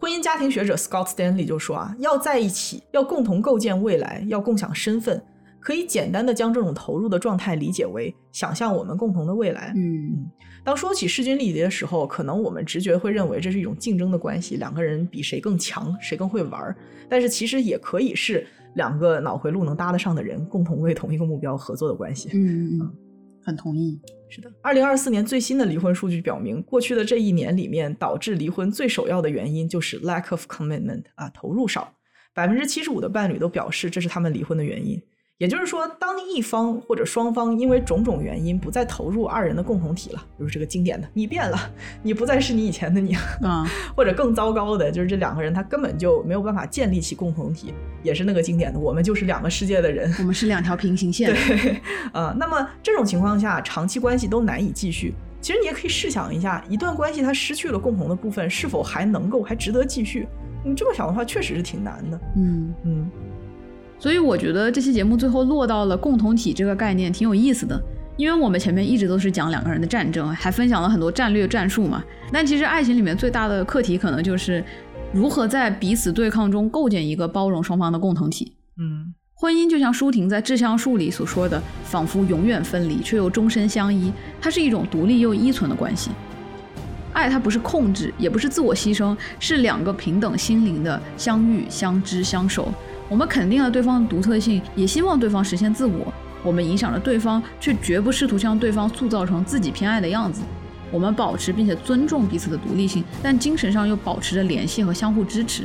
[0.00, 5.24] 婚姻家庭学者 Scott Stanley 就说啊，要在一起，要共同构建未来，要共享身份，
[5.60, 9.72] 可以简单的将这种投入的状态理解为想象我们共同的未来。
[9.76, 10.28] 嗯
[10.64, 16.76] 当说起势均力敌的时候，可能我们直觉会认为这是一种竞争的关系，两个人比谁更强，谁更会玩儿。
[17.08, 22.30] 但是其实也可以是两个脑回路能搭得上的人，共同为同一个目标合作的关系。
[22.32, 22.92] 嗯嗯，
[23.44, 24.00] 很同意。
[24.30, 31.92] 是的，二零二四年最新的离婚数据表明，过去的这一年里面，导致离婚最首要的原因就是 lack of commitment 啊，投入少。
[32.32, 35.02] 百分之七十五的伴侣都表示这是他们离婚的原因。
[35.42, 41.58] 也就是说，当一方或者双方因为种种原因不再投入二人的共同体了，就是这个经典的“你变了，
[42.00, 43.12] 你不再是你以前的你”，
[43.42, 50.14] 啊， 或者更糟糕的，就是这两个人他根本就没有办法建立起共同体，也是那个经典的“我们就是两个世界的人”。
[50.20, 51.34] 我们是两条平行线。
[51.34, 51.80] 对，
[52.12, 55.12] 呃，那么这种情况下，长期关系都难以继续。
[55.40, 60.28] 其实你也可以试想一下，一段关系它失去了共同的部分，是否还能够还值得继续？
[60.64, 62.20] 你这么想的话，确实是挺难的。
[62.36, 63.10] 嗯，嗯
[64.02, 67.80] 所以我觉得这期节目最后落到了共同体这个概念，挺有意思的。
[68.16, 72.02] 因为我们前面一直都是讲两个人的战争，还分享了很多战略战术嘛。
[72.32, 74.64] 但其实爱情里面最大的课题，可能就是
[75.12, 78.56] 如何在彼此对抗中构建一个包容双方的共同体。
[78.76, 84.12] 嗯婚姻就像舒婷在《致橡树》里所说的，仿佛永远分离，却又终身相依。
[84.40, 86.10] 它是一种独立又依存的关系。
[87.12, 92.72] 爱它不是控制，也不是自我牺牲，是两个平等心灵的相遇、相知、相守。
[93.12, 96.10] 我们肯定了对方的独特性，也希望对方实现自我。
[96.42, 100.40] 我们影响了对方，却绝不试图将对方塑造成自己偏爱的样子。
[100.90, 105.64] 我们保持并且尊重彼此的独立性，但精神上又保持着联系和相互支持。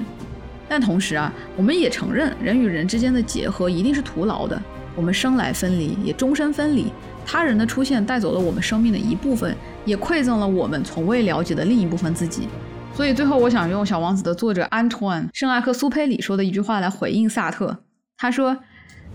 [0.67, 4.61] 但同时啊，我们也承认人与人之间的结合一定是徒劳的。
[4.93, 6.91] 我们生来分离，也终身分离。
[7.25, 12.49] 他人的出现带走了我们生命的一部分，也馈赠了我们从未了解的另一部分自己。
[12.97, 17.77] 所以最后，我想用《小王子》的作者安托万·圣埃克苏佩里说的一句话来回应萨特。
[18.17, 18.57] 他说：“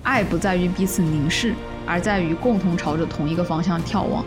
[0.04, 1.52] 爱不在于彼此凝视，
[1.84, 4.24] 而在于共同朝着同一个方向眺望。”